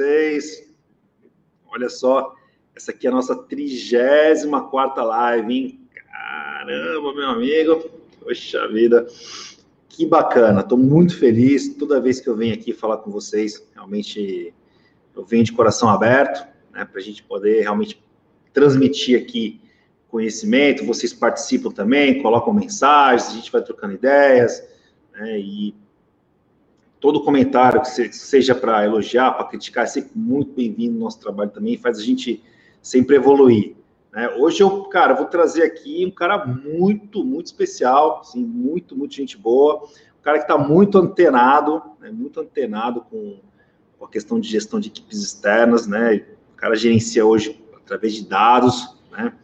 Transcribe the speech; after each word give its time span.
vocês. 0.00 0.66
Olha 1.68 1.90
só, 1.90 2.34
essa 2.74 2.90
aqui 2.90 3.06
é 3.06 3.10
a 3.10 3.12
nossa 3.12 3.36
34 3.36 5.04
live, 5.04 5.54
hein? 5.54 5.80
Caramba, 5.94 7.14
meu 7.14 7.28
amigo. 7.28 7.90
Poxa 8.18 8.66
vida, 8.68 9.06
que 9.90 10.06
bacana. 10.06 10.60
Estou 10.60 10.78
muito 10.78 11.18
feliz 11.18 11.74
toda 11.74 12.00
vez 12.00 12.18
que 12.18 12.28
eu 12.28 12.36
venho 12.36 12.54
aqui 12.54 12.72
falar 12.72 12.98
com 12.98 13.10
vocês. 13.10 13.62
Realmente, 13.74 14.54
eu 15.14 15.22
venho 15.22 15.44
de 15.44 15.52
coração 15.52 15.88
aberto, 15.90 16.46
né? 16.72 16.86
Para 16.86 16.98
a 16.98 17.02
gente 17.02 17.22
poder 17.22 17.60
realmente 17.60 18.02
transmitir 18.54 19.20
aqui 19.20 19.60
conhecimento. 20.08 20.84
Vocês 20.86 21.12
participam 21.12 21.70
também, 21.70 22.22
colocam 22.22 22.54
mensagens, 22.54 23.30
a 23.30 23.34
gente 23.34 23.52
vai 23.52 23.62
trocando 23.62 23.94
ideias, 23.94 24.66
né? 25.12 25.38
E 25.38 25.74
todo 27.00 27.24
comentário 27.24 27.80
que 27.80 28.12
seja 28.12 28.54
para 28.54 28.84
elogiar, 28.84 29.32
para 29.32 29.46
criticar, 29.46 29.84
é 29.84 29.86
sempre 29.86 30.12
muito 30.14 30.52
bem-vindo 30.52 30.92
no 30.92 31.00
nosso 31.00 31.18
trabalho 31.18 31.50
também, 31.50 31.78
faz 31.78 31.98
a 31.98 32.02
gente 32.02 32.42
sempre 32.82 33.16
evoluir. 33.16 33.74
Né? 34.12 34.28
Hoje 34.36 34.62
eu, 34.62 34.84
cara, 34.84 35.14
vou 35.14 35.26
trazer 35.26 35.62
aqui 35.62 36.04
um 36.04 36.10
cara 36.10 36.44
muito, 36.44 37.24
muito 37.24 37.46
especial, 37.46 38.20
assim, 38.20 38.44
muito, 38.44 38.94
muito 38.94 39.14
gente 39.14 39.36
boa, 39.38 39.84
um 40.18 40.22
cara 40.22 40.38
que 40.38 40.44
está 40.44 40.58
muito 40.58 40.98
antenado, 40.98 41.82
né? 41.98 42.10
muito 42.10 42.38
antenado 42.40 43.00
com, 43.02 43.38
a 44.02 44.08
questão 44.08 44.40
de 44.40 44.48
gestão 44.48 44.80
de 44.80 44.88
equipes 44.88 45.22
externas, 45.22 45.86
né? 45.86 46.24
O 46.54 46.56
cara 46.56 46.74
gerencia 46.74 47.24
hoje 47.24 47.62
através 47.76 48.14
de 48.14 48.26
dados, 48.26 48.96
né? 49.10 49.34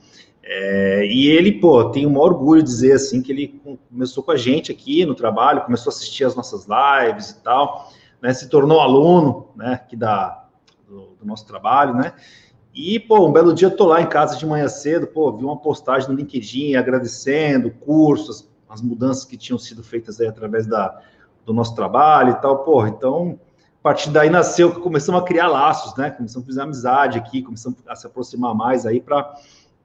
É, 0.49 1.05
e 1.05 1.27
ele, 1.27 1.51
pô, 1.53 1.91
tem 1.91 2.07
um 2.07 2.17
orgulho 2.19 2.63
de 2.63 2.69
dizer 2.69 2.93
assim 2.93 3.21
que 3.21 3.33
ele 3.33 3.61
começou 3.91 4.23
com 4.23 4.31
a 4.31 4.37
gente 4.37 4.71
aqui 4.71 5.05
no 5.05 5.13
trabalho, 5.13 5.63
começou 5.63 5.91
a 5.91 5.95
assistir 5.95 6.25
as 6.25 6.37
nossas 6.37 6.69
lives 6.69 7.31
e 7.31 7.43
tal, 7.43 7.91
né? 8.23 8.33
Se 8.33 8.49
tornou 8.49 8.79
aluno, 8.81 9.49
né? 9.57 9.73
Aqui 9.73 9.97
da, 9.97 10.47
do, 10.89 11.17
do 11.19 11.27
nosso 11.27 11.45
trabalho, 11.45 11.95
né? 11.95 12.13
E, 12.73 13.01
pô, 13.01 13.27
um 13.27 13.33
belo 13.33 13.53
dia 13.53 13.67
eu 13.67 13.77
tô 13.77 13.87
lá 13.87 14.01
em 14.01 14.07
casa 14.07 14.37
de 14.37 14.47
manhã 14.47 14.69
cedo, 14.69 15.09
pô, 15.09 15.33
vi 15.33 15.45
uma 15.45 15.57
postagem 15.57 16.09
no 16.09 16.15
LinkedIn 16.15 16.77
agradecendo 16.77 17.71
cursos, 17.71 18.49
as 18.69 18.81
mudanças 18.81 19.25
que 19.25 19.37
tinham 19.37 19.59
sido 19.59 19.83
feitas 19.83 20.21
aí 20.21 20.29
através 20.29 20.65
da, 20.67 21.01
do 21.45 21.53
nosso 21.53 21.75
trabalho 21.75 22.31
e 22.31 22.41
tal, 22.41 22.59
pô, 22.63 22.87
então, 22.87 23.41
a 23.81 23.83
partir 23.83 24.11
daí 24.11 24.31
nasceu 24.31 24.81
começamos 24.81 25.21
a 25.23 25.25
criar 25.25 25.49
laços, 25.49 25.97
né? 25.97 26.11
Começamos 26.11 26.47
a 26.47 26.51
fazer 26.51 26.61
amizade 26.61 27.19
aqui, 27.19 27.43
começamos 27.43 27.81
a 27.89 27.97
se 27.97 28.07
aproximar 28.07 28.55
mais 28.55 28.87
aí 28.87 29.01
para 29.01 29.35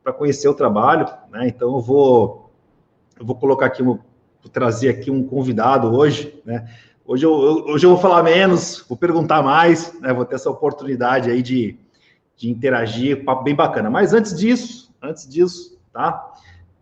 para 0.04 0.14
conhecer 0.14 0.48
o 0.48 0.54
trabalho, 0.54 1.08
né? 1.30 1.48
Então 1.48 1.76
eu 1.76 1.82
vou 1.82 2.52
eu 3.20 3.26
vou 3.26 3.36
colocar 3.36 3.68
aqui 3.68 3.84
vou 3.84 4.00
trazer 4.52 4.90
aqui 4.90 5.12
um 5.12 5.24
convidado 5.24 5.94
hoje, 5.94 6.42
né? 6.46 6.68
Hoje 7.06 7.26
eu, 7.26 7.32
hoje 7.32 7.86
eu 7.86 7.92
vou 7.92 8.00
falar 8.00 8.24
menos, 8.24 8.86
vou 8.88 8.98
perguntar 8.98 9.42
mais, 9.42 10.00
né? 10.00 10.14
Vou 10.14 10.26
ter 10.26 10.36
essa 10.36 10.50
oportunidade 10.50 11.30
aí 11.30 11.42
de, 11.42 11.78
de 12.38 12.50
interagir, 12.50 13.26
papo 13.26 13.44
bem 13.44 13.56
bacana. 13.56 13.90
Mas 13.90 14.14
antes 14.14 14.38
disso, 14.38 14.94
antes 15.02 15.28
disso, 15.28 15.80
tá? 15.92 16.34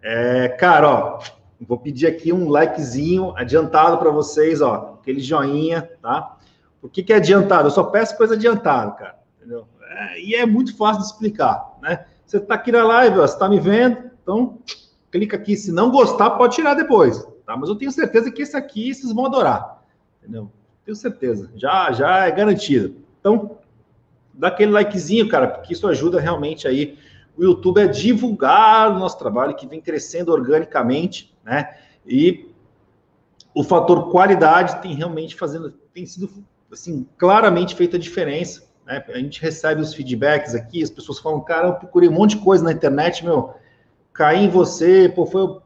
É, 0.01 0.49
cara, 0.49 0.89
ó, 0.89 1.19
vou 1.61 1.77
pedir 1.77 2.07
aqui 2.07 2.31
um 2.31 2.49
likezinho 2.49 3.33
adiantado 3.35 3.97
para 3.97 4.11
vocês, 4.11 4.61
ó, 4.61 4.97
aquele 4.99 5.19
joinha, 5.19 5.89
tá? 6.01 6.37
Por 6.79 6.89
que, 6.89 7.03
que 7.03 7.11
é 7.11 7.17
adiantado? 7.17 7.67
Eu 7.67 7.71
só 7.71 7.83
peço 7.83 8.15
coisa 8.15 8.35
adiantada, 8.35 8.91
cara, 8.91 9.19
entendeu? 9.37 9.67
É, 9.89 10.21
e 10.21 10.35
é 10.35 10.45
muito 10.45 10.75
fácil 10.77 11.01
de 11.01 11.07
explicar, 11.07 11.77
né? 11.81 12.05
Você 12.29 12.37
está 12.37 12.53
aqui 12.53 12.71
na 12.71 12.83
live, 12.83 13.15
você 13.15 13.33
está 13.33 13.49
me 13.49 13.59
vendo, 13.59 14.11
então 14.21 14.59
clica 15.09 15.35
aqui. 15.35 15.57
Se 15.57 15.71
não 15.71 15.89
gostar, 15.89 16.29
pode 16.29 16.53
tirar 16.53 16.75
depois, 16.75 17.27
tá? 17.43 17.57
Mas 17.57 17.69
eu 17.69 17.75
tenho 17.75 17.91
certeza 17.91 18.29
que 18.29 18.43
esse 18.43 18.55
aqui 18.55 18.93
vocês 18.93 19.11
vão 19.11 19.25
adorar, 19.25 19.83
entendeu? 20.21 20.51
Tenho 20.85 20.95
certeza, 20.95 21.49
já, 21.55 21.91
já 21.91 22.27
é 22.27 22.31
garantido. 22.31 22.97
Então, 23.19 23.57
dá 24.31 24.49
aquele 24.49 24.71
likezinho, 24.71 25.27
cara, 25.27 25.47
porque 25.47 25.73
isso 25.73 25.87
ajuda 25.87 26.19
realmente 26.19 26.67
aí 26.67 26.99
o 27.35 27.43
YouTube 27.43 27.81
a 27.81 27.87
divulgar 27.87 28.91
o 28.91 28.99
nosso 28.99 29.17
trabalho 29.17 29.55
que 29.55 29.65
vem 29.65 29.81
crescendo 29.81 30.31
organicamente, 30.31 31.35
né? 31.43 31.79
E 32.05 32.53
o 33.55 33.63
fator 33.63 34.11
qualidade 34.11 34.79
tem 34.83 34.93
realmente 34.93 35.35
fazendo, 35.35 35.71
tem 35.91 36.05
sido 36.05 36.29
assim 36.71 37.07
claramente 37.17 37.73
feita 37.73 37.97
a 37.97 37.99
diferença 37.99 38.68
né? 38.89 39.03
A 39.07 39.19
gente 39.19 39.39
recebe 39.39 39.81
os 39.81 39.93
feedbacks 39.93 40.55
aqui, 40.55 40.81
as 40.81 40.89
pessoas 40.89 41.19
falam, 41.19 41.39
cara, 41.41 41.67
eu 41.67 41.73
procurei 41.75 42.09
um 42.09 42.13
monte 42.13 42.35
de 42.35 42.43
coisa 42.43 42.63
na 42.63 42.71
internet, 42.71 43.23
meu, 43.23 43.53
caí 44.11 44.45
em 44.45 44.49
você, 44.49 45.07
pô, 45.07 45.27
foi, 45.27 45.59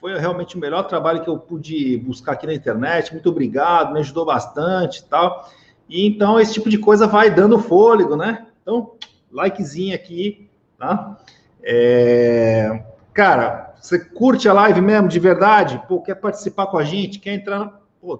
foi 0.00 0.18
realmente 0.18 0.56
o 0.56 0.58
melhor 0.58 0.84
trabalho 0.84 1.22
que 1.22 1.28
eu 1.28 1.38
pude 1.38 1.98
buscar 1.98 2.32
aqui 2.32 2.46
na 2.46 2.54
internet, 2.54 3.12
muito 3.12 3.28
obrigado, 3.28 3.92
me 3.92 4.00
ajudou 4.00 4.24
bastante 4.24 5.00
e 5.00 5.04
tal. 5.04 5.50
E 5.86 6.06
então 6.06 6.40
esse 6.40 6.54
tipo 6.54 6.70
de 6.70 6.78
coisa 6.78 7.06
vai 7.06 7.30
dando 7.30 7.58
fôlego, 7.58 8.16
né? 8.16 8.46
Então, 8.62 8.92
likezinho 9.30 9.94
aqui, 9.94 10.48
tá? 10.78 11.18
É... 11.62 12.82
Cara, 13.12 13.74
você 13.78 13.98
curte 14.02 14.48
a 14.48 14.54
live 14.54 14.80
mesmo, 14.80 15.08
de 15.08 15.20
verdade? 15.20 15.80
Pô, 15.86 16.00
quer 16.00 16.14
participar 16.14 16.66
com 16.68 16.78
a 16.78 16.84
gente? 16.84 17.18
Quer 17.18 17.34
entrar? 17.34 17.82
Pô, 18.00 18.18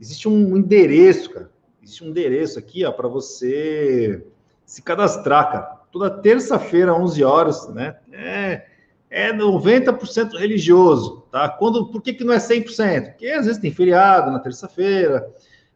existe 0.00 0.26
um 0.26 0.56
endereço, 0.56 1.28
cara 1.28 1.50
existe 1.88 2.04
um 2.04 2.08
endereço 2.08 2.58
aqui, 2.58 2.84
ó, 2.84 2.92
para 2.92 3.08
você 3.08 4.22
se 4.66 4.82
cadastrar, 4.82 5.50
cara. 5.50 5.78
Toda 5.90 6.10
terça-feira, 6.10 6.94
11 6.94 7.24
horas, 7.24 7.68
né? 7.68 7.96
É, 8.12 8.66
é 9.08 9.32
90% 9.32 10.36
religioso, 10.36 11.24
tá? 11.32 11.48
Quando, 11.48 11.86
por 11.86 12.02
que, 12.02 12.12
que 12.12 12.24
não 12.24 12.34
é 12.34 12.36
100%? 12.36 13.12
Porque 13.12 13.28
às 13.28 13.46
vezes 13.46 13.60
tem 13.60 13.72
feriado 13.72 14.30
na 14.30 14.38
terça-feira, 14.38 15.26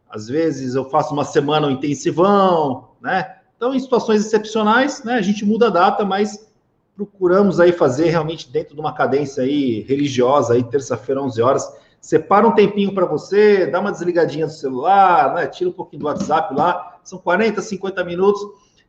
às 0.09 0.29
vezes 0.29 0.75
eu 0.75 0.85
faço 0.91 1.15
uma 1.15 1.25
semana 1.25 1.67
um 1.67 1.71
intensivão, 1.71 2.91
né? 3.01 3.39
Então, 3.57 3.75
em 3.75 3.81
situações 3.81 4.27
excepcionais, 4.27 5.03
né, 5.05 5.15
a 5.15 5.23
gente 5.23 5.47
muda 5.47 5.69
a 5.69 5.71
data, 5.71 6.05
mas 6.05 6.51
procuramos 6.95 7.59
aí 7.59 7.73
fazer 7.73 8.11
realmente 8.11 8.51
dentro 8.51 8.75
de 8.75 8.81
uma 8.81 8.93
cadência 8.93 9.45
aí 9.45 9.81
religiosa, 9.81 10.53
aí 10.53 10.63
terça-feira, 10.63 11.23
11 11.23 11.41
horas, 11.41 11.73
separa 12.03 12.47
um 12.47 12.53
tempinho 12.53 12.93
para 12.93 13.07
você, 13.07 13.65
dá 13.65 13.79
uma 13.79 13.93
desligadinha 13.93 14.47
do 14.47 14.53
celular, 14.53 15.35
né? 15.35 15.47
tira 15.47 15.71
um 15.71 15.73
pouquinho 15.73 16.01
do 16.01 16.07
WhatsApp 16.07 16.53
lá, 16.53 16.99
são 17.05 17.17
40, 17.17 17.63
50 17.63 18.05
minutos, 18.05 18.43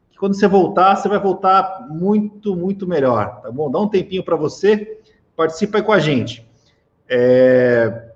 que 0.10 0.18
quando 0.18 0.34
você 0.34 0.48
voltar, 0.48 0.96
você 0.96 1.08
vai 1.08 1.20
voltar 1.20 1.88
muito, 1.92 2.56
muito 2.56 2.88
melhor, 2.88 3.40
tá 3.42 3.52
bom? 3.52 3.70
Dá 3.70 3.80
um 3.80 3.88
tempinho 3.88 4.24
para 4.24 4.36
você, 4.36 5.00
participa 5.36 5.78
aí 5.78 5.84
com 5.84 5.92
a 5.92 6.00
gente. 6.00 6.44
É... 7.08 8.10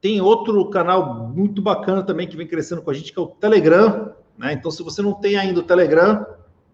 Tem 0.00 0.18
outro 0.22 0.70
canal 0.70 1.28
muito 1.28 1.60
bacana 1.60 2.02
também 2.02 2.26
que 2.26 2.38
vem 2.38 2.46
crescendo 2.46 2.80
com 2.80 2.90
a 2.90 2.94
gente, 2.94 3.12
que 3.12 3.18
é 3.18 3.22
o 3.22 3.26
Telegram, 3.26 4.14
né? 4.38 4.54
Então, 4.54 4.70
se 4.70 4.82
você 4.82 5.02
não 5.02 5.12
tem 5.12 5.36
ainda 5.36 5.60
o 5.60 5.62
Telegram, 5.62 6.24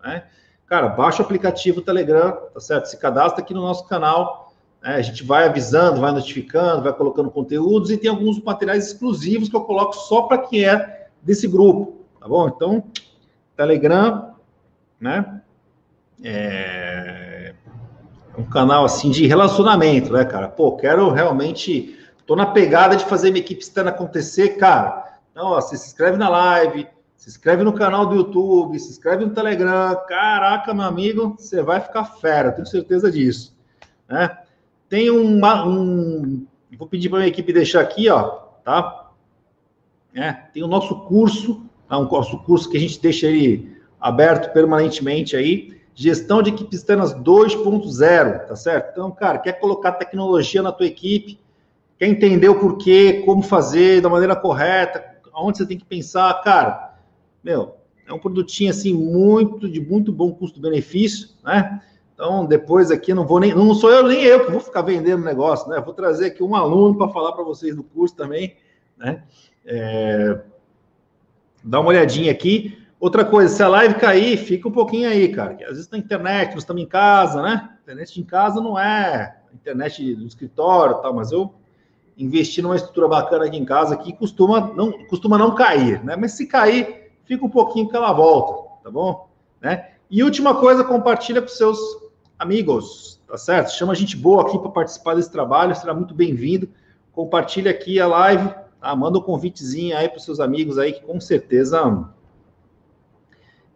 né? 0.00 0.28
Cara, 0.66 0.88
baixa 0.88 1.22
o 1.22 1.24
aplicativo 1.24 1.80
Telegram, 1.80 2.32
tá 2.54 2.60
certo? 2.60 2.86
Se 2.86 2.96
cadastra 2.96 3.42
aqui 3.42 3.52
no 3.52 3.62
nosso 3.62 3.88
canal, 3.88 4.45
né? 4.86 4.94
A 4.94 5.02
gente 5.02 5.24
vai 5.24 5.46
avisando, 5.46 6.00
vai 6.00 6.12
notificando, 6.12 6.84
vai 6.84 6.92
colocando 6.92 7.28
conteúdos 7.28 7.90
e 7.90 7.96
tem 7.96 8.08
alguns 8.08 8.40
materiais 8.40 8.86
exclusivos 8.86 9.48
que 9.48 9.56
eu 9.56 9.62
coloco 9.62 9.94
só 9.94 10.22
para 10.22 10.38
quem 10.38 10.64
é 10.64 11.08
desse 11.20 11.48
grupo, 11.48 12.04
tá 12.20 12.28
bom? 12.28 12.46
Então, 12.46 12.84
Telegram, 13.56 14.36
né? 15.00 15.42
É 16.22 17.52
um 18.38 18.44
canal 18.44 18.84
assim 18.84 19.10
de 19.10 19.26
relacionamento, 19.26 20.12
né, 20.12 20.24
cara? 20.24 20.48
Pô, 20.48 20.76
quero 20.76 21.10
realmente, 21.10 21.98
tô 22.24 22.36
na 22.36 22.46
pegada 22.46 22.94
de 22.94 23.04
fazer 23.06 23.30
minha 23.30 23.42
equipe 23.42 23.62
externa 23.62 23.90
acontecer, 23.90 24.50
cara. 24.56 25.18
Então, 25.32 25.48
ó, 25.48 25.60
você 25.60 25.76
se 25.76 25.88
inscreve 25.88 26.16
na 26.16 26.28
live, 26.28 26.86
se 27.16 27.28
inscreve 27.28 27.64
no 27.64 27.72
canal 27.72 28.06
do 28.06 28.14
YouTube, 28.14 28.78
se 28.78 28.90
inscreve 28.90 29.24
no 29.24 29.34
Telegram. 29.34 29.96
Caraca, 30.06 30.72
meu 30.72 30.84
amigo, 30.84 31.34
você 31.36 31.62
vai 31.62 31.80
ficar 31.80 32.04
fera, 32.04 32.52
tenho 32.52 32.66
certeza 32.66 33.10
disso, 33.10 33.56
né? 34.08 34.38
Tem 34.88 35.10
uma, 35.10 35.66
um. 35.66 36.46
Vou 36.78 36.86
pedir 36.86 37.08
para 37.08 37.18
a 37.18 37.20
minha 37.20 37.28
equipe 37.28 37.52
deixar 37.52 37.80
aqui, 37.80 38.08
ó, 38.08 38.22
tá? 38.64 39.10
É, 40.14 40.32
tem 40.32 40.62
o 40.62 40.68
nosso 40.68 40.94
curso, 41.00 41.62
tá? 41.88 41.98
um 41.98 42.04
nosso 42.04 42.38
curso 42.38 42.70
que 42.70 42.76
a 42.76 42.80
gente 42.80 43.00
deixa 43.00 43.26
ele 43.26 43.76
aberto 44.00 44.52
permanentemente 44.52 45.36
aí. 45.36 45.76
Gestão 45.94 46.42
de 46.42 46.50
equipes 46.50 46.80
externas 46.80 47.14
2.0, 47.14 48.46
tá 48.46 48.56
certo? 48.56 48.90
Então, 48.92 49.10
cara, 49.10 49.38
quer 49.38 49.54
colocar 49.54 49.92
tecnologia 49.92 50.62
na 50.62 50.70
tua 50.70 50.86
equipe, 50.86 51.38
quer 51.98 52.06
entender 52.06 52.48
o 52.48 52.60
porquê, 52.60 53.22
como 53.24 53.42
fazer 53.42 54.02
da 54.02 54.08
maneira 54.08 54.36
correta, 54.36 55.02
aonde 55.32 55.58
você 55.58 55.66
tem 55.66 55.78
que 55.78 55.84
pensar, 55.84 56.32
cara, 56.42 56.94
meu, 57.42 57.76
é 58.06 58.12
um 58.12 58.18
produtinho 58.18 58.70
assim 58.70 58.92
muito 58.92 59.68
de 59.68 59.80
muito 59.80 60.12
bom 60.12 60.32
custo-benefício, 60.32 61.30
né? 61.44 61.80
Então, 62.16 62.46
depois 62.46 62.90
aqui 62.90 63.12
não 63.12 63.26
vou 63.26 63.38
nem, 63.38 63.54
não 63.54 63.74
sou 63.74 63.90
eu 63.90 64.02
nem 64.08 64.24
eu 64.24 64.46
que 64.46 64.50
vou 64.50 64.58
ficar 64.58 64.80
vendendo 64.80 65.22
negócio, 65.22 65.68
né? 65.68 65.78
Vou 65.82 65.92
trazer 65.92 66.28
aqui 66.28 66.42
um 66.42 66.56
aluno 66.56 66.96
para 66.96 67.12
falar 67.12 67.32
para 67.32 67.44
vocês 67.44 67.76
do 67.76 67.82
curso 67.82 68.16
também, 68.16 68.56
né? 68.96 69.22
É, 69.66 70.40
dá 71.62 71.78
uma 71.78 71.90
olhadinha 71.90 72.32
aqui. 72.32 72.82
Outra 72.98 73.22
coisa, 73.22 73.54
se 73.54 73.62
a 73.62 73.68
live 73.68 73.96
cair, 73.96 74.38
fica 74.38 74.66
um 74.66 74.72
pouquinho 74.72 75.10
aí, 75.10 75.28
cara. 75.28 75.58
às 75.64 75.72
vezes 75.76 75.90
na 75.90 75.98
internet, 75.98 76.54
nós 76.54 76.62
estamos 76.62 76.82
em 76.82 76.86
casa, 76.86 77.42
né? 77.42 77.76
Internet 77.82 78.18
em 78.18 78.24
casa 78.24 78.62
não 78.62 78.78
é 78.78 79.36
internet 79.52 80.14
do 80.14 80.26
escritório, 80.26 81.02
tal, 81.02 81.12
mas 81.12 81.32
eu 81.32 81.52
investi 82.16 82.62
numa 82.62 82.76
estrutura 82.76 83.08
bacana 83.08 83.44
aqui 83.44 83.58
em 83.58 83.64
casa 83.64 83.94
que 83.94 84.10
costuma 84.14 84.72
não 84.74 85.04
costuma 85.06 85.36
não 85.36 85.54
cair, 85.54 86.02
né? 86.02 86.16
Mas 86.16 86.32
se 86.32 86.46
cair, 86.46 87.12
fica 87.26 87.44
um 87.44 87.50
pouquinho 87.50 87.90
que 87.90 87.96
ela 87.96 88.10
volta, 88.14 88.82
tá 88.84 88.90
bom? 88.90 89.28
Né? 89.60 89.90
E 90.10 90.22
última 90.22 90.54
coisa, 90.54 90.82
compartilha 90.82 91.42
com 91.42 91.48
seus 91.48 92.05
amigos, 92.38 93.20
tá 93.26 93.36
certo? 93.36 93.70
Chama 93.70 93.94
gente 93.94 94.16
boa 94.16 94.42
aqui 94.42 94.58
para 94.58 94.70
participar 94.70 95.14
desse 95.14 95.30
trabalho, 95.30 95.74
será 95.74 95.94
muito 95.94 96.14
bem-vindo. 96.14 96.68
Compartilha 97.12 97.70
aqui 97.70 97.98
a 97.98 98.06
live, 98.06 98.48
tá? 98.80 98.94
manda 98.94 99.18
um 99.18 99.22
convitezinho 99.22 99.96
aí 99.96 100.08
para 100.08 100.18
seus 100.18 100.38
amigos 100.38 100.78
aí, 100.78 100.92
que 100.92 101.02
com 101.02 101.18
certeza 101.20 102.08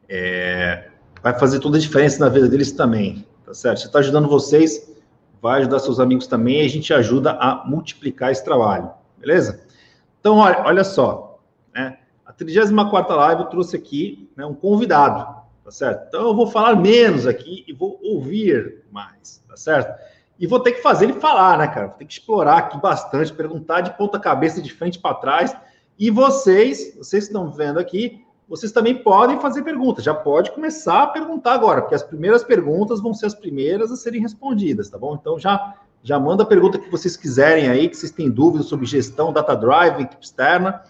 é, 0.09 0.91
vai 1.23 1.39
fazer 1.39 1.61
toda 1.61 1.79
a 1.79 1.81
diferença 1.81 2.19
na 2.21 2.29
vida 2.29 2.49
deles 2.49 2.73
também, 2.73 3.27
tá 3.45 3.55
certo? 3.55 3.81
Você 3.81 3.87
está 3.87 4.01
ajudando 4.01 4.29
vocês, 4.29 4.95
vai 5.41 5.61
ajudar 5.61 5.79
seus 5.79 5.99
amigos 5.99 6.27
também, 6.27 6.61
a 6.61 6.69
gente 6.69 6.93
ajuda 6.93 7.33
a 7.33 7.65
multiplicar 7.67 8.31
esse 8.31 8.45
trabalho, 8.45 8.91
beleza? 9.17 9.65
Então, 10.21 10.37
olha, 10.37 10.63
olha 10.65 10.85
só, 10.85 11.41
né? 11.75 11.99
A 12.27 12.33
34 12.33 13.17
live 13.17 13.43
eu 13.43 13.49
trouxe 13.49 13.75
aqui 13.75 14.31
né, 14.37 14.45
um 14.45 14.55
convidado, 14.55 15.40
tá 15.71 15.75
certo? 15.75 16.09
Então 16.09 16.23
eu 16.27 16.35
vou 16.35 16.49
falar 16.49 16.75
menos 16.75 17.29
aqui 17.29 17.65
e 17.67 17.73
vou 17.73 17.99
ouvir 18.03 18.83
mais, 18.91 19.41
tá 19.49 19.57
certo? 19.57 19.97
E 20.39 20.47
vou 20.47 20.59
ter 20.59 20.73
que 20.73 20.83
fazer 20.83 21.05
ele 21.05 21.21
falar, 21.21 21.59
né, 21.59 21.69
cara? 21.69 21.87
Vou 21.87 21.97
ter 21.97 22.07
que 22.07 22.13
explorar 22.13 22.59
aqui 22.59 22.81
bastante, 22.81 23.33
perguntar 23.33 23.83
de 23.83 23.97
ponta 23.97 24.19
cabeça, 24.19 24.61
de 24.61 24.73
frente 24.73 24.99
para 24.99 25.15
trás. 25.15 25.57
E 25.97 26.11
vocês, 26.11 26.97
vocês 26.97 27.25
estão 27.25 27.53
vendo 27.53 27.79
aqui, 27.79 28.25
vocês 28.49 28.73
também 28.73 28.97
podem 28.97 29.39
fazer 29.39 29.63
perguntas. 29.63 30.03
Já 30.03 30.15
pode 30.15 30.51
começar 30.51 31.05
a 31.05 31.07
perguntar 31.07 31.53
agora, 31.53 31.83
porque 31.83 31.95
as 31.95 32.03
primeiras 32.03 32.43
perguntas 32.43 33.01
vão 33.01 33.15
ser 33.15 33.27
as 33.27 33.35
primeiras 33.35 33.93
a 33.93 33.97
serem 33.97 34.21
respondidas, 34.21 34.91
tá 34.91 34.99
bom? 34.99 35.15
Então 35.15 35.39
já 35.39 35.77
já 36.03 36.19
manda 36.19 36.43
a 36.43 36.47
pergunta 36.47 36.79
que 36.79 36.91
vocês 36.91 37.15
quiserem 37.15 37.69
aí, 37.69 37.87
que 37.87 37.95
vocês 37.95 38.11
têm 38.11 38.31
dúvidas 38.31 38.67
sobre 38.67 38.87
gestão, 38.87 39.35
data 39.35 39.55
drive, 39.55 40.01
equipe 40.01 40.25
externa. 40.25 40.83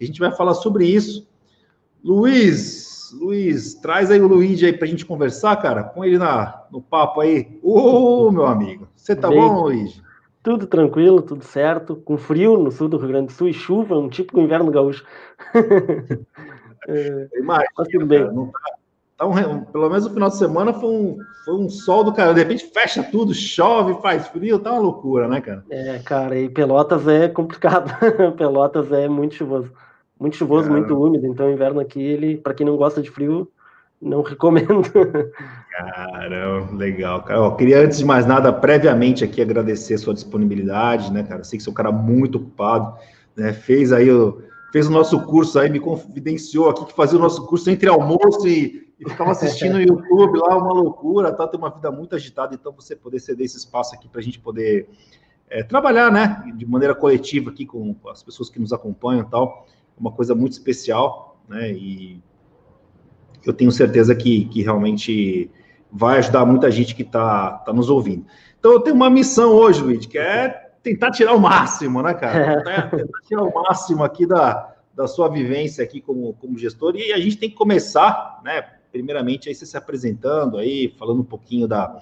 A 0.00 0.04
gente 0.04 0.20
vai 0.20 0.30
falar 0.30 0.54
sobre 0.54 0.86
isso. 0.86 1.26
Luiz, 2.04 2.91
Luiz, 3.12 3.74
traz 3.74 4.10
aí 4.10 4.20
o 4.20 4.26
Luigi 4.26 4.66
aí 4.66 4.72
para 4.72 4.86
a 4.86 4.90
gente 4.90 5.06
conversar, 5.06 5.56
cara. 5.56 5.84
Põe 5.84 6.08
ele 6.08 6.18
na, 6.18 6.64
no 6.70 6.80
papo 6.80 7.20
aí. 7.20 7.58
Ô, 7.62 8.30
meu 8.30 8.46
amigo, 8.46 8.88
você 8.94 9.14
tá 9.14 9.28
Bem, 9.28 9.38
bom, 9.38 9.62
Luiz? 9.62 10.02
Tudo 10.42 10.66
tranquilo, 10.66 11.22
tudo 11.22 11.44
certo. 11.44 11.94
Com 11.96 12.16
frio 12.16 12.58
no 12.58 12.70
sul 12.70 12.88
do 12.88 12.96
Rio 12.96 13.08
Grande 13.08 13.26
do 13.26 13.32
Sul 13.32 13.48
e 13.48 13.52
chuva, 13.52 13.96
um 13.96 14.08
típico 14.08 14.40
inverno 14.40 14.70
gaúcho. 14.70 15.04
é, 16.88 17.28
Imagina, 17.36 17.70
mas 17.78 17.88
tudo 17.88 18.06
bem. 18.06 18.24
Cara, 18.24 18.50
tá, 19.16 19.24
tá 19.24 19.26
um, 19.26 19.64
pelo 19.66 19.88
menos 19.88 20.06
o 20.06 20.10
final 20.10 20.28
de 20.28 20.36
semana 20.36 20.72
foi 20.72 20.90
um, 20.90 21.18
foi 21.44 21.54
um 21.54 21.68
sol 21.68 22.02
do 22.02 22.12
cara. 22.12 22.34
De 22.34 22.40
repente 22.40 22.66
fecha 22.72 23.04
tudo, 23.04 23.32
chove, 23.32 24.00
faz 24.02 24.26
frio, 24.28 24.58
tá 24.58 24.72
uma 24.72 24.80
loucura, 24.80 25.28
né, 25.28 25.40
cara? 25.40 25.64
É, 25.70 26.00
cara, 26.00 26.36
e 26.36 26.48
Pelotas 26.48 27.06
é 27.06 27.28
complicado. 27.28 27.92
Pelotas 28.36 28.90
é 28.90 29.08
muito 29.08 29.36
chuvoso. 29.36 29.72
Muito 30.22 30.36
chuvoso, 30.36 30.68
Cara. 30.68 30.78
muito 30.78 30.96
úmido, 30.96 31.26
então 31.26 31.48
o 31.48 31.50
inverno 31.50 31.80
aqui, 31.80 32.00
ele, 32.00 32.36
para 32.36 32.54
quem 32.54 32.64
não 32.64 32.76
gosta 32.76 33.02
de 33.02 33.10
frio, 33.10 33.50
não 34.00 34.22
recomendo. 34.22 34.82
Cara, 35.72 36.70
legal, 36.70 37.24
cara. 37.24 37.40
Eu 37.40 37.56
queria, 37.56 37.80
antes 37.80 37.98
de 37.98 38.04
mais 38.04 38.24
nada, 38.24 38.52
previamente 38.52 39.24
aqui 39.24 39.42
agradecer 39.42 39.94
a 39.94 39.98
sua 39.98 40.14
disponibilidade, 40.14 41.12
né, 41.12 41.24
cara? 41.24 41.42
sei 41.42 41.56
que 41.56 41.64
você 41.64 41.70
é 41.70 41.72
um 41.72 41.74
cara 41.74 41.90
muito 41.90 42.36
ocupado, 42.36 42.96
né? 43.34 43.52
Fez 43.52 43.92
aí 43.92 44.12
o, 44.12 44.42
fez 44.70 44.86
o 44.86 44.92
nosso 44.92 45.18
curso 45.24 45.58
aí, 45.58 45.68
me 45.68 45.80
confidenciou 45.80 46.68
aqui 46.68 46.84
que 46.84 46.92
fazia 46.92 47.18
o 47.18 47.22
nosso 47.22 47.44
curso 47.46 47.68
entre 47.68 47.88
almoço 47.88 48.46
e, 48.46 48.86
e 49.00 49.08
ficava 49.08 49.32
assistindo 49.32 49.72
no 49.72 49.80
YouTube 49.80 50.38
lá, 50.38 50.56
uma 50.56 50.72
loucura, 50.72 51.32
tá? 51.32 51.48
Tem 51.48 51.58
uma 51.58 51.70
vida 51.70 51.90
muito 51.90 52.14
agitada, 52.14 52.54
então 52.54 52.70
você 52.70 52.94
poder 52.94 53.18
ceder 53.18 53.46
esse 53.46 53.56
espaço 53.56 53.94
aqui 53.94 54.08
para 54.08 54.20
a 54.20 54.24
gente 54.24 54.38
poder 54.38 54.88
é, 55.48 55.64
trabalhar, 55.64 56.12
né, 56.12 56.44
de 56.54 56.66
maneira 56.66 56.94
coletiva 56.94 57.50
aqui 57.50 57.66
com 57.66 57.96
as 58.08 58.22
pessoas 58.22 58.50
que 58.50 58.60
nos 58.60 58.72
acompanham 58.72 59.22
e 59.22 59.30
tal 59.30 59.66
uma 60.02 60.10
coisa 60.10 60.34
muito 60.34 60.52
especial, 60.52 61.40
né? 61.48 61.70
E 61.70 62.20
eu 63.46 63.52
tenho 63.52 63.70
certeza 63.70 64.14
que, 64.16 64.46
que 64.46 64.60
realmente 64.62 65.48
vai 65.90 66.18
ajudar 66.18 66.44
muita 66.44 66.70
gente 66.72 66.94
que 66.94 67.02
está 67.02 67.52
tá 67.58 67.72
nos 67.72 67.88
ouvindo. 67.88 68.26
Então, 68.58 68.72
eu 68.72 68.80
tenho 68.80 68.96
uma 68.96 69.08
missão 69.08 69.52
hoje, 69.52 69.80
Luiz, 69.80 70.04
que 70.04 70.18
é 70.18 70.48
tentar 70.82 71.12
tirar 71.12 71.34
o 71.34 71.40
máximo, 71.40 72.02
né, 72.02 72.14
cara? 72.14 72.90
Tentar 72.90 73.20
tirar 73.26 73.42
o 73.42 73.54
máximo 73.54 74.02
aqui 74.02 74.26
da, 74.26 74.74
da 74.92 75.06
sua 75.06 75.28
vivência 75.28 75.84
aqui 75.84 76.00
como, 76.00 76.34
como 76.34 76.58
gestor. 76.58 76.96
E 76.96 77.12
a 77.12 77.18
gente 77.18 77.38
tem 77.38 77.48
que 77.48 77.54
começar, 77.54 78.40
né? 78.44 78.62
Primeiramente, 78.90 79.48
aí 79.48 79.54
você 79.54 79.64
se 79.64 79.76
apresentando 79.76 80.58
aí, 80.58 80.92
falando 80.98 81.20
um 81.20 81.24
pouquinho 81.24 81.68
da, 81.68 82.00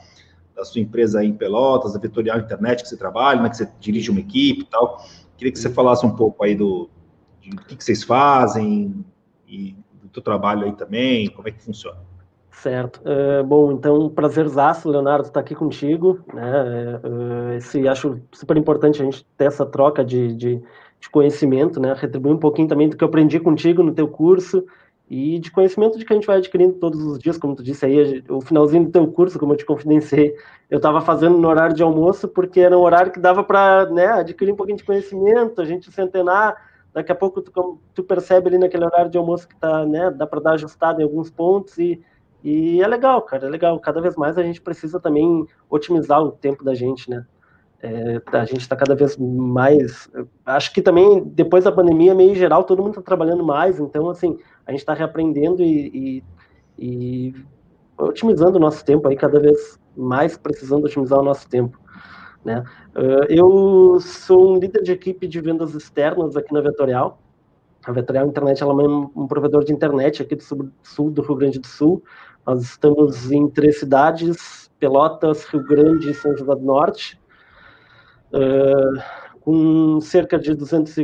da 0.57 0.65
sua 0.65 0.81
empresa 0.81 1.21
aí 1.21 1.29
em 1.29 1.35
Pelotas, 1.35 1.93
da 1.93 1.99
Vetorial 1.99 2.39
Internet 2.39 2.83
que 2.83 2.89
você 2.89 2.97
trabalha, 2.97 3.43
né? 3.43 3.51
Que 3.51 3.59
você 3.59 3.71
dirige 3.79 4.11
uma 4.11 4.21
equipe 4.21 4.63
e 4.63 4.67
tal. 4.67 5.05
Queria 5.37 5.53
que 5.53 5.59
você 5.59 5.71
falasse 5.71 6.07
um 6.07 6.15
pouco 6.15 6.43
aí 6.45 6.55
do, 6.55 6.89
de 7.41 7.51
o 7.51 7.57
que, 7.57 7.77
que 7.77 7.85
vocês 7.85 8.03
fazem 8.03 9.05
e 9.49 9.75
do 10.03 10.09
teu 10.09 10.23
trabalho 10.23 10.65
aí 10.65 10.73
também, 10.73 11.29
como 11.31 11.49
é 11.49 11.51
que 11.51 11.63
funciona. 11.63 11.99
Certo. 12.51 13.01
Uh, 13.01 13.43
bom, 13.43 13.73
então, 13.73 14.11
prazerzaço, 14.11 14.89
Leonardo, 14.89 15.29
estar 15.29 15.41
aqui 15.41 15.55
contigo. 15.55 16.21
Né? 16.33 17.01
Uh, 17.03 17.53
esse, 17.57 17.89
acho 17.89 18.21
super 18.33 18.57
importante 18.57 19.01
a 19.01 19.05
gente 19.05 19.25
ter 19.37 19.47
essa 19.47 19.65
troca 19.65 20.05
de, 20.05 20.35
de, 20.35 20.63
de, 21.01 21.11
conhecimento, 21.11 21.81
né? 21.81 21.95
Retribuir 21.97 22.35
um 22.35 22.39
pouquinho 22.39 22.69
também 22.69 22.89
do 22.89 22.97
que 22.97 23.05
eu 23.05 23.09
aprendi 23.09 23.41
contigo 23.41 23.83
no 23.83 23.95
teu 23.95 24.07
curso 24.07 24.67
e 25.09 25.39
de 25.39 25.51
conhecimento 25.51 25.99
de 25.99 26.05
que 26.05 26.13
a 26.13 26.17
gente 26.17 26.27
vai 26.27 26.37
adquirindo 26.37 26.75
todos 26.75 27.03
os 27.03 27.19
dias, 27.19 27.37
como 27.37 27.57
tu 27.57 27.65
disse 27.65 27.85
aí, 27.85 28.23
o 28.29 28.41
finalzinho 28.41 28.85
do 28.85 28.93
teu 28.93 29.07
curso, 29.09 29.39
como 29.41 29.55
eu 29.55 29.57
te 29.57 29.65
confidenciei, 29.65 30.37
eu 30.71 30.77
estava 30.77 31.01
fazendo 31.01 31.37
no 31.37 31.49
horário 31.49 31.75
de 31.75 31.83
almoço, 31.83 32.29
porque 32.29 32.61
era 32.61 32.79
um 32.79 32.83
horário 32.83 33.11
que 33.11 33.19
dava 33.19 33.43
para 33.43 33.87
né, 33.87 34.07
adquirir 34.07 34.53
um 34.53 34.57
pouquinho 34.57 34.79
de 34.79 34.85
conhecimento, 34.85 35.61
a 35.61 35.65
gente 35.65 35.91
centenar 35.91 36.57
daqui 36.93 37.13
a 37.13 37.15
pouco 37.15 37.41
tu, 37.41 37.81
tu 37.95 38.03
percebe 38.03 38.49
ali 38.49 38.59
naquele 38.59 38.85
horário 38.85 39.11
de 39.11 39.19
almoço 39.19 39.49
que 39.49 39.57
tá, 39.57 39.85
né, 39.87 40.11
dá 40.11 40.27
para 40.27 40.41
dar 40.41 40.53
ajustado 40.53 41.01
em 41.01 41.05
alguns 41.05 41.31
pontos 41.31 41.79
e, 41.79 42.03
e 42.43 42.83
é 42.83 42.87
legal, 42.87 43.23
cara, 43.23 43.47
é 43.47 43.51
legal. 43.51 43.79
Cada 43.81 44.01
vez 44.01 44.17
mais 44.17 44.39
a 44.39 44.43
gente 44.43 44.61
precisa 44.61 44.99
também 44.99 45.47
otimizar 45.69 46.23
o 46.23 46.33
tempo 46.33 46.65
da 46.65 46.75
gente, 46.75 47.09
né? 47.11 47.25
É, 47.83 48.21
a 48.33 48.45
gente 48.45 48.61
está 48.61 48.77
cada 48.77 48.95
vez 48.95 49.17
mais. 49.17 50.11
Acho 50.45 50.73
que 50.73 50.83
também 50.83 51.23
depois 51.25 51.65
da 51.65 51.73
pandemia, 51.73 52.15
meio 52.15 52.35
geral, 52.35 52.65
todo 52.65 52.83
mundo 52.83 52.91
está 52.91 53.03
trabalhando 53.03 53.43
mais, 53.43 53.81
então, 53.81 54.11
assim, 54.11 54.39
a 54.67 54.71
gente 54.71 54.81
está 54.81 54.93
reaprendendo 54.93 55.63
e, 55.63 55.89
e, 55.89 56.25
e, 56.79 57.35
otimizando 57.99 58.59
o 58.59 58.61
nosso 58.61 58.85
tempo 58.85 59.09
aí, 59.09 59.17
cada 59.17 59.41
vez 59.41 59.79
mais 59.97 60.37
precisando 60.37 60.85
otimizar 60.85 61.19
o 61.19 61.25
nosso 61.25 61.49
tempo. 61.49 61.79
Né? 62.45 62.65
Uh, 62.95 63.25
eu 63.29 64.01
sou 64.01 64.55
um 64.55 64.59
líder 64.59 64.83
de 64.83 64.93
equipe 64.93 65.27
de 65.27 65.41
vendas 65.41 65.75
externas 65.75 66.37
aqui 66.37 66.53
na 66.53 66.61
Vetorial. 66.61 67.21
A 67.85 67.93
Vetorial 67.93 68.27
Internet 68.27 68.63
ela 68.63 68.73
é 68.83 68.87
um 68.87 69.27
provedor 69.27 69.65
de 69.65 69.73
internet 69.73 70.23
aqui 70.23 70.37
do 70.37 70.43
sul, 70.83 71.11
do 71.11 71.23
Rio 71.23 71.37
Grande 71.37 71.59
do 71.59 71.67
Sul. 71.67 72.03
Nós 72.47 72.63
estamos 72.63 73.31
em 73.31 73.49
três 73.49 73.79
cidades, 73.79 74.71
Pelotas, 74.79 75.45
Rio 75.45 75.63
Grande 75.63 76.11
e 76.11 76.15
São 76.15 76.37
José 76.37 76.55
do 76.55 76.63
Norte. 76.63 77.21
Uh, 78.33 79.01
com 79.41 80.01
cerca 80.01 80.39
de 80.39 80.55
200 80.55 80.95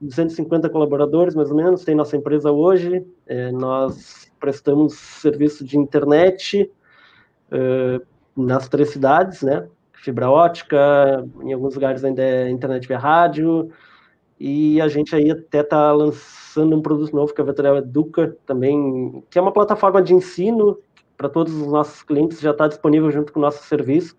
250 0.00 0.68
colaboradores, 0.70 1.34
mais 1.34 1.50
ou 1.50 1.56
menos, 1.56 1.84
tem 1.84 1.94
nossa 1.94 2.16
empresa 2.16 2.50
hoje. 2.50 3.06
É, 3.26 3.52
nós 3.52 4.30
prestamos 4.40 4.94
serviço 4.94 5.64
de 5.64 5.78
internet 5.78 6.70
uh, 7.52 8.04
nas 8.34 8.68
três 8.68 8.90
cidades, 8.90 9.42
né? 9.42 9.68
Fibra 10.02 10.28
ótica, 10.28 11.24
em 11.42 11.52
alguns 11.52 11.74
lugares 11.74 12.04
ainda 12.04 12.20
é 12.20 12.50
internet 12.50 12.86
via 12.88 12.98
rádio, 12.98 13.70
e 14.38 14.80
a 14.80 14.88
gente 14.88 15.14
aí 15.14 15.30
até 15.30 15.60
está 15.60 15.92
lançando 15.92 16.76
um 16.76 16.82
produto 16.82 17.14
novo 17.14 17.32
que 17.32 17.40
é 17.40 17.44
a 17.44 17.46
Vetorial 17.46 17.76
Educa 17.76 18.36
também, 18.44 19.22
que 19.30 19.38
é 19.38 19.42
uma 19.42 19.52
plataforma 19.52 20.02
de 20.02 20.12
ensino 20.12 20.76
para 21.16 21.28
todos 21.28 21.54
os 21.54 21.68
nossos 21.68 22.02
clientes, 22.02 22.40
já 22.40 22.50
está 22.50 22.66
disponível 22.66 23.12
junto 23.12 23.32
com 23.32 23.38
o 23.38 23.42
nosso 23.42 23.62
serviço. 23.62 24.16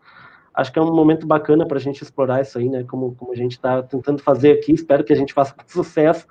Acho 0.54 0.72
que 0.72 0.80
é 0.80 0.82
um 0.82 0.96
momento 0.96 1.28
bacana 1.28 1.68
para 1.68 1.78
a 1.78 1.82
gente 1.82 2.02
explorar 2.02 2.42
isso 2.42 2.58
aí, 2.58 2.70
né? 2.70 2.86
Como, 2.86 3.14
como 3.16 3.34
a 3.34 3.36
gente 3.36 3.54
está 3.54 3.84
tentando 3.84 4.22
fazer 4.22 4.54
aqui, 4.54 4.72
espero 4.72 5.04
que 5.04 5.12
a 5.12 5.16
gente 5.16 5.34
faça 5.34 5.54
com 5.58 5.64
sucesso, 5.68 6.26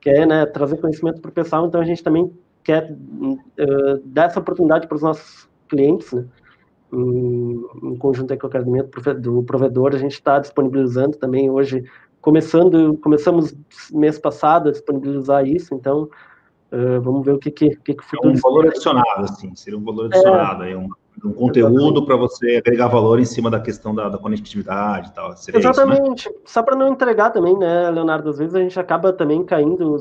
que 0.00 0.10
é 0.10 0.26
né, 0.26 0.44
trazer 0.46 0.78
conhecimento 0.78 1.20
para 1.20 1.28
o 1.28 1.32
pessoal, 1.32 1.66
então 1.66 1.80
a 1.80 1.84
gente 1.84 2.02
também 2.02 2.32
quer 2.64 2.90
uh, 2.90 4.02
dar 4.04 4.24
essa 4.24 4.40
oportunidade 4.40 4.88
para 4.88 4.96
os 4.96 5.02
nossos 5.02 5.48
clientes, 5.68 6.12
né? 6.12 6.24
Em, 6.92 7.64
em 7.82 7.96
conjunto 7.96 8.36
com 8.38 8.46
o 8.46 8.50
academia 8.50 8.88
do 9.18 9.42
provedor, 9.42 9.94
a 9.94 9.98
gente 9.98 10.12
está 10.12 10.38
disponibilizando 10.38 11.16
também 11.16 11.50
hoje, 11.50 11.84
começando, 12.20 12.98
começamos 13.02 13.54
mês 13.92 14.18
passado 14.18 14.68
a 14.68 14.72
disponibilizar 14.72 15.46
isso, 15.46 15.74
então 15.74 16.08
uh, 16.72 17.00
vamos 17.00 17.24
ver 17.24 17.32
o 17.32 17.38
que 17.38 17.50
que, 17.50 17.76
que, 17.76 17.94
que 17.94 18.04
futuro... 18.04 18.30
É 18.30 18.36
um 18.36 18.40
valor 18.40 18.66
adicionado, 18.66 19.24
assim, 19.24 19.54
seria 19.54 19.78
um 19.78 19.84
valor 19.84 20.06
adicionado, 20.06 20.64
é, 20.64 20.76
um, 20.76 20.88
um 21.24 21.32
conteúdo 21.32 22.06
para 22.06 22.16
você 22.16 22.56
agregar 22.56 22.88
valor 22.88 23.20
em 23.20 23.24
cima 23.24 23.50
da 23.50 23.60
questão 23.60 23.94
da, 23.94 24.08
da 24.08 24.18
conectividade 24.18 25.08
e 25.08 25.12
tal. 25.12 25.32
Exatamente, 25.32 26.20
isso, 26.22 26.30
né? 26.30 26.40
só 26.44 26.62
para 26.62 26.76
não 26.76 26.88
entregar 26.88 27.30
também, 27.30 27.56
né, 27.58 27.90
Leonardo, 27.90 28.30
às 28.30 28.38
vezes 28.38 28.54
a 28.54 28.60
gente 28.60 28.78
acaba 28.78 29.12
também 29.12 29.44
caindo 29.44 29.98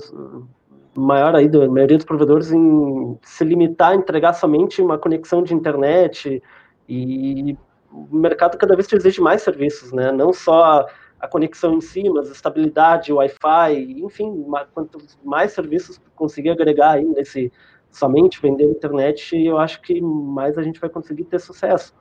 maior 0.96 1.36
aí 1.36 1.48
da 1.48 1.68
maioria 1.68 1.98
dos 1.98 2.06
provedores 2.06 2.52
em 2.52 3.18
se 3.22 3.44
limitar 3.44 3.92
a 3.92 3.96
entregar 3.96 4.34
somente 4.34 4.82
uma 4.82 4.98
conexão 4.98 5.44
de 5.44 5.54
internet, 5.54 6.42
e 6.88 7.58
o 7.92 8.16
mercado 8.16 8.58
cada 8.58 8.76
vez 8.76 8.92
exige 8.92 9.22
mais 9.22 9.42
serviços, 9.42 9.92
né? 9.92 10.12
Não 10.12 10.32
só 10.32 10.86
a 11.20 11.28
conexão 11.28 11.76
em 11.76 11.82
si, 11.82 12.10
mas 12.10 12.30
estabilidade, 12.30 13.12
Wi-Fi, 13.12 14.02
enfim, 14.04 14.46
quanto 14.74 15.00
mais 15.24 15.52
serviços 15.52 16.00
conseguir 16.16 16.52
agregar 16.52 16.92
aí 16.92 17.06
nesse 17.06 17.52
somente 17.92 18.42
vender 18.42 18.66
internet, 18.66 19.36
eu 19.36 19.58
acho 19.58 19.82
que 19.82 20.00
mais 20.02 20.58
a 20.58 20.64
gente 20.64 20.80
vai 20.80 20.90
conseguir 20.90 21.24
ter 21.26 21.40
sucesso. 21.40 21.96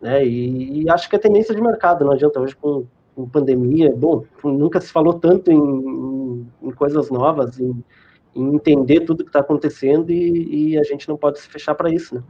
Né? 0.00 0.26
E, 0.26 0.82
e 0.82 0.90
acho 0.90 1.08
que 1.08 1.16
é 1.16 1.18
tendência 1.18 1.54
de 1.54 1.62
mercado, 1.62 2.04
não 2.04 2.12
adianta 2.12 2.40
hoje 2.40 2.54
com, 2.54 2.86
com 3.14 3.28
pandemia, 3.28 3.94
bom, 3.96 4.24
nunca 4.42 4.80
se 4.80 4.92
falou 4.92 5.14
tanto 5.14 5.50
em, 5.50 5.56
em, 5.56 6.46
em 6.62 6.70
coisas 6.72 7.10
novas, 7.10 7.58
em, 7.58 7.82
em, 8.34 8.54
entender 8.54 9.00
tudo 9.00 9.24
que 9.24 9.30
está 9.30 9.40
acontecendo 9.40 10.10
e, 10.10 10.72
e, 10.72 10.78
a 10.78 10.82
gente 10.82 11.08
não 11.08 11.16
pode 11.16 11.40
se 11.40 11.48
fechar 11.48 11.74
para 11.74 11.90
isso, 11.90 12.14
né? 12.14 12.22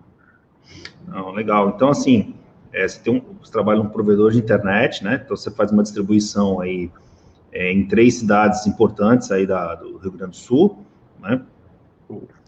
Não, 1.06 1.30
legal. 1.32 1.70
Então, 1.70 1.88
assim, 1.88 2.34
é, 2.72 2.86
você, 2.86 3.00
tem 3.00 3.14
um, 3.14 3.22
você 3.42 3.52
trabalha 3.52 3.82
num 3.82 3.88
provedor 3.88 4.32
de 4.32 4.38
internet, 4.38 5.02
né? 5.04 5.20
Então, 5.24 5.36
você 5.36 5.50
faz 5.50 5.70
uma 5.70 5.82
distribuição 5.82 6.60
aí 6.60 6.90
é, 7.52 7.72
em 7.72 7.86
três 7.86 8.14
cidades 8.14 8.66
importantes 8.66 9.30
aí 9.30 9.46
da, 9.46 9.74
do 9.76 9.98
Rio 9.98 10.12
Grande 10.12 10.32
do 10.32 10.36
Sul, 10.36 10.78
né? 11.20 11.40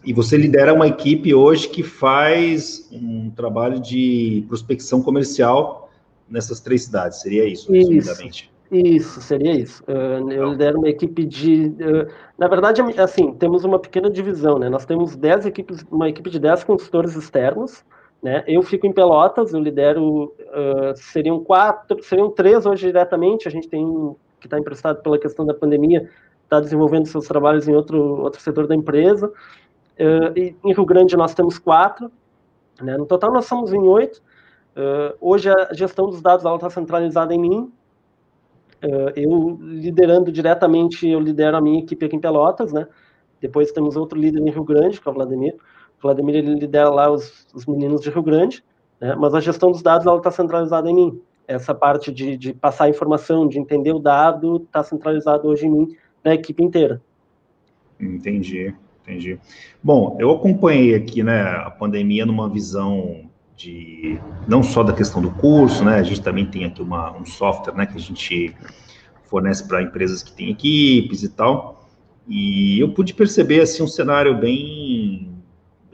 E 0.03 0.13
você 0.13 0.37
lidera 0.37 0.73
uma 0.73 0.87
equipe 0.87 1.33
hoje 1.33 1.67
que 1.67 1.83
faz 1.83 2.87
um 2.91 3.29
trabalho 3.31 3.79
de 3.79 4.45
prospecção 4.47 5.01
comercial 5.01 5.89
nessas 6.29 6.59
três 6.59 6.83
cidades, 6.83 7.21
seria 7.21 7.45
isso, 7.47 7.73
isso. 7.75 8.39
Isso, 8.69 9.21
seria 9.21 9.53
isso. 9.53 9.81
Uh, 9.83 10.29
eu 10.29 10.51
lidero 10.51 10.79
uma 10.79 10.89
equipe 10.89 11.23
de. 11.23 11.67
Uh, 11.67 12.11
na 12.37 12.47
verdade, 12.49 12.81
assim, 12.99 13.31
temos 13.33 13.63
uma 13.63 13.79
pequena 13.79 14.09
divisão, 14.09 14.59
né? 14.59 14.67
Nós 14.67 14.85
temos 14.85 15.15
dez 15.15 15.45
equipes, 15.45 15.85
uma 15.89 16.09
equipe 16.09 16.29
de 16.29 16.37
10 16.37 16.65
consultores 16.65 17.15
externos, 17.15 17.85
né? 18.21 18.43
Eu 18.47 18.61
fico 18.63 18.87
em 18.87 18.93
Pelotas, 18.93 19.53
eu 19.53 19.59
lidero. 19.59 20.33
Uh, 20.39 20.95
seriam 20.95 21.43
quatro, 21.43 22.01
seriam 22.03 22.31
três 22.31 22.65
hoje 22.65 22.87
diretamente. 22.87 23.47
A 23.47 23.51
gente 23.51 23.67
tem 23.67 23.85
um 23.85 24.15
que 24.39 24.47
está 24.47 24.59
emprestado 24.59 25.01
pela 25.01 25.17
questão 25.17 25.45
da 25.45 25.53
pandemia, 25.53 26.09
está 26.43 26.59
desenvolvendo 26.59 27.07
seus 27.07 27.27
trabalhos 27.27 27.67
em 27.67 27.75
outro, 27.75 28.21
outro 28.21 28.41
setor 28.41 28.67
da 28.67 28.75
empresa. 28.75 29.27
Uh, 29.27 30.37
em 30.63 30.73
Rio 30.73 30.85
Grande 30.85 31.17
nós 31.17 31.33
temos 31.33 31.57
quatro, 31.57 32.11
né? 32.79 32.95
no 32.97 33.05
total 33.05 33.31
nós 33.31 33.45
somos 33.45 33.73
em 33.73 33.79
oito. 33.79 34.21
Uh, 34.75 35.17
hoje 35.19 35.49
a 35.49 35.73
gestão 35.73 36.07
dos 36.07 36.21
dados 36.21 36.45
está 36.45 36.69
centralizada 36.69 37.33
em 37.33 37.39
mim. 37.39 37.71
Eu 39.15 39.57
liderando 39.59 40.31
diretamente, 40.31 41.09
eu 41.09 41.19
lidero 41.19 41.57
a 41.57 41.61
minha 41.61 41.79
equipe 41.79 42.05
aqui 42.05 42.15
em 42.15 42.19
Pelotas, 42.19 42.71
né? 42.71 42.87
Depois 43.41 43.71
temos 43.71 43.95
outro 43.95 44.19
líder 44.19 44.39
em 44.39 44.51
Rio 44.51 44.63
Grande, 44.63 45.01
que 45.01 45.07
é 45.07 45.11
o 45.11 45.15
Vladimir. 45.15 45.55
Vladimir 46.01 46.35
ele 46.35 46.53
lidera 46.55 46.89
lá 46.89 47.11
os, 47.11 47.47
os 47.53 47.65
meninos 47.65 48.01
de 48.01 48.09
Rio 48.09 48.23
Grande, 48.23 48.63
né? 48.99 49.15
mas 49.15 49.33
a 49.33 49.39
gestão 49.39 49.71
dos 49.71 49.81
dados 49.81 50.05
está 50.05 50.31
centralizada 50.31 50.89
em 50.89 50.95
mim. 50.95 51.21
Essa 51.47 51.73
parte 51.73 52.11
de, 52.11 52.35
de 52.37 52.53
passar 52.53 52.89
informação, 52.89 53.47
de 53.47 53.57
entender 53.57 53.93
o 53.93 53.99
dado, 53.99 54.57
está 54.57 54.83
centralizado 54.83 55.47
hoje 55.47 55.65
em 55.65 55.71
mim, 55.71 55.95
na 56.23 56.33
equipe 56.33 56.63
inteira. 56.63 57.01
Entendi. 57.99 58.75
Entendi. 59.07 59.39
Bom, 59.81 60.17
eu 60.19 60.29
acompanhei 60.31 60.93
aqui, 60.93 61.23
né, 61.23 61.41
a 61.41 61.71
pandemia 61.71 62.25
numa 62.25 62.49
visão 62.49 63.29
de 63.55 64.19
não 64.45 64.61
só 64.61 64.83
da 64.83 64.91
questão 64.91 65.21
do 65.21 65.31
curso, 65.31 65.83
né? 65.85 65.95
A 65.95 66.03
gente 66.03 66.21
também 66.21 66.45
tem 66.45 66.65
aqui 66.65 66.81
uma, 66.81 67.15
um 67.17 67.25
software, 67.25 67.73
né, 67.73 67.85
que 67.85 67.95
a 67.95 68.01
gente 68.01 68.53
fornece 69.23 69.65
para 69.65 69.81
empresas 69.81 70.21
que 70.21 70.33
têm 70.33 70.51
equipes 70.51 71.23
e 71.23 71.29
tal. 71.29 71.87
E 72.27 72.79
eu 72.81 72.93
pude 72.93 73.13
perceber 73.13 73.61
assim 73.61 73.81
um 73.81 73.87
cenário 73.87 74.37
bem 74.37 75.26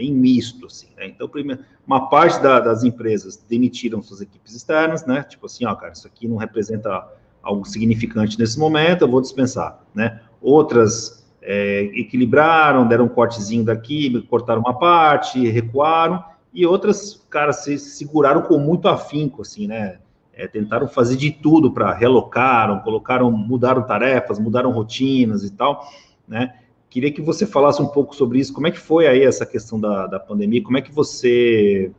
bem 0.03 0.13
misto, 0.13 0.65
assim. 0.65 0.87
Né? 0.97 1.07
Então, 1.07 1.29
primeiro, 1.29 1.63
uma 1.87 2.09
parte 2.09 2.41
da, 2.43 2.59
das 2.59 2.83
empresas 2.83 3.37
demitiram 3.49 4.01
suas 4.01 4.19
equipes 4.19 4.53
externas, 4.53 5.05
né? 5.05 5.23
Tipo 5.23 5.45
assim, 5.45 5.65
ó, 5.65 5.73
cara, 5.75 5.93
isso 5.93 6.05
aqui 6.05 6.27
não 6.27 6.35
representa 6.35 7.07
algo 7.41 7.65
significante 7.65 8.37
nesse 8.37 8.59
momento, 8.59 9.03
eu 9.03 9.07
vou 9.07 9.21
dispensar, 9.21 9.81
né? 9.95 10.19
Outras 10.41 11.25
é, 11.41 11.83
equilibraram, 11.93 12.87
deram 12.87 13.05
um 13.05 13.09
cortezinho 13.09 13.63
daqui, 13.63 14.21
cortaram 14.23 14.59
uma 14.61 14.77
parte, 14.77 15.47
recuaram, 15.49 16.21
e 16.53 16.65
outras, 16.65 17.25
cara, 17.29 17.53
se 17.53 17.77
seguraram 17.79 18.41
com 18.41 18.57
muito 18.57 18.87
afinco, 18.89 19.41
assim, 19.41 19.67
né? 19.67 19.99
É, 20.35 20.47
tentaram 20.47 20.87
fazer 20.87 21.15
de 21.15 21.31
tudo 21.31 21.71
para 21.71 21.93
relocaram, 21.93 22.79
colocaram, 22.79 23.31
mudaram 23.31 23.83
tarefas, 23.83 24.39
mudaram 24.39 24.71
rotinas 24.71 25.43
e 25.43 25.51
tal, 25.51 25.87
né? 26.27 26.55
Queria 26.93 27.11
que 27.11 27.23
você 27.23 27.47
falasse 27.47 27.81
um 27.81 27.87
pouco 27.87 28.15
sobre 28.15 28.37
isso. 28.37 28.53
Como 28.53 28.67
é 28.67 28.71
que 28.71 28.77
foi 28.77 29.07
aí 29.07 29.23
essa 29.23 29.47
questão 29.47 29.79
da, 29.79 30.05
da 30.05 30.19
pandemia? 30.19 30.63
Como 30.63 30.77
é 30.77 30.81
que 30.81 30.91
você, 30.91 31.91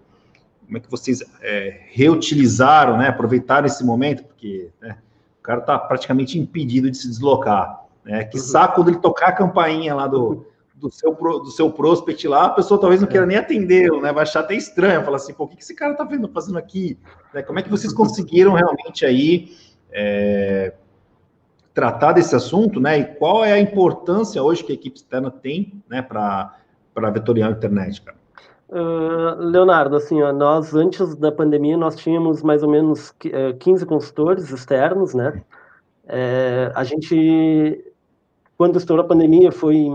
como 0.64 0.78
é 0.78 0.80
que 0.80 0.88
vocês 0.88 1.20
é, 1.42 1.80
reutilizaram, 1.90 2.96
né? 2.96 3.08
Aproveitaram 3.08 3.66
esse 3.66 3.84
momento, 3.84 4.22
porque 4.22 4.70
né, 4.80 4.96
o 5.40 5.42
cara 5.42 5.58
está 5.58 5.76
praticamente 5.80 6.38
impedido 6.38 6.88
de 6.88 6.96
se 6.96 7.08
deslocar. 7.08 7.86
Né? 8.04 8.22
Que 8.22 8.38
saco 8.38 8.76
quando 8.76 8.90
ele 8.90 8.98
tocar 8.98 9.30
a 9.30 9.32
campainha 9.32 9.96
lá 9.96 10.06
do, 10.06 10.46
do, 10.76 10.88
seu, 10.92 11.12
do 11.12 11.50
seu 11.50 11.72
prospect 11.72 12.28
lá, 12.28 12.44
a 12.44 12.50
pessoa 12.50 12.80
talvez 12.80 13.00
não 13.00 13.08
queira 13.08 13.26
nem 13.26 13.36
atender, 13.36 13.90
né? 14.00 14.12
Vai 14.12 14.22
achar 14.22 14.40
até 14.40 14.54
estranho, 14.54 15.02
falar 15.02 15.16
assim, 15.16 15.34
pô, 15.34 15.42
o 15.42 15.48
que 15.48 15.60
esse 15.60 15.74
cara 15.74 15.94
tá 15.94 16.04
vendo, 16.04 16.28
fazendo 16.28 16.56
aqui? 16.56 16.96
Né? 17.34 17.42
Como 17.42 17.58
é 17.58 17.62
que 17.62 17.68
vocês 17.68 17.92
conseguiram 17.92 18.52
realmente 18.52 19.04
aí 19.04 19.56
é, 19.90 20.72
tratar 21.74 22.12
desse 22.12 22.34
assunto, 22.36 22.80
né? 22.80 22.98
E 23.00 23.04
qual 23.04 23.44
é 23.44 23.52
a 23.52 23.58
importância 23.58 24.42
hoje 24.42 24.62
que 24.62 24.72
a 24.72 24.74
equipe 24.76 24.96
externa 24.96 25.30
tem, 25.30 25.82
né, 25.90 26.00
para 26.00 26.56
vetorial 27.12 27.50
internet, 27.50 28.00
cara? 28.00 28.16
Uh, 28.68 29.36
Leonardo, 29.38 29.96
assim, 29.96 30.22
ó, 30.22 30.32
nós 30.32 30.74
antes 30.74 31.14
da 31.16 31.30
pandemia 31.30 31.76
nós 31.76 31.96
tínhamos 31.96 32.42
mais 32.42 32.62
ou 32.62 32.70
menos 32.70 33.14
15 33.60 33.84
consultores 33.84 34.50
externos, 34.50 35.12
né? 35.14 35.42
É, 36.06 36.72
a 36.74 36.84
gente 36.84 37.93
quando 38.56 38.78
estourou 38.78 39.04
a 39.04 39.08
pandemia 39.08 39.50
foi, 39.50 39.86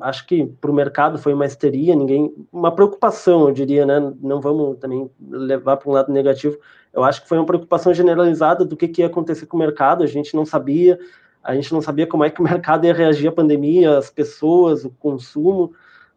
acho 0.00 0.26
que 0.26 0.46
para 0.46 0.70
o 0.70 0.74
mercado 0.74 1.18
foi 1.18 1.34
uma 1.34 1.44
histeria, 1.44 1.94
ninguém, 1.94 2.34
uma 2.50 2.74
preocupação, 2.74 3.48
eu 3.48 3.52
diria, 3.52 3.84
né? 3.84 4.12
Não 4.22 4.40
vamos 4.40 4.78
também 4.78 5.10
levar 5.20 5.76
para 5.76 5.88
um 5.88 5.92
lado 5.92 6.12
negativo. 6.12 6.58
Eu 6.92 7.04
acho 7.04 7.22
que 7.22 7.28
foi 7.28 7.38
uma 7.38 7.46
preocupação 7.46 7.92
generalizada 7.92 8.64
do 8.64 8.76
que, 8.76 8.88
que 8.88 9.02
ia 9.02 9.06
acontecer 9.06 9.46
com 9.46 9.56
o 9.56 9.60
mercado. 9.60 10.02
A 10.02 10.06
gente 10.06 10.34
não 10.34 10.46
sabia, 10.46 10.98
a 11.44 11.54
gente 11.54 11.72
não 11.72 11.82
sabia 11.82 12.06
como 12.06 12.24
é 12.24 12.30
que 12.30 12.40
o 12.40 12.44
mercado 12.44 12.86
ia 12.86 12.94
reagir 12.94 13.28
à 13.28 13.32
pandemia, 13.32 13.98
as 13.98 14.08
pessoas, 14.08 14.84
o 14.84 14.90
consumo, 14.90 15.72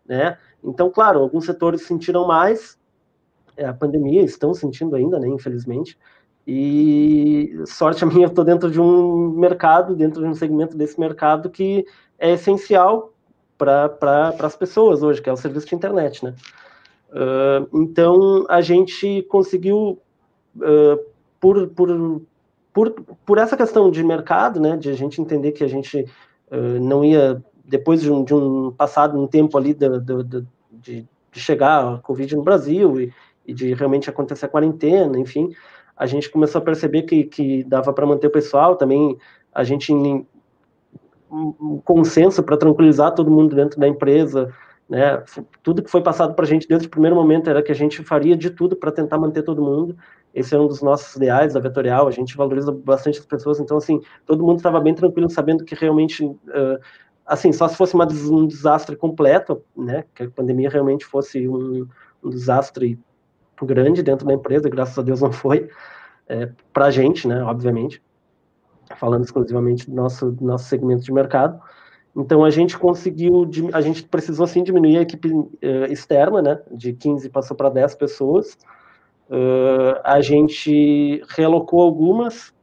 né? 0.06 0.38
Então, 0.64 0.90
claro, 0.90 1.20
alguns 1.20 1.46
setores 1.46 1.82
sentiram 1.82 2.26
mais 2.26 2.78
é, 3.58 3.66
a 3.66 3.74
pandemia, 3.74 4.22
estão 4.22 4.54
sentindo 4.54 4.96
ainda, 4.96 5.20
né? 5.20 5.28
Infelizmente. 5.28 5.98
E 6.46 7.58
sorte 7.66 8.04
a 8.04 8.08
minha, 8.08 8.26
eu 8.26 8.30
estou 8.30 8.44
dentro 8.44 8.70
de 8.70 8.80
um 8.80 9.30
mercado, 9.30 9.96
dentro 9.96 10.22
de 10.22 10.28
um 10.28 10.34
segmento 10.34 10.76
desse 10.76 11.00
mercado 11.00 11.50
que 11.50 11.86
é 12.20 12.32
essencial 12.32 13.14
para 13.58 13.88
pra, 13.88 14.36
as 14.40 14.56
pessoas 14.56 15.04
hoje, 15.04 15.22
que 15.22 15.30
é 15.30 15.34
o 15.34 15.38
serviço 15.38 15.68
de 15.68 15.76
internet, 15.76 16.24
né? 16.24 16.36
Uh, 17.14 17.82
então, 17.82 18.46
a 18.50 18.60
gente 18.60 19.22
conseguiu, 19.30 20.00
uh, 20.58 21.00
por, 21.40 21.68
por, 21.70 22.22
por, 22.74 22.92
por 23.26 23.38
essa 23.38 23.56
questão 23.56 23.90
de 23.90 24.04
mercado, 24.04 24.60
né, 24.60 24.76
de 24.76 24.90
a 24.90 24.94
gente 24.94 25.22
entender 25.22 25.52
que 25.52 25.64
a 25.64 25.68
gente 25.68 26.02
uh, 26.52 26.80
não 26.82 27.06
ia, 27.06 27.42
depois 27.64 28.02
de 28.02 28.12
um, 28.12 28.24
de 28.24 28.34
um 28.34 28.72
passado, 28.72 29.18
um 29.18 29.28
tempo 29.28 29.58
ali 29.58 29.76
de, 29.76 29.88
de, 30.00 30.46
de, 30.82 31.08
chegar 31.40 31.96
a 31.96 31.98
Covid 32.00 32.36
no 32.36 32.44
Brasil 32.44 33.00
e, 33.00 33.14
e 33.46 33.54
de 33.54 33.74
realmente 33.76 34.10
acontecer 34.10 34.48
a 34.48 34.50
quarentena, 34.50 35.18
enfim, 35.20 35.54
a 35.96 36.06
gente 36.06 36.30
começou 36.30 36.60
a 36.60 36.64
perceber 36.64 37.04
que, 37.04 37.24
que 37.26 37.64
dava 37.64 37.94
para 37.94 38.06
manter 38.06 38.28
o 38.28 38.32
pessoal, 38.32 38.76
também 38.76 39.18
a 39.54 39.64
gente 39.64 39.92
um 41.34 41.82
consenso 41.84 42.44
para 42.44 42.58
tranquilizar 42.58 43.14
todo 43.14 43.32
mundo 43.32 43.56
dentro 43.56 43.80
da 43.80 43.88
empresa, 43.88 44.54
né? 44.88 45.24
Tudo 45.64 45.82
que 45.82 45.90
foi 45.90 46.02
passado 46.02 46.36
para 46.36 46.46
a 46.46 46.48
gente 46.48 46.68
desde 46.68 46.88
o 46.88 46.90
primeiro 46.90 47.16
momento 47.16 47.50
era 47.50 47.64
que 47.64 47.72
a 47.72 47.76
gente 47.76 48.04
faria 48.04 48.38
de 48.38 48.50
tudo 48.50 48.76
para 48.76 48.92
tentar 48.92 49.18
manter 49.18 49.42
todo 49.42 49.62
mundo. 49.62 49.98
Esse 50.34 50.56
é 50.56 50.60
um 50.60 50.68
dos 50.68 50.82
nossos 50.82 51.16
ideais 51.16 51.54
da 51.54 51.60
Vetorial. 51.60 52.08
A 52.08 52.12
gente 52.12 52.38
valoriza 52.38 52.72
bastante 52.72 53.20
as 53.20 53.26
pessoas, 53.26 53.60
então 53.60 53.78
assim 53.78 54.02
todo 54.26 54.44
mundo 54.44 54.58
estava 54.58 54.80
bem 54.80 54.94
tranquilo, 54.94 55.30
sabendo 55.30 55.64
que 55.64 55.74
realmente, 55.74 56.24
uh, 56.24 56.80
assim, 57.26 57.52
só 57.52 57.68
se 57.68 57.76
fosse 57.76 57.96
uma, 57.96 58.06
um 58.06 58.46
desastre 58.46 58.96
completo, 58.96 59.64
né? 59.76 60.06
Que 60.14 60.24
a 60.24 60.30
pandemia 60.30 60.70
realmente 60.70 61.06
fosse 61.06 61.48
um, 61.48 61.88
um 62.24 62.30
desastre 62.30 63.00
grande 63.62 64.04
dentro 64.04 64.26
da 64.26 64.34
empresa, 64.34 64.70
graças 64.70 64.98
a 64.98 65.02
Deus 65.02 65.22
não 65.22 65.32
foi, 65.32 65.70
é, 66.28 66.50
para 66.72 66.86
a 66.86 66.92
gente, 66.92 67.28
né, 67.28 67.42
obviamente, 67.44 68.02
falando 68.98 69.24
exclusivamente 69.24 69.90
do 69.90 69.96
nosso, 69.96 70.32
do 70.32 70.46
nosso 70.46 70.66
segmento 70.66 71.04
de 71.04 71.12
mercado. 71.12 71.60
Então 72.16 72.44
a 72.44 72.50
gente 72.50 72.78
conseguiu, 72.78 73.50
a 73.74 73.82
gente 73.82 74.04
precisou 74.04 74.46
sim 74.46 74.64
diminuir 74.64 74.98
a 74.98 75.02
equipe 75.02 75.32
uh, 75.32 75.50
externa, 75.90 76.42
né, 76.42 76.62
de 76.72 76.94
15 76.94 77.28
passou 77.30 77.58
para 77.58 77.70
10 77.70 77.96
pessoas. 77.96 78.58
Uh, 79.30 79.98
a 80.04 80.22
gente 80.22 81.24
realocou 81.30 81.82
algumas, 81.82 82.54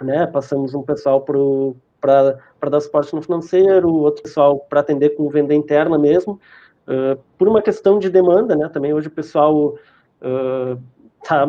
né, 0.00 0.26
passamos 0.26 0.74
um 0.74 0.82
pessoal 0.82 1.20
para 1.20 2.70
dar 2.70 2.80
suporte 2.80 3.14
no 3.14 3.20
financeiro, 3.20 3.92
outro 3.92 4.22
pessoal 4.22 4.58
para 4.60 4.80
atender 4.80 5.10
com 5.10 5.28
venda 5.28 5.54
interna 5.54 5.98
mesmo, 5.98 6.40
uh, 6.88 7.20
por 7.36 7.48
uma 7.48 7.60
questão 7.60 7.98
de 7.98 8.08
demanda, 8.08 8.56
né, 8.56 8.70
também 8.70 8.94
hoje 8.94 9.08
o 9.08 9.10
pessoal 9.10 9.74
uh, 10.22 10.80
tá, 11.26 11.46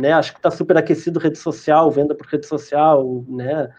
né, 0.00 0.12
acho 0.12 0.32
que 0.32 0.38
está 0.38 0.50
super 0.50 0.76
aquecido 0.76 1.18
rede 1.18 1.38
social, 1.38 1.90
venda 1.90 2.14
por 2.14 2.26
rede 2.26 2.46
social, 2.46 3.24
né? 3.28 3.70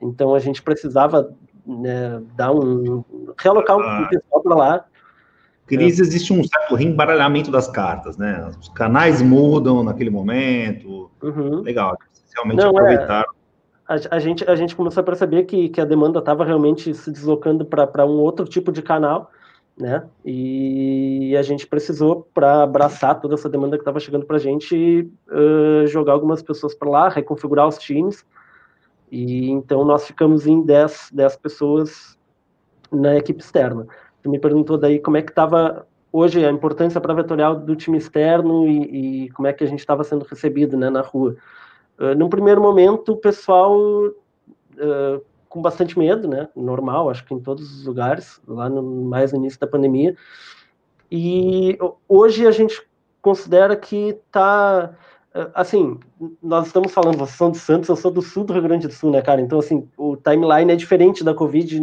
Então 0.00 0.34
a 0.34 0.38
gente 0.38 0.62
precisava 0.62 1.32
né, 1.66 2.20
dar 2.34 2.52
um 2.52 3.04
realocar 3.38 3.78
ah, 3.78 4.08
pessoal 4.10 4.42
para 4.42 4.54
lá. 4.54 4.84
Crise 5.66 6.02
é. 6.02 6.04
existe 6.04 6.32
um 6.32 6.42
certo 6.42 6.74
reembaralhamento 6.74 7.50
das 7.50 7.68
cartas, 7.68 8.16
né? 8.16 8.50
Os 8.60 8.68
canais 8.70 9.22
mudam 9.22 9.82
naquele 9.82 10.10
momento. 10.10 11.10
Uhum. 11.22 11.60
Legal, 11.60 11.96
realmente 12.34 12.58
Não, 12.58 12.70
aproveitaram. 12.70 13.30
É 13.30 13.42
a, 13.92 14.16
a, 14.16 14.18
gente, 14.18 14.48
a 14.48 14.56
gente 14.56 14.74
começou 14.74 15.00
a 15.00 15.04
perceber 15.04 15.44
que, 15.44 15.68
que 15.68 15.80
a 15.80 15.84
demanda 15.84 16.18
estava 16.18 16.44
realmente 16.44 16.94
se 16.94 17.10
deslocando 17.10 17.64
para 17.64 18.06
um 18.06 18.18
outro 18.18 18.44
tipo 18.44 18.72
de 18.72 18.82
canal, 18.82 19.30
né? 19.78 20.06
E 20.24 21.34
a 21.36 21.42
gente 21.42 21.66
precisou, 21.66 22.28
para 22.34 22.62
abraçar 22.62 23.20
toda 23.20 23.34
essa 23.34 23.48
demanda 23.48 23.76
que 23.76 23.82
estava 23.82 24.00
chegando 24.00 24.26
para 24.26 24.36
a 24.36 24.40
gente, 24.40 25.10
uh, 25.30 25.86
jogar 25.86 26.12
algumas 26.12 26.42
pessoas 26.42 26.74
para 26.74 26.90
lá, 26.90 27.08
reconfigurar 27.08 27.66
os 27.66 27.78
times. 27.78 28.24
E 29.10 29.50
então 29.50 29.84
nós 29.84 30.06
ficamos 30.06 30.46
em 30.46 30.62
10, 30.62 31.10
10 31.12 31.36
pessoas 31.36 32.18
na 32.90 33.16
equipe 33.16 33.42
externa. 33.42 33.86
Você 34.20 34.28
me 34.28 34.38
perguntou 34.38 34.78
daí 34.78 34.98
como 34.98 35.16
é 35.16 35.22
que 35.22 35.30
estava 35.30 35.86
hoje 36.12 36.44
a 36.44 36.50
importância 36.50 37.00
para 37.00 37.14
vetorial 37.14 37.56
do 37.56 37.74
time 37.74 37.96
externo 37.96 38.68
e, 38.68 39.24
e 39.24 39.30
como 39.30 39.48
é 39.48 39.52
que 39.52 39.64
a 39.64 39.66
gente 39.66 39.80
estava 39.80 40.04
sendo 40.04 40.24
recebido 40.24 40.76
né, 40.76 40.90
na 40.90 41.00
rua. 41.00 41.36
Uh, 41.98 42.14
num 42.14 42.28
primeiro 42.28 42.60
momento, 42.60 43.12
o 43.12 43.16
pessoal 43.16 43.74
uh, 43.74 45.22
com 45.52 45.60
bastante 45.60 45.98
medo, 45.98 46.26
né? 46.26 46.48
Normal, 46.56 47.10
acho 47.10 47.24
que 47.26 47.34
em 47.34 47.38
todos 47.38 47.70
os 47.70 47.84
lugares, 47.84 48.40
lá 48.48 48.70
no, 48.70 48.82
mais 48.82 49.32
no 49.32 49.38
início 49.38 49.60
da 49.60 49.66
pandemia. 49.66 50.16
E 51.10 51.78
hoje 52.08 52.46
a 52.46 52.50
gente 52.50 52.82
considera 53.20 53.76
que 53.76 54.18
está 54.26 54.96
assim, 55.54 55.98
nós 56.42 56.66
estamos 56.66 56.92
falando, 56.92 57.18
vocês 57.18 57.36
são 57.36 57.50
de 57.50 57.58
Santos, 57.58 57.88
eu 57.88 57.96
sou 57.96 58.10
do 58.10 58.20
sul 58.20 58.44
do 58.44 58.52
Rio 58.52 58.62
Grande 58.62 58.86
do 58.86 58.92
Sul, 58.92 59.10
né, 59.10 59.22
cara? 59.22 59.40
Então, 59.40 59.58
assim, 59.58 59.88
o 59.96 60.16
timeline 60.16 60.72
é 60.72 60.76
diferente 60.76 61.24
da 61.24 61.34
Covid 61.34 61.80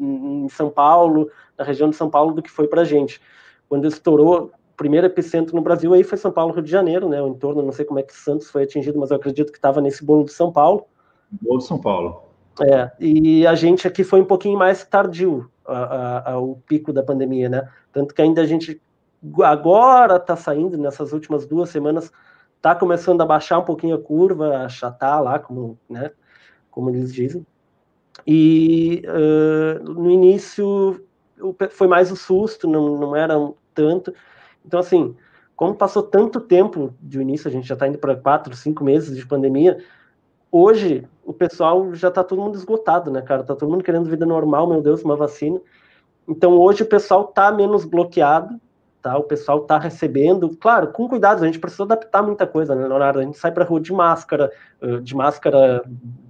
em 0.00 0.48
São 0.48 0.70
Paulo, 0.70 1.30
na 1.58 1.64
região 1.64 1.90
de 1.90 1.96
São 1.96 2.08
Paulo, 2.08 2.34
do 2.34 2.42
que 2.42 2.50
foi 2.50 2.68
pra 2.68 2.84
gente. 2.84 3.20
Quando 3.68 3.86
estourou, 3.86 4.50
primeiro 4.76 5.06
epicentro 5.06 5.54
no 5.54 5.62
Brasil 5.62 5.92
aí 5.92 6.04
foi 6.04 6.16
São 6.18 6.30
Paulo, 6.30 6.52
Rio 6.52 6.62
de 6.62 6.70
Janeiro, 6.70 7.08
né? 7.08 7.20
O 7.20 7.28
entorno, 7.28 7.62
não 7.62 7.72
sei 7.72 7.84
como 7.84 7.98
é 7.98 8.02
que 8.02 8.14
Santos 8.14 8.50
foi 8.50 8.62
atingido, 8.62 8.98
mas 8.98 9.10
eu 9.10 9.16
acredito 9.16 9.52
que 9.52 9.58
estava 9.58 9.80
nesse 9.80 10.04
bolo 10.04 10.24
de 10.24 10.32
São 10.32 10.52
Paulo. 10.52 10.86
Bolo 11.30 11.58
de 11.58 11.64
São 11.64 11.78
Paulo. 11.78 12.25
É, 12.62 12.90
e 12.98 13.46
a 13.46 13.54
gente 13.54 13.86
aqui 13.86 14.02
foi 14.02 14.20
um 14.20 14.24
pouquinho 14.24 14.58
mais 14.58 14.84
tardio 14.84 15.50
ao 15.64 16.56
pico 16.66 16.92
da 16.92 17.02
pandemia, 17.02 17.48
né? 17.48 17.68
Tanto 17.92 18.14
que 18.14 18.22
ainda 18.22 18.40
a 18.42 18.46
gente 18.46 18.80
agora 19.42 20.16
está 20.16 20.36
saindo, 20.36 20.76
nessas 20.78 21.12
últimas 21.12 21.46
duas 21.46 21.68
semanas, 21.70 22.12
está 22.56 22.74
começando 22.74 23.20
a 23.20 23.26
baixar 23.26 23.58
um 23.58 23.64
pouquinho 23.64 23.96
a 23.96 24.00
curva, 24.00 24.58
achatar 24.58 25.22
lá, 25.22 25.38
como, 25.38 25.78
né, 25.88 26.10
como 26.70 26.90
eles 26.90 27.12
dizem. 27.12 27.46
E 28.26 29.02
uh, 29.06 29.82
no 29.84 30.10
início 30.10 31.04
foi 31.70 31.86
mais 31.86 32.10
o 32.10 32.16
susto, 32.16 32.66
não, 32.66 32.96
não 32.98 33.14
era 33.14 33.34
tanto. 33.74 34.12
Então, 34.64 34.80
assim, 34.80 35.14
como 35.54 35.74
passou 35.74 36.02
tanto 36.02 36.40
tempo 36.40 36.94
de 37.00 37.20
início, 37.20 37.48
a 37.48 37.52
gente 37.52 37.68
já 37.68 37.74
está 37.74 37.86
indo 37.86 37.98
para 37.98 38.16
quatro, 38.16 38.54
cinco 38.56 38.82
meses 38.82 39.16
de 39.16 39.26
pandemia, 39.26 39.78
hoje 40.56 41.06
o 41.24 41.32
pessoal 41.32 41.94
já 41.94 42.08
está 42.08 42.22
todo 42.22 42.40
mundo 42.40 42.56
esgotado, 42.56 43.10
né, 43.10 43.20
cara? 43.22 43.42
Tá 43.42 43.54
todo 43.54 43.70
mundo 43.70 43.84
querendo 43.84 44.08
vida 44.08 44.24
normal, 44.24 44.66
meu 44.66 44.80
Deus, 44.80 45.02
uma 45.02 45.16
vacina. 45.16 45.60
Então 46.28 46.52
hoje 46.52 46.82
o 46.82 46.86
pessoal 46.86 47.24
tá 47.24 47.50
menos 47.52 47.84
bloqueado, 47.84 48.60
tá? 49.02 49.16
O 49.16 49.24
pessoal 49.24 49.60
tá 49.60 49.78
recebendo, 49.78 50.56
claro, 50.56 50.88
com 50.88 51.08
cuidado, 51.08 51.42
a 51.42 51.46
gente 51.46 51.58
precisa 51.58 51.84
adaptar 51.84 52.22
muita 52.22 52.46
coisa, 52.46 52.74
né, 52.74 52.86
Leonardo? 52.86 53.18
A 53.18 53.22
gente 53.22 53.38
sai 53.38 53.52
para 53.52 53.64
rua 53.64 53.80
de 53.80 53.92
máscara, 53.92 54.50
de 55.02 55.14
máscara 55.14 55.82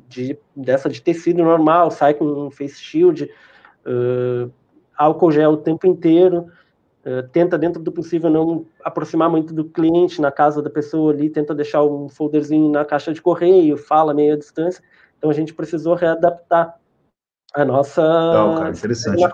de, 0.09 0.39
dessa 0.55 0.89
de 0.89 1.01
tecido 1.01 1.43
normal, 1.43 1.91
sai 1.91 2.15
com 2.15 2.25
um 2.25 2.51
face 2.51 2.77
shield, 2.77 3.31
uh, 3.87 4.51
álcool 4.97 5.33
gel 5.33 5.53
o 5.53 5.57
tempo 5.57 5.87
inteiro. 5.87 6.47
Eh, 7.07 7.23
tenta, 7.31 7.57
dentro 7.57 7.81
do 7.81 7.93
possível, 7.93 8.29
não 8.29 8.67
aproximar 8.83 9.31
muito 9.31 9.55
do 9.55 9.65
cliente 9.65 10.21
na 10.21 10.33
casa 10.33 10.61
da 10.61 10.69
pessoa 10.69 11.13
ali, 11.13 11.31
tenta 11.31 11.55
deixar 11.55 11.85
um 11.85 12.09
folderzinho 12.09 12.69
na 12.69 12.85
caixa 12.85 13.13
de 13.13 13.23
correio, 13.23 13.77
fala 13.77 14.13
meio 14.13 14.35
à 14.35 14.37
distância. 14.37 14.83
Então 15.17 15.31
a 15.31 15.33
gente 15.33 15.55
precisou 15.55 15.95
readaptar 15.95 16.77
a 17.55 17.65
nossa. 17.65 18.03
Não, 18.03 18.57
cara, 18.57 18.71
interessante. 18.71 19.25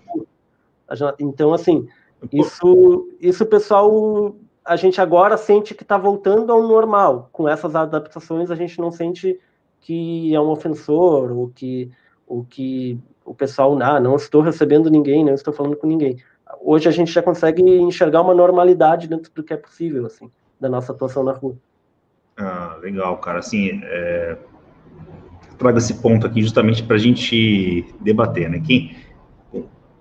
Então, 1.18 1.54
assim, 1.54 1.88
isso, 2.30 3.08
isso 3.18 3.46
pessoal, 3.46 4.36
a 4.62 4.76
gente 4.76 5.00
agora 5.00 5.38
sente 5.38 5.74
que 5.74 5.82
está 5.82 5.96
voltando 5.96 6.52
ao 6.52 6.62
normal. 6.62 7.30
Com 7.32 7.48
essas 7.48 7.74
adaptações, 7.74 8.50
a 8.50 8.54
gente 8.54 8.78
não 8.78 8.90
sente 8.90 9.40
que 9.80 10.34
é 10.34 10.38
um 10.38 10.50
ofensor 10.50 11.32
ou 11.32 11.48
que, 11.48 11.90
ou 12.26 12.44
que 12.44 13.00
o 13.24 13.34
pessoal, 13.34 13.78
ah, 13.80 13.98
não 13.98 14.16
estou 14.16 14.42
recebendo 14.42 14.90
ninguém, 14.90 15.24
não 15.24 15.32
estou 15.32 15.54
falando 15.54 15.74
com 15.74 15.86
ninguém 15.86 16.18
hoje 16.60 16.88
a 16.88 16.92
gente 16.92 17.10
já 17.10 17.22
consegue 17.22 17.62
enxergar 17.62 18.20
uma 18.20 18.34
normalidade 18.34 19.08
dentro 19.08 19.30
do 19.34 19.42
que 19.42 19.52
é 19.52 19.56
possível, 19.56 20.06
assim, 20.06 20.30
da 20.60 20.68
nossa 20.68 20.92
atuação 20.92 21.22
na 21.22 21.32
rua. 21.32 21.56
Ah, 22.36 22.78
legal, 22.80 23.18
cara. 23.18 23.38
Assim, 23.38 23.80
é... 23.84 24.36
trago 25.58 25.78
esse 25.78 25.94
ponto 25.94 26.26
aqui 26.26 26.42
justamente 26.42 26.82
para 26.82 26.96
a 26.96 26.98
gente 26.98 27.84
debater, 28.00 28.48
né? 28.48 28.60
Que 28.60 28.96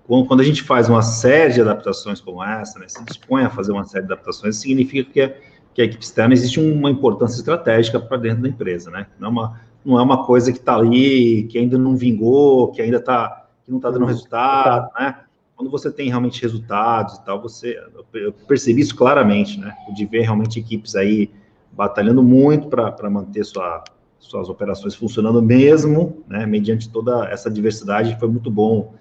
quando 0.06 0.40
a 0.40 0.44
gente 0.44 0.62
faz 0.62 0.88
uma 0.88 1.00
série 1.00 1.54
de 1.54 1.60
adaptações 1.60 2.20
como 2.20 2.42
essa, 2.42 2.78
né, 2.78 2.86
se 2.88 3.02
dispõe 3.04 3.44
a 3.44 3.50
fazer 3.50 3.72
uma 3.72 3.84
série 3.84 4.04
de 4.04 4.12
adaptações, 4.12 4.56
significa 4.56 5.10
que, 5.10 5.20
a, 5.20 5.32
que 5.72 5.80
a 5.80 5.84
equipe 5.84 6.02
externa 6.02 6.34
existe 6.34 6.60
uma 6.60 6.90
importância 6.90 7.38
estratégica 7.38 8.00
para 8.00 8.16
dentro 8.16 8.42
da 8.42 8.48
empresa, 8.48 8.90
né? 8.90 9.06
Não 9.18 9.28
é 9.28 9.30
uma, 9.30 9.60
não 9.84 9.98
é 9.98 10.02
uma 10.02 10.26
coisa 10.26 10.52
que 10.52 10.58
está 10.58 10.74
ali, 10.74 11.44
que 11.44 11.56
ainda 11.56 11.78
não 11.78 11.96
vingou, 11.96 12.72
que 12.72 12.82
ainda 12.82 12.98
está, 12.98 13.46
que 13.64 13.70
não 13.70 13.78
está 13.78 13.90
dando 13.90 14.02
uhum. 14.02 14.08
resultado, 14.08 14.90
né? 14.98 15.16
Quando 15.62 15.70
você 15.70 15.92
tem 15.92 16.08
realmente 16.08 16.42
resultados 16.42 17.14
e 17.14 17.24
tal, 17.24 17.40
você 17.40 17.80
eu 18.12 18.32
percebi 18.32 18.80
isso 18.80 18.96
claramente, 18.96 19.60
né? 19.60 19.72
De 19.94 20.04
ver 20.04 20.22
realmente 20.22 20.58
equipes 20.58 20.96
aí 20.96 21.30
batalhando 21.70 22.20
muito 22.20 22.68
para 22.68 23.08
manter 23.08 23.44
sua, 23.44 23.84
suas 24.18 24.48
operações 24.48 24.96
funcionando 24.96 25.40
mesmo, 25.40 26.24
né? 26.26 26.44
Mediante 26.46 26.88
toda 26.90 27.28
essa 27.28 27.48
diversidade, 27.48 28.18
foi 28.18 28.28
muito 28.28 28.50
bom 28.50 28.94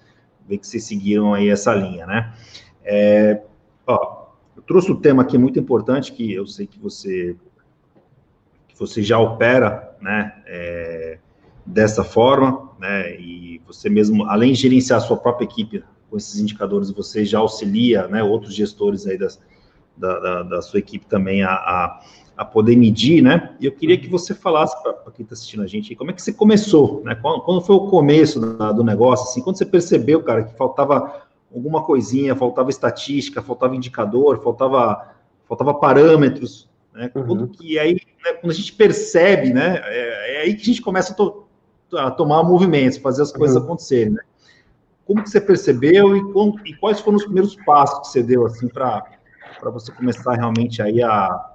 ver 0.48 0.60
que 0.60 0.68
vocês 0.68 0.84
seguiram 0.84 1.34
aí 1.34 1.50
essa 1.50 1.74
linha, 1.74 2.06
né? 2.06 2.32
É, 2.84 3.42
ó, 3.88 4.28
eu 4.56 4.62
trouxe 4.62 4.92
um 4.92 4.96
tema 4.96 5.24
aqui 5.24 5.40
muito 5.40 5.58
importante 5.58 6.14
que 6.14 6.32
eu 6.32 6.46
sei 6.46 6.68
que 6.68 6.80
você 6.80 7.36
que 8.68 8.78
você 8.78 9.02
já 9.02 9.18
opera, 9.18 9.96
né? 10.00 10.32
É, 10.46 11.18
dessa 11.66 12.04
forma, 12.04 12.70
né? 12.80 13.20
E 13.20 13.60
você 13.66 13.90
mesmo, 13.90 14.26
além 14.26 14.54
de 14.54 14.60
gerenciar 14.60 15.00
a 15.00 15.02
sua 15.02 15.18
própria 15.18 15.46
equipe 15.46 15.84
com 16.12 16.18
esses 16.18 16.40
indicadores 16.40 16.92
você 16.92 17.24
já 17.24 17.40
auxilia 17.40 18.06
né, 18.10 18.22
outros 18.22 18.54
gestores 18.54 19.08
aí 19.08 19.18
das, 19.18 19.42
da, 19.96 20.20
da, 20.20 20.44
da 20.44 20.62
sua 20.62 20.80
equipe 20.80 21.06
também 21.06 21.42
a, 21.42 21.54
a, 21.54 22.02
a, 22.36 22.44
poder 22.44 22.76
medir, 22.76 23.24
né? 23.24 23.56
E 23.62 23.66
eu 23.66 23.72
queria 23.72 23.98
que 23.98 24.10
você 24.10 24.36
falasse 24.36 24.76
para 24.84 24.94
quem 25.14 25.24
está 25.24 25.34
assistindo 25.34 25.64
a 25.64 25.68
gente, 25.68 25.96
como 25.96 26.12
é 26.12 26.14
que 26.14 26.22
você 26.22 26.34
começou, 26.34 27.02
né? 27.06 27.16
Quando, 27.16 27.42
quando 27.42 27.62
foi 27.62 27.78
o 27.78 27.88
começo 27.88 28.42
da, 28.42 28.74
do 28.74 28.84
negócio, 28.84 29.30
assim, 29.30 29.42
quando 29.42 29.58
você 29.58 29.66
percebeu, 29.66 30.22
cara, 30.22 30.44
que 30.44 30.58
faltava 30.58 31.24
alguma 31.54 31.82
coisinha, 31.82 32.36
faltava 32.36 32.70
estatística, 32.70 33.42
faltava 33.42 33.76
indicador, 33.76 34.44
faltava, 34.44 35.14
faltava 35.48 35.74
parâmetros, 35.76 36.70
né? 36.94 37.10
Uhum. 37.16 37.26
Quando 37.26 37.48
que 37.48 37.80
aí, 37.80 37.94
né, 37.94 38.34
quando 38.34 38.52
a 38.52 38.56
gente 38.56 38.74
percebe, 38.74 39.54
né? 39.54 39.82
É, 39.86 40.36
é, 40.36 40.42
aí 40.42 40.56
que 40.56 40.62
a 40.62 40.66
gente 40.66 40.82
começa 40.82 41.14
a, 41.14 41.16
to, 41.16 41.48
a 41.96 42.12
tomar 42.12 42.44
movimentos, 42.44 42.98
fazer 42.98 43.22
as 43.22 43.32
coisas 43.32 43.56
uhum. 43.56 43.64
acontecerem, 43.64 44.12
né? 44.12 44.22
Como 45.12 45.24
que 45.24 45.30
você 45.30 45.42
percebeu 45.42 46.16
e, 46.16 46.22
e 46.66 46.74
quais 46.76 47.02
foram 47.02 47.18
os 47.18 47.26
primeiros 47.26 47.54
passos 47.66 48.00
que 48.00 48.08
você 48.08 48.24
deu 48.24 48.46
assim 48.46 48.70
para 48.70 49.04
você 49.66 49.92
começar 49.92 50.36
realmente 50.36 50.82
aí 50.82 51.04
a, 51.04 51.52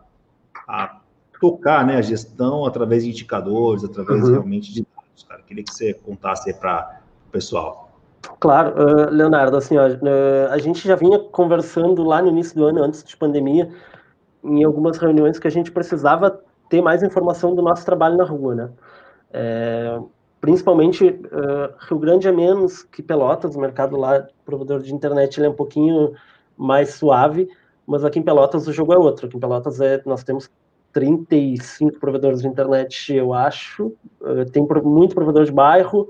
a 0.68 1.00
tocar 1.40 1.86
né, 1.86 1.96
a 1.96 2.02
gestão 2.02 2.66
através 2.66 3.02
de 3.02 3.10
indicadores, 3.10 3.82
através 3.82 4.22
uhum. 4.22 4.32
realmente 4.32 4.74
de 4.74 4.82
dados, 4.82 5.22
cara. 5.22 5.40
Queria 5.40 5.64
que 5.64 5.72
você 5.72 5.94
contasse 5.94 6.50
aí 6.50 6.54
para 6.54 7.00
o 7.28 7.30
pessoal. 7.30 7.90
Claro, 8.38 8.74
uh, 8.78 9.10
Leonardo, 9.10 9.56
assim, 9.56 9.78
ó, 9.78 9.88
uh, 9.88 10.50
a 10.50 10.58
gente 10.58 10.86
já 10.86 10.94
vinha 10.94 11.18
conversando 11.18 12.04
lá 12.04 12.20
no 12.20 12.28
início 12.28 12.54
do 12.56 12.66
ano, 12.66 12.82
antes 12.82 13.02
de 13.02 13.16
pandemia, 13.16 13.70
em 14.44 14.64
algumas 14.64 14.98
reuniões 14.98 15.38
que 15.38 15.48
a 15.48 15.50
gente 15.50 15.72
precisava 15.72 16.40
ter 16.68 16.82
mais 16.82 17.02
informação 17.02 17.54
do 17.54 17.62
nosso 17.62 17.86
trabalho 17.86 18.18
na 18.18 18.24
rua, 18.24 18.54
né? 18.54 18.70
É, 19.32 19.98
principalmente 20.46 21.04
uh, 21.04 21.74
Rio 21.88 21.98
Grande 21.98 22.28
é 22.28 22.32
menos 22.32 22.84
que 22.84 23.02
Pelotas, 23.02 23.56
o 23.56 23.60
mercado 23.60 23.96
lá, 23.96 24.24
provedor 24.44 24.80
de 24.80 24.94
internet, 24.94 25.38
ele 25.38 25.48
é 25.48 25.50
um 25.50 25.54
pouquinho 25.54 26.12
mais 26.56 26.94
suave, 26.94 27.48
mas 27.84 28.04
aqui 28.04 28.20
em 28.20 28.22
Pelotas 28.22 28.68
o 28.68 28.72
jogo 28.72 28.92
é 28.92 28.96
outro. 28.96 29.26
Aqui 29.26 29.36
em 29.36 29.40
Pelotas 29.40 29.80
é, 29.80 30.00
nós 30.06 30.22
temos 30.22 30.48
35 30.92 31.98
provedores 31.98 32.42
de 32.42 32.46
internet, 32.46 33.12
eu 33.12 33.34
acho, 33.34 33.92
uh, 34.20 34.44
tem 34.52 34.64
muito 34.84 35.16
provedor 35.16 35.44
de 35.44 35.50
bairro, 35.50 36.08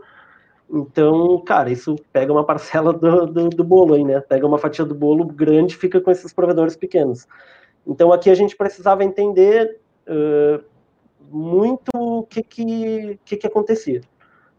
então, 0.68 1.40
cara, 1.40 1.70
isso 1.70 1.96
pega 2.12 2.30
uma 2.30 2.44
parcela 2.44 2.92
do, 2.92 3.26
do, 3.26 3.48
do 3.48 3.64
bolo 3.64 3.94
aí, 3.94 4.04
né? 4.04 4.20
Pega 4.20 4.46
uma 4.46 4.58
fatia 4.58 4.84
do 4.84 4.94
bolo 4.94 5.24
grande 5.24 5.76
fica 5.76 5.98
com 5.98 6.10
esses 6.10 6.30
provedores 6.30 6.76
pequenos. 6.76 7.26
Então, 7.86 8.12
aqui 8.12 8.28
a 8.28 8.34
gente 8.34 8.54
precisava 8.54 9.02
entender 9.02 9.80
uh, 10.06 10.62
muito 11.30 11.88
o 11.94 12.24
que 12.24 12.42
que, 12.42 13.18
que 13.24 13.36
que 13.38 13.46
acontecia, 13.46 14.02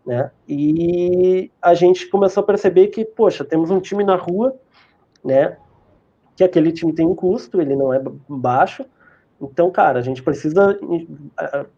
né? 0.07 0.31
E 0.47 1.51
a 1.61 1.75
gente 1.75 2.07
começou 2.07 2.41
a 2.41 2.45
perceber 2.45 2.87
que, 2.87 3.05
poxa, 3.05 3.45
temos 3.45 3.69
um 3.69 3.79
time 3.79 4.03
na 4.03 4.15
rua, 4.15 4.55
né? 5.23 5.57
Que 6.35 6.43
aquele 6.43 6.71
time 6.71 6.93
tem 6.93 7.05
um 7.05 7.13
custo, 7.13 7.61
ele 7.61 7.75
não 7.75 7.93
é 7.93 8.01
baixo, 8.27 8.83
então, 9.39 9.69
cara, 9.69 9.99
a 9.99 10.01
gente 10.01 10.23
precisa, 10.23 10.77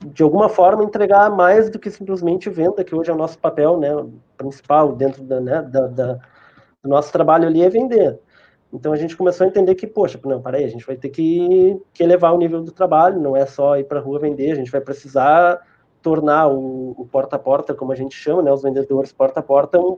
de 0.06 0.24
alguma 0.24 0.48
forma, 0.48 0.84
entregar 0.84 1.30
mais 1.30 1.70
do 1.70 1.78
que 1.78 1.92
simplesmente 1.92 2.50
venda, 2.50 2.84
que 2.84 2.96
hoje 2.96 3.12
é 3.12 3.14
o 3.14 3.18
nosso 3.18 3.38
papel 3.38 3.78
né, 3.78 3.90
principal 4.38 4.96
dentro 4.96 5.24
da, 5.24 5.42
né, 5.42 5.62
da, 5.62 5.88
da, 5.88 6.14
do 6.82 6.90
nosso 6.90 7.12
trabalho 7.12 7.48
ali 7.48 7.62
é 7.62 7.70
vender. 7.70 8.18
Então, 8.72 8.94
a 8.94 8.96
gente 8.96 9.18
começou 9.18 9.46
a 9.46 9.50
entender 9.50 9.76
que, 9.76 9.86
poxa, 9.86 10.18
não, 10.24 10.42
peraí, 10.42 10.64
a 10.64 10.70
gente 10.70 10.86
vai 10.86 10.96
ter 10.96 11.10
que, 11.10 11.78
que 11.94 12.02
elevar 12.02 12.34
o 12.34 12.38
nível 12.38 12.64
do 12.64 12.72
trabalho, 12.72 13.20
não 13.20 13.36
é 13.36 13.46
só 13.46 13.78
ir 13.78 13.84
para 13.84 14.00
a 14.00 14.02
rua 14.02 14.20
vender, 14.20 14.52
a 14.52 14.56
gente 14.56 14.72
vai 14.72 14.80
precisar 14.80 15.60
tornar 16.02 16.48
o, 16.48 16.96
o 16.98 17.08
porta 17.12 17.36
a 17.36 17.40
porta, 17.40 17.74
como 17.74 17.92
a 17.92 17.96
gente 17.96 18.16
chama, 18.16 18.42
né, 18.42 18.52
os 18.52 18.62
vendedores 18.62 19.12
porta 19.12 19.40
a 19.40 19.44
porta, 19.44 19.80
um, 19.80 19.98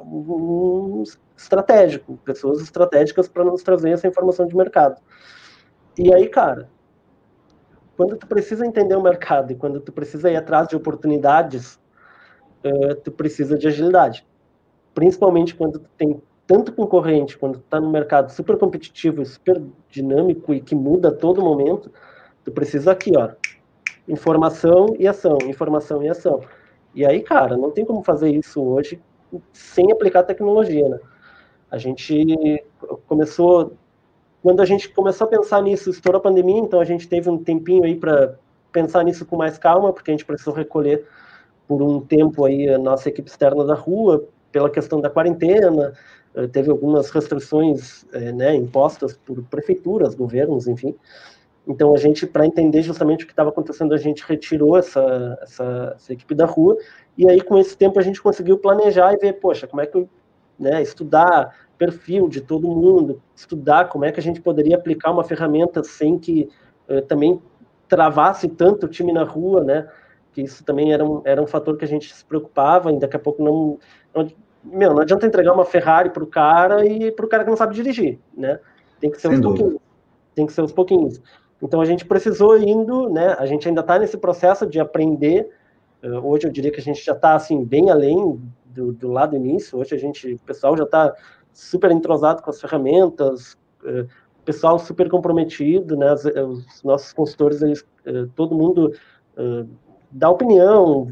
um 0.00 1.02
estratégico, 1.36 2.18
pessoas 2.24 2.60
estratégicas 2.60 3.28
para 3.28 3.44
nos 3.44 3.62
trazer 3.62 3.90
essa 3.90 4.06
informação 4.06 4.46
de 4.46 4.56
mercado. 4.56 5.00
E 5.98 6.12
aí, 6.12 6.28
cara, 6.28 6.68
quando 7.96 8.16
tu 8.16 8.26
precisa 8.26 8.66
entender 8.66 8.94
o 8.94 9.02
mercado 9.02 9.52
e 9.52 9.56
quando 9.56 9.80
tu 9.80 9.92
precisa 9.92 10.30
ir 10.30 10.36
atrás 10.36 10.68
de 10.68 10.76
oportunidades, 10.76 11.78
uh, 12.64 12.94
tu 13.02 13.10
precisa 13.10 13.56
de 13.56 13.66
agilidade. 13.66 14.26
Principalmente 14.92 15.54
quando 15.54 15.78
tu 15.78 15.90
tem 15.96 16.22
tanto 16.46 16.72
concorrente, 16.72 17.38
quando 17.38 17.58
tu 17.58 17.64
tá 17.64 17.80
no 17.80 17.90
mercado 17.90 18.30
super 18.30 18.56
competitivo 18.56 19.24
super 19.24 19.60
dinâmico 19.88 20.54
e 20.54 20.60
que 20.60 20.74
muda 20.74 21.08
a 21.08 21.14
todo 21.14 21.42
momento, 21.42 21.90
tu 22.44 22.52
precisa 22.52 22.92
aqui, 22.92 23.12
ó, 23.16 23.30
informação 24.08 24.94
e 24.98 25.06
ação, 25.06 25.38
informação 25.46 26.02
e 26.02 26.08
ação. 26.08 26.40
E 26.94 27.04
aí, 27.04 27.22
cara, 27.22 27.56
não 27.56 27.70
tem 27.70 27.84
como 27.84 28.02
fazer 28.02 28.30
isso 28.30 28.62
hoje 28.62 29.00
sem 29.52 29.90
aplicar 29.92 30.22
tecnologia, 30.22 30.88
né? 30.88 30.98
A 31.70 31.78
gente 31.78 32.64
começou 33.06 33.76
quando 34.42 34.60
a 34.60 34.64
gente 34.64 34.88
começou 34.90 35.26
a 35.26 35.30
pensar 35.30 35.60
nisso, 35.60 35.90
estourou 35.90 36.20
a 36.20 36.22
pandemia, 36.22 36.60
então 36.60 36.78
a 36.78 36.84
gente 36.84 37.08
teve 37.08 37.28
um 37.28 37.36
tempinho 37.36 37.82
aí 37.82 37.96
para 37.96 38.36
pensar 38.70 39.02
nisso 39.02 39.26
com 39.26 39.36
mais 39.36 39.58
calma, 39.58 39.92
porque 39.92 40.10
a 40.10 40.14
gente 40.14 40.24
precisou 40.24 40.54
recolher 40.54 41.04
por 41.66 41.82
um 41.82 42.00
tempo 42.00 42.44
aí 42.44 42.68
a 42.68 42.78
nossa 42.78 43.08
equipe 43.08 43.28
externa 43.28 43.64
da 43.64 43.74
rua, 43.74 44.24
pela 44.52 44.70
questão 44.70 45.00
da 45.00 45.10
quarentena, 45.10 45.92
eh, 46.34 46.46
teve 46.46 46.70
algumas 46.70 47.10
restrições 47.10 48.06
é, 48.12 48.30
né, 48.30 48.54
impostas 48.54 49.16
por 49.16 49.42
prefeituras, 49.44 50.14
governos, 50.14 50.68
enfim. 50.68 50.94
Então 51.66 51.94
a 51.94 51.98
gente, 51.98 52.26
para 52.26 52.46
entender 52.46 52.82
justamente 52.82 53.24
o 53.24 53.26
que 53.26 53.32
estava 53.32 53.50
acontecendo, 53.50 53.92
a 53.92 53.96
gente 53.96 54.24
retirou 54.26 54.76
essa, 54.76 55.38
essa, 55.42 55.94
essa, 55.96 56.12
equipe 56.12 56.34
da 56.34 56.46
rua, 56.46 56.76
e 57.18 57.28
aí 57.28 57.40
com 57.40 57.58
esse 57.58 57.76
tempo 57.76 57.98
a 57.98 58.02
gente 58.02 58.22
conseguiu 58.22 58.58
planejar 58.58 59.12
e 59.12 59.16
ver, 59.16 59.34
poxa, 59.34 59.66
como 59.66 59.82
é 59.82 59.86
que 59.86 60.06
né, 60.58 60.80
estudar 60.80 61.54
perfil 61.76 62.28
de 62.28 62.40
todo 62.40 62.68
mundo, 62.68 63.20
estudar 63.34 63.88
como 63.88 64.04
é 64.04 64.12
que 64.12 64.20
a 64.20 64.22
gente 64.22 64.40
poderia 64.40 64.76
aplicar 64.76 65.10
uma 65.10 65.24
ferramenta 65.24 65.82
sem 65.82 66.18
que 66.18 66.48
uh, 66.88 67.02
também 67.02 67.42
travasse 67.88 68.48
tanto 68.48 68.86
o 68.86 68.88
time 68.88 69.12
na 69.12 69.24
rua, 69.24 69.62
né? 69.62 69.88
Que 70.32 70.42
isso 70.42 70.64
também 70.64 70.92
era 70.92 71.04
um, 71.04 71.22
era 71.24 71.42
um 71.42 71.46
fator 71.46 71.76
que 71.76 71.84
a 71.84 71.88
gente 71.88 72.14
se 72.14 72.24
preocupava, 72.24 72.92
e 72.92 72.98
daqui 72.98 73.16
a 73.16 73.18
pouco 73.20 73.42
não, 73.42 73.78
não 74.14 74.26
meu, 74.64 74.92
não 74.92 75.00
adianta 75.00 75.26
entregar 75.26 75.52
uma 75.52 75.64
Ferrari 75.64 76.10
para 76.10 76.24
o 76.24 76.26
cara 76.26 76.84
e 76.84 77.12
para 77.12 77.24
o 77.24 77.28
cara 77.28 77.44
que 77.44 77.50
não 77.50 77.56
sabe 77.56 77.74
dirigir, 77.74 78.18
né? 78.36 78.58
Tem 79.00 79.10
que 79.10 79.20
ser 79.20 79.28
Sem 79.28 79.40
pouquinhos. 79.40 79.76
Tem 80.34 80.46
que 80.46 80.52
ser 80.52 80.62
uns 80.62 80.72
pouquinhos. 80.72 81.22
Então 81.62 81.80
a 81.80 81.84
gente 81.84 82.04
precisou 82.04 82.58
indo, 82.58 83.08
né? 83.08 83.34
A 83.38 83.46
gente 83.46 83.68
ainda 83.68 83.80
está 83.80 83.98
nesse 83.98 84.16
processo 84.18 84.66
de 84.66 84.78
aprender. 84.78 85.50
Uh, 86.02 86.26
hoje 86.26 86.46
eu 86.46 86.52
diria 86.52 86.70
que 86.70 86.80
a 86.80 86.82
gente 86.82 87.04
já 87.04 87.12
está 87.12 87.34
assim 87.34 87.64
bem 87.64 87.90
além 87.90 88.40
do, 88.66 88.92
do 88.92 89.10
lado 89.10 89.36
início. 89.36 89.78
Hoje 89.78 89.94
a 89.94 89.98
gente, 89.98 90.34
o 90.34 90.38
pessoal 90.40 90.76
já 90.76 90.84
está 90.84 91.14
super 91.52 91.90
entrosado 91.90 92.42
com 92.42 92.50
as 92.50 92.60
ferramentas, 92.60 93.56
é, 93.84 94.06
pessoal 94.44 94.78
super 94.78 95.08
comprometido, 95.08 95.96
né? 95.96 96.12
Os 96.12 96.82
nossos 96.84 97.12
consultores, 97.12 97.62
eles, 97.62 97.84
todo 98.36 98.54
mundo 98.54 98.92
dá 100.10 100.30
opinião, 100.30 101.08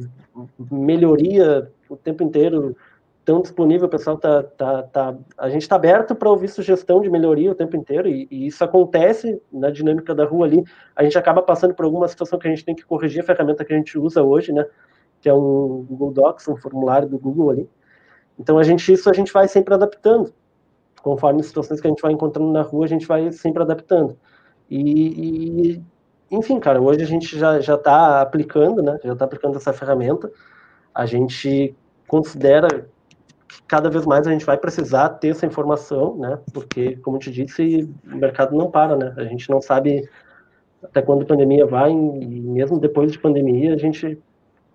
melhoria 0.70 1.70
o 1.88 1.96
tempo 1.96 2.22
inteiro, 2.22 2.76
tão 3.24 3.40
disponível, 3.40 3.86
o 3.86 3.90
pessoal 3.90 4.18
tá, 4.18 4.42
tá, 4.42 4.82
tá 4.82 5.14
a 5.38 5.48
gente 5.48 5.62
está 5.62 5.76
aberto 5.76 6.14
para 6.14 6.28
ouvir 6.28 6.48
sugestão 6.48 7.00
de 7.00 7.08
melhoria 7.08 7.50
o 7.50 7.54
tempo 7.54 7.76
inteiro, 7.76 8.08
e, 8.08 8.28
e, 8.30 8.46
isso 8.46 8.62
acontece 8.62 9.40
na 9.52 9.70
dinâmica 9.70 10.14
da 10.14 10.24
rua 10.24 10.46
ali, 10.46 10.62
a 10.94 11.02
gente 11.02 11.16
acaba 11.16 11.42
passando 11.42 11.74
por 11.74 11.84
alguma 11.84 12.06
situação 12.08 12.38
que 12.38 12.46
a 12.46 12.50
gente 12.50 12.64
tem 12.64 12.74
que 12.74 12.84
corrigir 12.84 13.22
a 13.22 13.24
ferramenta 13.24 13.64
que 13.64 13.72
a 13.72 13.76
gente 13.76 13.98
usa 13.98 14.22
hoje, 14.22 14.52
né, 14.52 14.66
que 15.20 15.28
é 15.28 15.34
um 15.34 15.86
Google 15.88 16.12
Docs, 16.12 16.48
um 16.48 16.56
formulário 16.56 17.08
do 17.08 17.18
Google 17.18 17.50
ali, 17.50 17.68
então, 18.38 18.58
a 18.58 18.62
gente, 18.62 18.92
isso 18.92 19.08
a 19.08 19.12
gente 19.12 19.32
vai 19.32 19.48
sempre 19.48 19.74
adaptando. 19.74 20.32
Conforme 21.02 21.40
as 21.40 21.46
situações 21.46 21.80
que 21.80 21.86
a 21.86 21.90
gente 21.90 22.02
vai 22.02 22.12
encontrando 22.12 22.50
na 22.50 22.62
rua, 22.62 22.84
a 22.84 22.88
gente 22.88 23.06
vai 23.06 23.30
sempre 23.32 23.62
adaptando. 23.62 24.18
E, 24.70 25.74
e 25.76 25.82
enfim, 26.30 26.58
cara, 26.58 26.80
hoje 26.80 27.02
a 27.02 27.06
gente 27.06 27.38
já 27.38 27.60
já 27.60 27.74
está 27.74 28.22
aplicando, 28.22 28.82
né? 28.82 28.98
Já 29.04 29.12
está 29.12 29.24
aplicando 29.24 29.56
essa 29.56 29.72
ferramenta. 29.72 30.30
A 30.94 31.06
gente 31.06 31.74
considera 32.08 32.88
cada 33.66 33.90
vez 33.90 34.06
mais 34.06 34.26
a 34.26 34.30
gente 34.30 34.44
vai 34.44 34.56
precisar 34.56 35.08
ter 35.10 35.28
essa 35.28 35.46
informação, 35.46 36.16
né? 36.16 36.38
Porque, 36.52 36.96
como 36.96 37.16
eu 37.16 37.20
te 37.20 37.30
disse, 37.30 37.88
o 38.04 38.16
mercado 38.16 38.56
não 38.56 38.70
para, 38.70 38.96
né? 38.96 39.14
A 39.16 39.24
gente 39.24 39.48
não 39.50 39.60
sabe 39.60 40.08
até 40.82 41.00
quando 41.00 41.22
a 41.22 41.26
pandemia 41.26 41.66
vai, 41.66 41.90
e 41.90 41.94
mesmo 41.94 42.78
depois 42.78 43.10
de 43.10 43.18
pandemia, 43.18 43.74
a 43.74 43.78
gente 43.78 44.18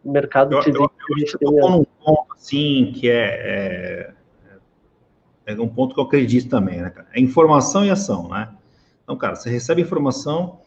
o 0.03 0.11
mercado 0.11 0.53
eu, 0.53 0.61
eu, 0.61 0.73
eu, 0.73 0.83
a 0.83 1.19
gente 1.19 1.33
eu 1.33 1.51
tenha... 1.51 1.69
num 1.69 1.83
ponto 2.03 2.33
assim 2.33 2.91
que 2.95 3.09
é, 3.09 4.13
é, 5.45 5.53
é, 5.53 5.61
um 5.61 5.67
ponto 5.67 5.93
que 5.93 5.99
eu 5.99 6.05
acredito 6.05 6.49
também, 6.49 6.81
né, 6.81 6.89
cara? 6.89 7.07
É 7.13 7.19
informação 7.19 7.85
e 7.85 7.89
ação, 7.89 8.29
né? 8.29 8.49
Então, 9.03 9.17
cara, 9.17 9.35
você 9.35 9.49
recebe 9.49 9.81
informação, 9.81 10.59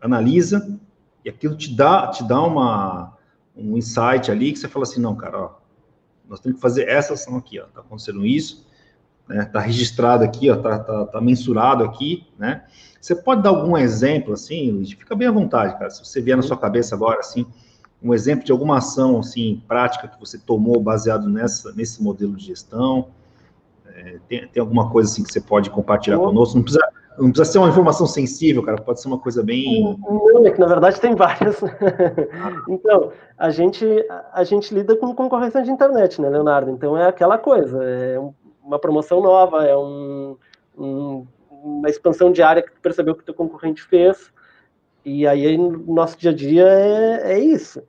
analisa 0.00 0.78
e 1.24 1.28
aquilo 1.28 1.56
te 1.56 1.74
dá 1.74 2.08
te 2.08 2.22
dá 2.22 2.40
uma 2.42 3.16
um 3.56 3.76
insight 3.76 4.30
ali 4.30 4.52
que 4.52 4.58
você 4.58 4.68
fala 4.68 4.82
assim, 4.82 5.00
não, 5.00 5.14
cara, 5.14 5.40
ó, 5.40 5.50
nós 6.28 6.40
temos 6.40 6.56
que 6.56 6.62
fazer 6.62 6.88
essa 6.88 7.14
ação 7.14 7.36
aqui, 7.36 7.60
ó, 7.60 7.64
tá 7.66 7.80
acontecendo 7.80 8.24
isso, 8.24 8.66
né? 9.28 9.44
Tá 9.44 9.60
registrado 9.60 10.24
aqui, 10.24 10.50
ó, 10.50 10.56
tá, 10.56 10.78
tá, 10.78 11.06
tá 11.06 11.20
mensurado 11.20 11.84
aqui, 11.84 12.26
né? 12.38 12.64
Você 13.00 13.14
pode 13.14 13.42
dar 13.42 13.50
algum 13.50 13.76
exemplo 13.76 14.32
assim, 14.32 14.70
Luiz? 14.70 14.90
Fica 14.90 15.14
bem 15.14 15.28
à 15.28 15.30
vontade, 15.30 15.74
cara. 15.74 15.90
Se 15.90 16.04
você 16.04 16.20
vier 16.22 16.36
na 16.36 16.42
sua 16.42 16.56
cabeça 16.56 16.94
agora 16.94 17.20
assim, 17.20 17.46
um 18.02 18.14
exemplo 18.14 18.44
de 18.44 18.52
alguma 18.52 18.78
ação 18.78 19.18
assim 19.18 19.62
prática 19.68 20.08
que 20.08 20.18
você 20.18 20.38
tomou 20.38 20.80
baseado 20.80 21.28
nessa 21.28 21.72
nesse 21.72 22.02
modelo 22.02 22.34
de 22.34 22.46
gestão? 22.46 23.08
É, 23.86 24.18
tem, 24.28 24.48
tem 24.48 24.60
alguma 24.60 24.90
coisa 24.90 25.10
assim 25.10 25.22
que 25.22 25.32
você 25.32 25.40
pode 25.40 25.70
compartilhar 25.70 26.18
conosco? 26.18 26.56
Não 26.56 26.62
precisa, 26.62 26.86
não 27.18 27.30
precisa 27.30 27.52
ser 27.52 27.58
uma 27.58 27.68
informação 27.68 28.06
sensível, 28.06 28.62
cara, 28.62 28.80
pode 28.80 29.00
ser 29.00 29.08
uma 29.08 29.18
coisa 29.18 29.42
bem. 29.42 29.96
Não, 30.02 30.46
é 30.46 30.50
que 30.50 30.58
na 30.58 30.66
verdade 30.66 31.00
tem 31.00 31.14
várias. 31.14 31.60
então, 32.68 33.12
a 33.38 33.50
gente, 33.50 33.86
a 34.32 34.42
gente 34.42 34.74
lida 34.74 34.96
com 34.96 35.14
concorrência 35.14 35.62
de 35.62 35.70
internet, 35.70 36.20
né, 36.20 36.28
Leonardo? 36.28 36.70
Então 36.70 36.96
é 36.96 37.06
aquela 37.06 37.38
coisa, 37.38 37.82
é 37.84 38.18
uma 38.62 38.78
promoção 38.78 39.20
nova, 39.20 39.64
é 39.64 39.76
um, 39.76 40.36
um, 40.76 41.26
uma 41.50 41.88
expansão 41.88 42.32
de 42.32 42.42
área 42.42 42.62
que 42.62 42.72
tu 42.72 42.80
percebeu 42.80 43.14
que 43.14 43.22
o 43.22 43.24
teu 43.24 43.34
concorrente 43.34 43.82
fez, 43.82 44.32
e 45.04 45.26
aí 45.26 45.56
no 45.56 45.94
nosso 45.94 46.18
dia 46.18 46.30
a 46.30 46.34
dia 46.34 46.66
é, 46.66 47.34
é 47.34 47.38
isso. 47.38 47.80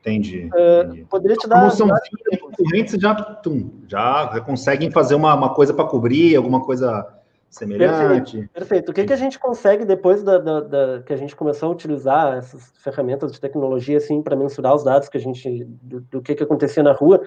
Entendi. 0.00 0.48
É, 0.54 0.82
entendi. 0.82 1.04
poderia 1.10 1.36
te 1.36 1.48
dar. 1.48 1.76
Como 1.76 1.92
concorrentes 2.40 2.94
já, 3.00 3.14
tum, 3.14 3.70
já, 3.88 4.30
já 4.32 4.40
conseguem 4.40 4.90
fazer 4.90 5.16
uma, 5.16 5.34
uma 5.34 5.52
coisa 5.52 5.74
para 5.74 5.84
cobrir, 5.84 6.36
alguma 6.36 6.60
coisa 6.64 7.17
semelhante. 7.48 8.36
Perfeito. 8.36 8.52
Perfeito. 8.52 8.90
O 8.90 8.94
que, 8.94 9.04
que 9.04 9.12
a 9.12 9.16
gente 9.16 9.38
consegue 9.38 9.84
depois 9.84 10.22
da, 10.22 10.38
da, 10.38 10.60
da, 10.60 11.02
que 11.02 11.12
a 11.12 11.16
gente 11.16 11.34
começou 11.34 11.68
a 11.68 11.72
utilizar 11.72 12.36
essas 12.36 12.72
ferramentas 12.78 13.32
de 13.32 13.40
tecnologia 13.40 13.98
assim 13.98 14.22
para 14.22 14.36
mensurar 14.36 14.74
os 14.74 14.84
dados 14.84 15.08
que 15.08 15.16
a 15.16 15.20
gente 15.20 15.64
do, 15.64 16.00
do 16.00 16.22
que, 16.22 16.34
que 16.34 16.42
acontecia 16.42 16.82
na 16.82 16.92
rua, 16.92 17.22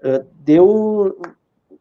uh, 0.00 0.26
deu 0.34 1.18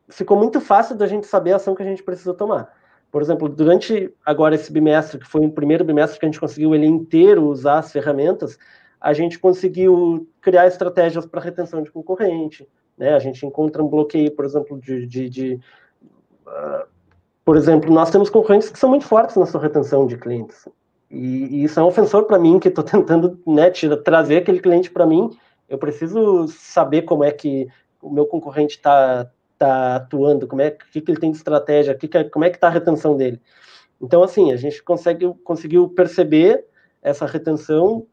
ficou 0.09 0.37
muito 0.37 0.61
fácil 0.61 0.95
da 0.95 1.07
gente 1.07 1.25
saber 1.25 1.53
a 1.53 1.55
ação 1.55 1.75
que 1.75 1.81
a 1.81 1.85
gente 1.85 2.03
precisa 2.03 2.33
tomar. 2.33 2.71
Por 3.11 3.21
exemplo, 3.21 3.47
durante 3.47 4.13
agora 4.25 4.55
esse 4.55 4.71
bimestre, 4.71 5.19
que 5.19 5.27
foi 5.27 5.45
o 5.45 5.51
primeiro 5.51 5.83
bimestre 5.83 6.19
que 6.19 6.25
a 6.25 6.29
gente 6.29 6.39
conseguiu 6.39 6.73
ele 6.73 6.85
inteiro 6.85 7.45
usar 7.45 7.79
as 7.79 7.91
ferramentas, 7.91 8.57
a 8.99 9.13
gente 9.13 9.37
conseguiu 9.37 10.27
criar 10.41 10.65
estratégias 10.65 11.25
para 11.25 11.41
retenção 11.41 11.83
de 11.83 11.91
concorrente, 11.91 12.67
né? 12.97 13.13
A 13.13 13.19
gente 13.19 13.45
encontra 13.45 13.83
um 13.83 13.87
bloqueio, 13.87 14.31
por 14.31 14.45
exemplo, 14.45 14.79
de, 14.79 15.05
de, 15.05 15.29
de 15.29 15.59
uh, 16.47 16.87
por 17.45 17.57
exemplo, 17.57 17.93
nós 17.93 18.09
temos 18.09 18.29
concorrentes 18.29 18.69
que 18.69 18.79
são 18.79 18.89
muito 18.89 19.05
fortes 19.05 19.35
na 19.35 19.45
sua 19.45 19.61
retenção 19.61 20.07
de 20.07 20.17
clientes. 20.17 20.67
E, 21.09 21.57
e 21.57 21.63
isso 21.65 21.79
é 21.79 21.83
um 21.83 21.87
ofensor 21.87 22.23
para 22.23 22.39
mim, 22.39 22.59
que 22.59 22.69
estou 22.69 22.83
tentando 22.85 23.39
né, 23.45 23.69
trazer 24.03 24.37
aquele 24.37 24.59
cliente 24.59 24.89
para 24.89 25.05
mim. 25.05 25.29
Eu 25.67 25.77
preciso 25.77 26.47
saber 26.47 27.03
como 27.03 27.23
é 27.23 27.31
que 27.31 27.67
o 28.01 28.09
meu 28.09 28.25
concorrente 28.25 28.77
está 28.77 29.29
tá 29.57 29.95
atuando, 29.95 30.47
como 30.47 30.61
é 30.61 30.71
que, 30.71 31.01
que 31.01 31.11
ele 31.11 31.19
tem 31.19 31.31
de 31.31 31.37
estratégia, 31.37 31.95
que, 31.95 32.07
como 32.29 32.45
é 32.45 32.49
que 32.49 32.57
está 32.57 32.67
a 32.67 32.71
retenção 32.71 33.15
dele. 33.15 33.41
Então, 34.01 34.23
assim, 34.23 34.51
a 34.51 34.57
gente 34.57 34.83
consegue, 34.83 35.33
conseguiu 35.43 35.87
perceber 35.87 36.65
essa 37.01 37.25
retenção, 37.25 38.05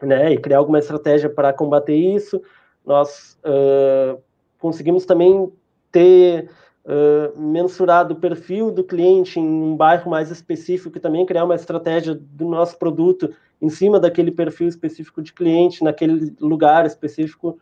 né, 0.00 0.32
e 0.32 0.38
criar 0.38 0.58
alguma 0.58 0.78
estratégia 0.78 1.30
para 1.30 1.52
combater 1.52 1.94
isso. 1.94 2.42
Nós 2.84 3.38
uh, 3.44 4.20
conseguimos 4.58 5.06
também 5.06 5.52
ter 5.92 6.50
uh, 6.84 7.38
mensurado 7.40 8.14
o 8.14 8.16
perfil 8.16 8.70
do 8.70 8.84
cliente 8.84 9.38
em 9.38 9.44
um 9.44 9.76
bairro 9.76 10.10
mais 10.10 10.30
específico 10.30 10.96
e 10.96 11.00
também 11.00 11.26
criar 11.26 11.44
uma 11.44 11.54
estratégia 11.54 12.14
do 12.14 12.48
nosso 12.48 12.78
produto 12.78 13.32
em 13.60 13.68
cima 13.68 14.00
daquele 14.00 14.32
perfil 14.32 14.68
específico 14.68 15.22
de 15.22 15.32
cliente, 15.32 15.84
naquele 15.84 16.34
lugar 16.40 16.84
específico. 16.84 17.58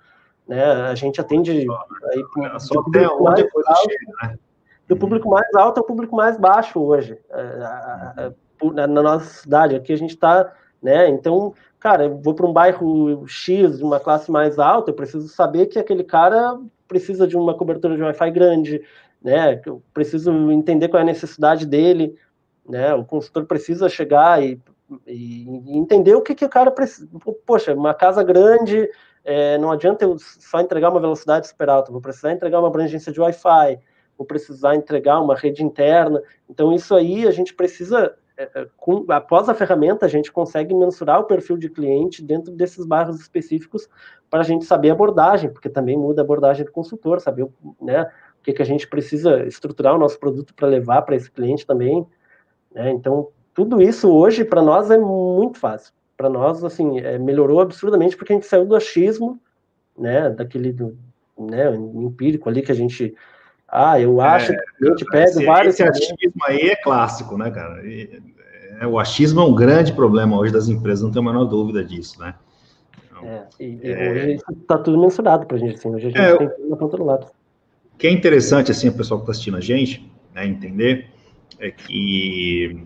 Né? 0.49 0.65
A 0.65 0.95
gente 0.95 1.21
atende 1.21 1.51
aí, 1.51 1.67
só 2.59 2.81
até 2.81 3.07
onde 3.09 3.43
a 3.43 3.51
coisa 3.51 3.75
chega, 3.77 4.13
né? 4.23 4.39
Do 4.89 4.97
público 4.97 5.31
mais 5.31 5.55
alto 5.55 5.79
ao 5.79 5.85
público 5.85 6.17
mais 6.17 6.37
baixo 6.37 6.81
hoje, 6.81 7.17
é, 7.31 8.33
na 8.73 8.89
nossa 8.89 9.43
cidade. 9.43 9.77
Aqui 9.77 9.93
a 9.93 9.97
gente 9.97 10.11
está, 10.11 10.53
né? 10.83 11.09
Então, 11.09 11.55
cara, 11.79 12.07
eu 12.07 12.19
vou 12.19 12.35
para 12.35 12.47
um 12.47 12.53
bairro 12.53 13.25
X, 13.29 13.79
de 13.79 13.85
uma 13.85 14.01
classe 14.01 14.33
mais 14.33 14.59
alta, 14.59 14.91
eu 14.91 14.95
preciso 14.95 15.29
saber 15.29 15.67
que 15.67 15.79
aquele 15.79 16.03
cara 16.03 16.59
precisa 16.89 17.25
de 17.25 17.37
uma 17.37 17.55
cobertura 17.55 17.95
de 17.95 18.03
Wi-Fi 18.03 18.31
grande, 18.33 18.83
né? 19.23 19.61
Eu 19.65 19.83
preciso 19.93 20.31
entender 20.51 20.89
qual 20.89 21.01
é 21.01 21.03
a 21.03 21.07
necessidade 21.07 21.67
dele, 21.67 22.17
né? 22.69 22.95
O 22.95 23.05
consultor 23.05 23.47
precisa 23.47 23.89
chegar 23.89 24.43
e, 24.43 24.61
e 25.07 25.77
entender 25.77 26.15
o 26.15 26.23
que, 26.23 26.35
que 26.35 26.45
o 26.45 26.49
cara 26.49 26.71
precisa. 26.71 27.09
Poxa, 27.47 27.75
uma 27.75 27.95
casa 27.95 28.23
grande, 28.23 28.89
é, 29.25 29.59
não 29.59 29.71
adianta 29.71 30.05
eu 30.05 30.17
só 30.19 30.61
entregar 30.61 30.91
uma 30.91 31.01
velocidade 31.01 31.49
super 31.49 31.69
alta, 31.69 31.93
vou 31.93 32.01
precisar 32.01 32.33
entregar 32.33 32.59
uma 32.59 32.69
abrangência 32.69 33.13
de 33.13 33.21
Wi-Fi, 33.21 33.79
vou 34.17 34.27
precisar 34.27 34.75
entregar 34.75 35.21
uma 35.21 35.35
rede 35.35 35.63
interna. 35.63 36.23
Então, 36.49 36.73
isso 36.73 36.95
aí 36.95 37.27
a 37.27 37.31
gente 37.31 37.55
precisa 37.55 38.15
é, 38.41 38.51
é, 38.55 38.67
com, 38.79 39.05
após 39.11 39.51
a 39.51 39.55
ferramenta, 39.55 40.07
a 40.07 40.09
gente 40.09 40.33
consegue 40.33 40.75
mensurar 40.75 41.21
o 41.21 41.25
perfil 41.25 41.59
de 41.59 41.69
cliente 41.69 42.25
dentro 42.25 42.51
desses 42.51 42.87
bairros 42.87 43.21
específicos 43.21 43.87
para 44.31 44.41
a 44.41 44.43
gente 44.43 44.65
saber 44.65 44.89
a 44.89 44.93
abordagem, 44.95 45.51
porque 45.51 45.69
também 45.69 45.95
muda 45.95 46.23
a 46.23 46.25
abordagem 46.25 46.65
do 46.65 46.73
consultor, 46.73 47.21
saber 47.21 47.47
né, 47.79 48.11
o 48.41 48.43
que, 48.43 48.53
que 48.53 48.63
a 48.63 48.67
gente 48.67 48.89
precisa 48.89 49.45
estruturar 49.45 49.95
o 49.95 49.99
nosso 49.99 50.19
produto 50.19 50.55
para 50.55 50.67
levar 50.67 51.03
para 51.03 51.15
esse 51.15 51.31
cliente 51.31 51.67
também. 51.67 52.07
Né? 52.75 52.91
Então, 52.91 53.29
tudo 53.55 53.83
isso 53.83 54.11
hoje 54.11 54.45
para 54.45 54.63
nós 54.63 54.91
é 54.91 54.99
muito 54.99 55.59
fácil. 55.59 55.93
Para 56.17 56.29
nós, 56.29 56.65
assim, 56.65 56.99
é, 57.01 57.19
melhorou 57.19 57.61
absurdamente 57.61 58.17
porque 58.17 58.33
a 58.33 58.37
gente 58.37 58.47
saiu 58.47 58.67
do 58.67 58.77
achismo, 58.77 59.41
né, 59.97 60.31
daquele 60.31 60.73
do, 60.73 60.97
né, 61.39 61.75
empírico 61.75 62.49
ali 62.49 62.63
que 62.63 62.73
a 62.73 62.75
gente 62.75 63.15
ah, 63.69 64.01
eu 64.01 64.21
é, 64.21 64.27
acho 64.27 64.53
é, 64.53 64.57
que 64.57 64.85
a 64.85 64.89
gente 64.89 65.05
pega 65.05 65.47
vários. 65.47 65.75
Esse 65.75 65.83
achismo 65.85 66.43
aí 66.45 66.71
é 66.71 66.77
clássico, 66.77 67.39
né, 67.39 67.51
cara? 67.51 67.87
E, 67.87 68.21
é, 68.81 68.87
o 68.87 68.99
achismo 68.99 69.41
é 69.41 69.45
um 69.45 69.55
grande 69.55 69.93
problema 69.93 70.37
hoje 70.37 70.53
das 70.53 70.69
empresas, 70.69 71.05
não 71.05 71.13
tenho 71.13 71.29
a 71.29 71.33
menor 71.33 71.45
dúvida 71.45 71.85
disso, 71.85 72.19
né? 72.19 72.35
Então, 73.07 73.25
é, 73.25 73.47
e, 73.61 73.81
é, 73.85 74.11
hoje 74.11 74.39
está 74.61 74.79
tudo 74.79 74.99
mensurado 74.99 75.47
para 75.47 75.57
a 75.57 75.61
gente, 75.61 75.75
assim, 75.75 75.95
hoje 75.95 76.09
a 76.09 76.11
gente 76.11 76.21
é, 76.21 76.37
tem 76.37 76.49
tudo 76.49 76.77
ponta 76.77 76.97
do 76.97 77.05
lado. 77.05 77.27
O 78.01 78.03
que 78.03 78.07
é 78.07 78.11
interessante, 78.11 78.71
assim, 78.71 78.89
o 78.89 78.95
pessoal 78.95 79.21
que 79.21 79.25
está 79.25 79.33
assistindo 79.33 79.59
a 79.59 79.61
gente, 79.61 80.11
né, 80.35 80.47
entender, 80.47 81.11
é 81.59 81.71
que 81.71 82.83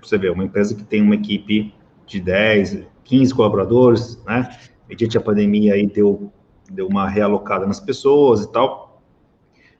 você 0.00 0.16
vê, 0.16 0.30
uma 0.30 0.44
empresa 0.44 0.76
que 0.76 0.84
tem 0.84 1.02
uma 1.02 1.16
equipe 1.16 1.74
de 2.06 2.20
10, 2.20 2.84
15 3.02 3.34
colaboradores, 3.34 4.22
né? 4.24 4.56
Mediante 4.88 5.18
a 5.18 5.20
pandemia 5.20 5.74
aí 5.74 5.88
deu, 5.88 6.32
deu 6.70 6.86
uma 6.86 7.08
realocada 7.08 7.66
nas 7.66 7.80
pessoas 7.80 8.44
e 8.44 8.52
tal 8.52 8.88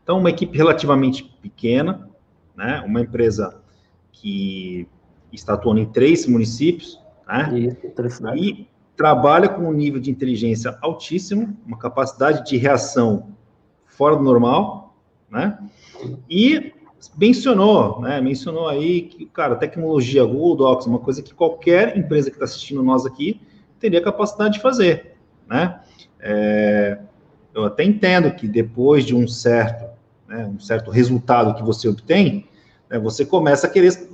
então, 0.09 0.19
uma 0.19 0.31
equipe 0.31 0.57
relativamente 0.57 1.23
pequena, 1.23 2.09
né? 2.57 2.81
Uma 2.81 3.03
empresa 3.03 3.61
que 4.11 4.89
está 5.31 5.53
atuando 5.53 5.81
em 5.81 5.87
três 5.87 6.27
municípios, 6.27 6.99
né? 7.29 7.77
Isso, 7.77 8.27
e 8.35 8.67
trabalha 8.97 9.51
com 9.51 9.69
um 9.69 9.73
nível 9.73 10.01
de 10.01 10.11
inteligência 10.11 10.79
altíssimo, 10.81 11.55
uma 11.67 11.77
capacidade 11.77 12.49
de 12.49 12.57
reação 12.57 13.37
fora 13.99 14.15
do 14.15 14.23
normal, 14.23 14.95
né? 15.29 15.59
E 16.31 16.73
mencionou, 17.17 18.01
né? 18.01 18.21
Mencionou 18.21 18.69
aí 18.69 19.03
que, 19.03 19.27
cara, 19.27 19.57
tecnologia 19.57 20.25
Google 20.25 20.57
Docs, 20.57 20.87
uma 20.87 21.01
coisa 21.01 21.21
que 21.21 21.35
qualquer 21.35 21.99
empresa 21.99 22.31
que 22.31 22.37
está 22.37 22.45
assistindo 22.45 22.83
nós 22.83 23.05
aqui 23.05 23.41
teria 23.81 24.01
capacidade 24.01 24.55
de 24.55 24.61
fazer, 24.61 25.17
né? 25.49 25.81
É, 26.21 26.99
eu 27.53 27.65
até 27.65 27.83
entendo 27.83 28.31
que 28.31 28.47
depois 28.47 29.05
de 29.05 29.15
um 29.15 29.27
certo 29.27 29.89
né, 30.29 30.45
um 30.47 30.61
certo 30.61 30.91
resultado 30.91 31.55
que 31.55 31.63
você 31.63 31.89
obtém, 31.89 32.47
né, 32.89 32.99
você 32.99 33.25
começa 33.25 33.67
a 33.67 33.71
querer 33.71 34.09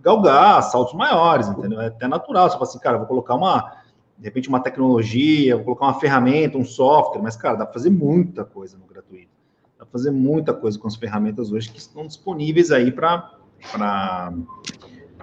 galgar 0.00 0.62
saltos 0.64 0.94
maiores, 0.94 1.48
entendeu? 1.48 1.80
É 1.80 1.86
até 1.86 2.08
natural. 2.08 2.48
Você 2.48 2.54
fala 2.54 2.64
assim, 2.68 2.78
cara, 2.78 2.98
vou 2.98 3.06
colocar 3.06 3.34
uma, 3.34 3.77
de 4.18 4.24
repente, 4.24 4.48
uma 4.48 4.60
tecnologia, 4.60 5.54
vou 5.56 5.64
colocar 5.64 5.86
uma 5.86 6.00
ferramenta, 6.00 6.58
um 6.58 6.64
software, 6.64 7.22
mas, 7.22 7.36
cara, 7.36 7.56
dá 7.56 7.64
para 7.64 7.74
fazer 7.74 7.90
muita 7.90 8.44
coisa 8.44 8.76
no 8.76 8.84
gratuito. 8.84 9.30
Dá 9.78 9.84
para 9.84 9.92
fazer 9.92 10.10
muita 10.10 10.52
coisa 10.52 10.78
com 10.78 10.88
as 10.88 10.96
ferramentas 10.96 11.52
hoje 11.52 11.70
que 11.70 11.78
estão 11.78 12.06
disponíveis 12.06 12.72
aí 12.72 12.90
para 12.90 13.32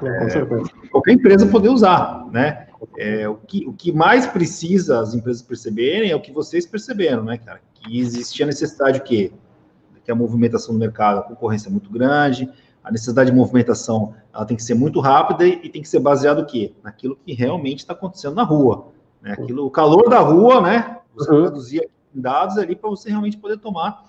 é, 0.02 0.90
qualquer 0.90 1.12
empresa 1.12 1.46
poder 1.48 1.70
usar, 1.70 2.26
né? 2.32 2.68
É, 2.98 3.28
o, 3.28 3.36
que, 3.36 3.66
o 3.68 3.74
que 3.74 3.92
mais 3.92 4.26
precisa 4.28 5.00
as 5.00 5.14
empresas 5.14 5.42
perceberem 5.42 6.12
é 6.12 6.16
o 6.16 6.22
que 6.22 6.32
vocês 6.32 6.66
perceberam, 6.66 7.24
né, 7.24 7.38
cara? 7.38 7.60
Que 7.74 8.00
existia 8.00 8.46
necessidade 8.46 9.00
o 9.00 9.04
quê? 9.04 9.32
que 10.06 10.12
a 10.12 10.16
movimentação 10.16 10.74
do 10.74 10.80
mercado, 10.80 11.20
a 11.20 11.24
concorrência 11.24 11.68
é 11.68 11.72
muito 11.72 11.90
grande, 11.90 12.48
a 12.86 12.92
necessidade 12.92 13.32
de 13.32 13.36
movimentação 13.36 14.14
ela 14.32 14.46
tem 14.46 14.56
que 14.56 14.62
ser 14.62 14.76
muito 14.76 15.00
rápida 15.00 15.44
e, 15.44 15.70
tem 15.70 15.82
que 15.82 15.90
ser 15.90 16.00
baseado 16.00 16.40
o 16.40 16.46
quê? 16.46 16.72
Naquilo 16.84 17.18
que 17.26 17.34
realmente 17.34 17.80
está 17.80 17.94
acontecendo 17.94 18.36
na 18.36 18.44
rua. 18.44 18.90
Né? 19.24 19.32
Aquilo, 19.32 19.66
o 19.66 19.72
calor 19.72 20.08
da 20.08 20.20
rua, 20.20 20.62
né? 20.62 21.00
Você 21.16 21.32
uhum. 21.32 21.42
traduzir 21.42 21.90
em 22.16 22.22
dados 22.22 22.60
ali 22.60 22.76
para 22.76 22.88
você 22.88 23.10
realmente 23.10 23.38
poder 23.38 23.58
tomar 23.58 24.06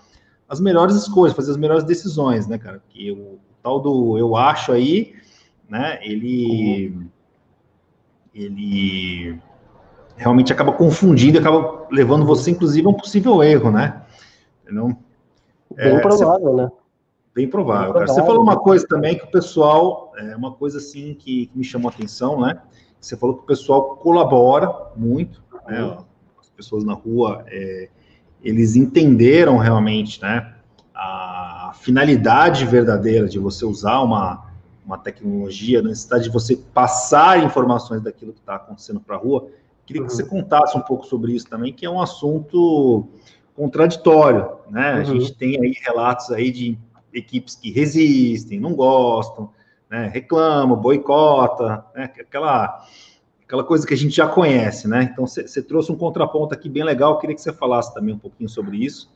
as 0.47 0.59
melhores 0.59 0.95
escolhas, 0.95 1.35
fazer 1.35 1.49
as 1.49 1.57
melhores 1.57 1.83
decisões, 1.83 2.45
né, 2.45 2.59
cara? 2.59 2.79
Que 2.89 3.11
o, 3.11 3.15
o 3.15 3.39
tal 3.63 3.79
do 3.79 4.15
eu 4.15 4.35
acho 4.35 4.71
aí, 4.71 5.15
né? 5.67 5.99
Ele. 6.03 6.89
Uhum. 6.95 7.07
Ele 8.35 9.39
realmente 10.15 10.53
acaba 10.53 10.71
confundindo, 10.71 11.39
acaba 11.39 11.87
levando 11.89 12.23
você, 12.23 12.51
inclusive, 12.51 12.85
a 12.85 12.89
um 12.91 12.93
possível 12.93 13.41
erro, 13.41 13.71
né? 13.71 14.03
Não, 14.69 14.89
Bem 15.75 15.95
é, 15.95 15.99
provável, 15.99 16.51
você... 16.51 16.61
né? 16.61 16.71
Bem 17.37 17.47
provável, 17.47 17.93
Bem 17.93 18.07
Você 18.07 18.19
falou 18.23 18.41
uma 18.41 18.57
coisa 18.57 18.87
também 18.87 19.15
que 19.15 19.23
o 19.23 19.29
pessoal, 19.29 20.11
é 20.17 20.35
uma 20.35 20.53
coisa 20.53 20.79
assim 20.79 21.13
que, 21.13 21.45
que 21.45 21.55
me 21.55 21.63
chamou 21.63 21.87
a 21.87 21.93
atenção, 21.93 22.41
né? 22.41 22.59
Você 22.99 23.15
falou 23.15 23.35
que 23.35 23.43
o 23.43 23.45
pessoal 23.45 23.95
colabora 23.97 24.73
muito, 24.95 25.43
né? 25.67 25.83
Uhum. 25.83 25.97
As 26.39 26.49
pessoas 26.49 26.83
na 26.83 26.95
rua, 26.95 27.45
é, 27.45 27.89
eles 28.41 28.75
entenderam 28.75 29.57
realmente, 29.57 30.19
né? 30.19 30.51
A 30.95 31.73
finalidade 31.75 32.65
verdadeira 32.65 33.27
de 33.29 33.37
você 33.37 33.67
usar 33.67 33.99
uma, 34.01 34.49
uma 34.83 34.97
tecnologia, 34.97 35.77
a 35.77 35.83
necessidade 35.83 36.23
de 36.23 36.31
você 36.31 36.55
passar 36.55 37.43
informações 37.43 38.01
daquilo 38.01 38.33
que 38.33 38.39
está 38.39 38.55
acontecendo 38.55 38.99
para 38.99 39.15
a 39.15 39.19
rua. 39.19 39.47
Queria 39.85 40.01
que 40.01 40.09
uhum. 40.09 40.15
você 40.15 40.23
contasse 40.23 40.75
um 40.75 40.81
pouco 40.81 41.05
sobre 41.05 41.33
isso 41.33 41.47
também, 41.47 41.71
que 41.71 41.85
é 41.85 41.89
um 41.89 42.01
assunto 42.01 43.07
contraditório, 43.55 44.49
né? 44.71 44.95
Uhum. 44.95 45.01
A 45.01 45.03
gente 45.03 45.35
tem 45.35 45.59
aí 45.61 45.75
relatos 45.85 46.31
aí 46.31 46.49
de 46.49 46.79
equipes 47.13 47.55
que 47.55 47.71
resistem, 47.71 48.59
não 48.59 48.73
gostam, 48.73 49.49
né? 49.89 50.09
reclamam, 50.13 50.77
boicota, 50.77 51.85
né? 51.95 52.11
Aquela, 52.19 52.85
aquela 53.45 53.63
coisa 53.63 53.85
que 53.87 53.93
a 53.93 53.97
gente 53.97 54.15
já 54.15 54.27
conhece, 54.27 54.87
né? 54.87 55.09
Então, 55.11 55.25
você 55.25 55.61
trouxe 55.61 55.91
um 55.91 55.97
contraponto 55.97 56.53
aqui 56.53 56.69
bem 56.69 56.83
legal, 56.83 57.19
queria 57.19 57.35
que 57.35 57.41
você 57.41 57.53
falasse 57.53 57.93
também 57.93 58.13
um 58.13 58.19
pouquinho 58.19 58.49
sobre 58.49 58.77
isso. 58.77 59.09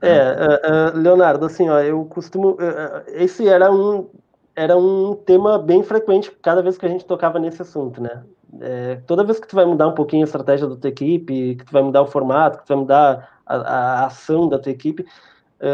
É, 0.00 0.92
uh, 0.92 0.96
uh, 0.96 1.00
Leonardo, 1.00 1.46
assim, 1.46 1.68
ó, 1.68 1.80
eu 1.80 2.04
costumo. 2.04 2.50
Uh, 2.50 3.04
esse 3.08 3.48
era 3.48 3.72
um, 3.72 4.08
era 4.54 4.76
um 4.76 5.14
tema 5.14 5.58
bem 5.58 5.82
frequente 5.82 6.30
cada 6.42 6.62
vez 6.62 6.76
que 6.76 6.84
a 6.84 6.88
gente 6.88 7.06
tocava 7.06 7.38
nesse 7.38 7.62
assunto, 7.62 8.02
né? 8.02 8.22
É, 8.60 9.00
toda 9.06 9.24
vez 9.24 9.40
que 9.40 9.48
tu 9.48 9.56
vai 9.56 9.64
mudar 9.64 9.88
um 9.88 9.94
pouquinho 9.94 10.22
a 10.22 10.26
estratégia 10.26 10.68
da 10.68 10.76
tua 10.76 10.90
equipe, 10.90 11.56
que 11.56 11.64
tu 11.64 11.72
vai 11.72 11.82
mudar 11.82 12.02
o 12.02 12.06
formato, 12.06 12.58
que 12.58 12.66
tu 12.66 12.68
vai 12.68 12.76
mudar 12.76 13.40
a, 13.44 13.56
a 13.56 14.06
ação 14.06 14.48
da 14.48 14.60
tua 14.60 14.70
equipe, 14.70 15.04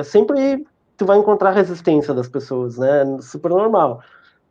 sempre 0.05 0.64
tu 1.00 1.06
vai 1.06 1.16
encontrar 1.16 1.52
resistência 1.52 2.12
das 2.12 2.28
pessoas, 2.28 2.76
né? 2.76 3.04
Super 3.22 3.48
normal. 3.48 4.02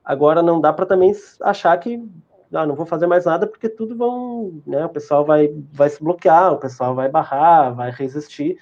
Agora 0.04 0.42
não 0.42 0.60
dá 0.60 0.74
para 0.74 0.84
também 0.84 1.14
achar 1.42 1.78
que 1.78 2.04
ah, 2.52 2.66
não 2.66 2.74
vou 2.74 2.88
fazer 2.88 3.06
mais 3.06 3.26
nada 3.26 3.46
porque 3.46 3.70
tudo 3.70 3.96
vão, 3.96 4.60
né? 4.66 4.84
O 4.84 4.90
pessoal 4.90 5.24
vai, 5.24 5.54
vai 5.72 5.92
se 5.92 6.04
bloquear, 6.04 6.52
o 6.54 6.58
pessoal 6.58 6.96
vai 6.96 7.08
barrar, 7.08 7.76
vai 7.76 7.92
resistir. 7.92 8.58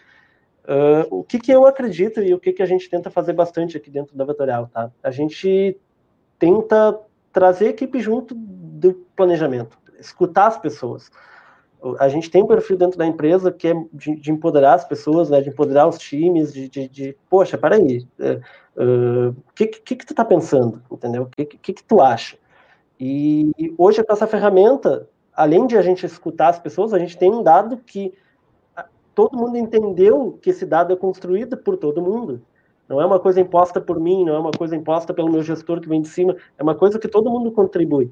Uh, 0.66 1.20
o 1.20 1.24
que, 1.24 1.40
que 1.40 1.50
eu 1.50 1.66
acredito 1.66 2.22
e 2.22 2.34
o 2.34 2.40
que, 2.40 2.52
que 2.52 2.62
a 2.62 2.66
gente 2.66 2.90
tenta 2.90 3.10
fazer 3.10 3.32
bastante 3.32 3.78
aqui 3.78 3.90
dentro 3.90 4.18
da 4.18 4.26
Vetorial, 4.26 4.68
tá? 4.68 4.92
A 5.02 5.10
gente 5.10 5.80
tenta 6.38 7.00
trazer 7.32 7.68
a 7.68 7.70
equipe 7.70 8.02
junto 8.02 8.36
do 8.36 8.96
planejamento, 9.16 9.80
escutar 9.98 10.48
as 10.48 10.58
pessoas 10.58 11.10
a 12.00 12.10
gente 12.10 12.30
tem 12.30 12.44
um 12.44 12.48
perfil 12.48 12.78
dentro 12.78 12.98
da 12.98 13.06
empresa 13.06 13.52
que 13.52 13.68
é 13.68 13.74
de, 13.94 14.16
de 14.16 14.32
empoderar 14.32 14.74
as 14.74 14.86
pessoas, 14.86 15.30
né, 15.30 15.42
de 15.42 15.50
empoderar 15.50 15.88
os 15.88 15.98
times, 15.98 16.54
de, 16.54 16.68
de, 16.68 16.88
de 16.88 17.18
poxa, 17.30 17.58
peraí, 17.58 18.08
o 18.20 18.24
é, 18.24 18.42
uh, 18.78 19.36
que, 19.56 19.68
que, 19.68 19.96
que 19.96 20.06
tu 20.06 20.14
tá 20.14 20.26
pensando, 20.26 20.82
entendeu? 20.92 21.24
O 21.24 21.28
que, 21.28 21.46
que, 21.46 21.74
que 21.74 21.84
tu 21.84 22.02
acha? 22.02 22.38
E, 23.00 23.52
e 23.58 23.74
hoje 23.78 24.04
com 24.04 24.14
essa 24.14 24.28
ferramenta, 24.28 25.08
além 25.34 25.68
de 25.68 25.78
a 25.78 25.82
gente 25.82 26.06
escutar 26.06 26.50
as 26.50 26.60
pessoas, 26.60 26.94
a 26.94 27.00
gente 27.00 27.18
tem 27.18 27.32
um 27.32 27.44
dado 27.44 27.78
que 27.78 28.14
todo 29.14 29.36
mundo 29.36 29.58
entendeu 29.58 30.38
que 30.42 30.52
esse 30.52 30.66
dado 30.66 30.94
é 30.94 30.96
construído 30.96 31.58
por 31.58 31.76
todo 31.76 32.02
mundo. 32.02 32.42
Não 32.88 33.02
é 33.02 33.06
uma 33.06 33.20
coisa 33.20 33.42
imposta 33.42 33.82
por 33.82 34.00
mim, 34.00 34.24
não 34.24 34.36
é 34.36 34.40
uma 34.40 34.52
coisa 34.52 34.76
imposta 34.76 35.14
pelo 35.14 35.30
meu 35.30 35.42
gestor 35.42 35.82
que 35.82 35.90
vem 35.90 36.02
de 36.02 36.08
cima, 36.08 36.36
é 36.58 36.64
uma 36.64 36.76
coisa 36.76 37.00
que 37.00 37.08
todo 37.08 37.30
mundo 37.30 37.52
contribui. 37.52 38.12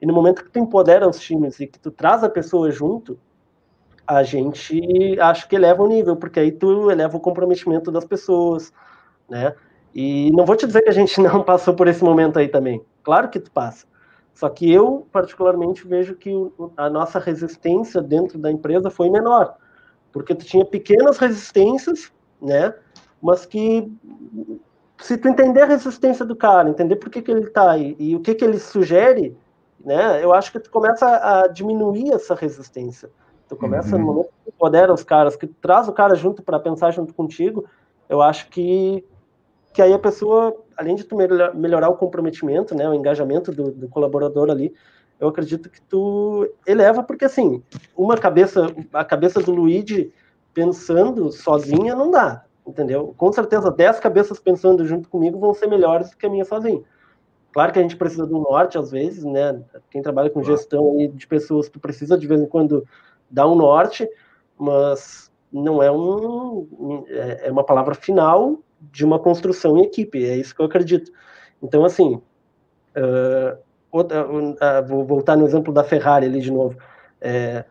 E 0.00 0.06
no 0.06 0.12
momento 0.12 0.44
que 0.44 0.50
tu 0.50 0.58
empodera 0.58 1.08
os 1.08 1.18
times 1.18 1.58
e 1.60 1.66
que 1.66 1.78
tu 1.78 1.90
traz 1.90 2.22
a 2.22 2.28
pessoa 2.28 2.70
junto, 2.70 3.18
a 4.06 4.22
gente 4.22 5.18
acho 5.20 5.48
que 5.48 5.56
eleva 5.56 5.82
o 5.82 5.88
nível, 5.88 6.16
porque 6.16 6.38
aí 6.38 6.52
tu 6.52 6.90
eleva 6.90 7.16
o 7.16 7.20
comprometimento 7.20 7.90
das 7.90 8.04
pessoas, 8.04 8.72
né? 9.28 9.54
E 9.94 10.30
não 10.32 10.44
vou 10.44 10.54
te 10.54 10.66
dizer 10.66 10.82
que 10.82 10.90
a 10.90 10.92
gente 10.92 11.18
não 11.20 11.42
passou 11.42 11.74
por 11.74 11.88
esse 11.88 12.04
momento 12.04 12.38
aí 12.38 12.48
também. 12.48 12.82
Claro 13.02 13.28
que 13.28 13.40
tu 13.40 13.50
passa. 13.50 13.86
Só 14.34 14.50
que 14.50 14.70
eu, 14.70 15.06
particularmente, 15.10 15.88
vejo 15.88 16.14
que 16.14 16.30
a 16.76 16.90
nossa 16.90 17.18
resistência 17.18 18.02
dentro 18.02 18.38
da 18.38 18.50
empresa 18.50 18.90
foi 18.90 19.08
menor. 19.08 19.56
Porque 20.12 20.34
tu 20.34 20.44
tinha 20.44 20.64
pequenas 20.64 21.16
resistências, 21.16 22.12
né? 22.40 22.74
Mas 23.22 23.46
que 23.46 23.90
se 24.98 25.16
tu 25.16 25.28
entender 25.28 25.62
a 25.62 25.66
resistência 25.66 26.24
do 26.24 26.36
cara, 26.36 26.68
entender 26.68 26.96
por 26.96 27.08
que, 27.08 27.22
que 27.22 27.30
ele 27.30 27.46
tá 27.46 27.70
aí 27.70 27.96
e 27.98 28.14
o 28.14 28.20
que, 28.20 28.34
que 28.34 28.44
ele 28.44 28.58
sugere, 28.58 29.36
né? 29.86 30.22
Eu 30.22 30.34
acho 30.34 30.50
que 30.50 30.58
tu 30.58 30.68
começa 30.68 31.06
a 31.06 31.46
diminuir 31.46 32.12
essa 32.12 32.34
resistência. 32.34 33.08
Tu 33.48 33.54
começa 33.54 33.94
uhum. 33.94 34.00
no 34.00 34.06
momento 34.06 34.30
que 34.44 34.50
empodera 34.50 34.92
os 34.92 35.04
caras, 35.04 35.36
que 35.36 35.46
traz 35.46 35.86
o 35.86 35.92
cara 35.92 36.16
junto 36.16 36.42
para 36.42 36.58
pensar 36.58 36.90
junto 36.90 37.14
contigo, 37.14 37.64
eu 38.08 38.20
acho 38.20 38.48
que 38.48 39.04
que 39.72 39.82
aí 39.82 39.92
a 39.92 39.98
pessoa, 39.98 40.56
além 40.74 40.96
de 40.96 41.04
tu 41.04 41.14
melhorar 41.54 41.90
o 41.90 41.96
comprometimento, 41.96 42.74
né, 42.74 42.88
o 42.88 42.94
engajamento 42.94 43.52
do, 43.52 43.70
do 43.70 43.88
colaborador 43.88 44.48
ali, 44.48 44.74
eu 45.20 45.28
acredito 45.28 45.68
que 45.68 45.82
tu 45.82 46.48
eleva, 46.66 47.02
porque 47.02 47.26
assim, 47.26 47.62
uma 47.94 48.16
cabeça, 48.16 48.74
a 48.90 49.04
cabeça 49.04 49.38
do 49.38 49.52
Luigi 49.52 50.10
pensando 50.54 51.30
sozinha 51.30 51.94
não 51.94 52.10
dá, 52.10 52.42
entendeu? 52.66 53.14
Com 53.18 53.30
certeza, 53.30 53.70
dez 53.70 54.00
cabeças 54.00 54.40
pensando 54.40 54.86
junto 54.86 55.10
comigo 55.10 55.38
vão 55.38 55.52
ser 55.52 55.66
melhores 55.66 56.10
do 56.10 56.16
que 56.16 56.24
a 56.24 56.30
minha 56.30 56.46
sozinha. 56.46 56.82
Claro 57.56 57.72
que 57.72 57.78
a 57.78 57.82
gente 57.82 57.96
precisa 57.96 58.26
do 58.26 58.38
norte, 58.38 58.76
às 58.76 58.90
vezes, 58.90 59.24
né? 59.24 59.62
Quem 59.90 60.02
trabalha 60.02 60.28
com 60.28 60.42
gestão 60.42 60.94
de 61.14 61.26
pessoas, 61.26 61.70
tu 61.70 61.80
precisa 61.80 62.18
de 62.18 62.26
vez 62.26 62.38
em 62.38 62.46
quando 62.46 62.86
dar 63.30 63.48
um 63.48 63.54
norte, 63.54 64.06
mas 64.58 65.32
não 65.50 65.82
é 65.82 65.90
um 65.90 67.06
é, 67.08 67.48
é 67.48 67.50
uma 67.50 67.64
palavra 67.64 67.94
final 67.94 68.58
de 68.92 69.06
uma 69.06 69.18
construção 69.18 69.78
em 69.78 69.84
equipe, 69.84 70.22
é 70.22 70.36
isso 70.36 70.54
que 70.54 70.60
eu 70.60 70.66
acredito. 70.66 71.10
Então, 71.62 71.82
assim, 71.82 72.16
uh, 72.94 73.58
outra, 73.90 74.26
uh, 74.30 74.86
vou 74.86 75.06
voltar 75.06 75.34
no 75.34 75.46
exemplo 75.46 75.72
da 75.72 75.82
Ferrari 75.82 76.26
ali 76.26 76.42
de 76.42 76.52
novo. 76.52 76.76
É, 77.22 77.64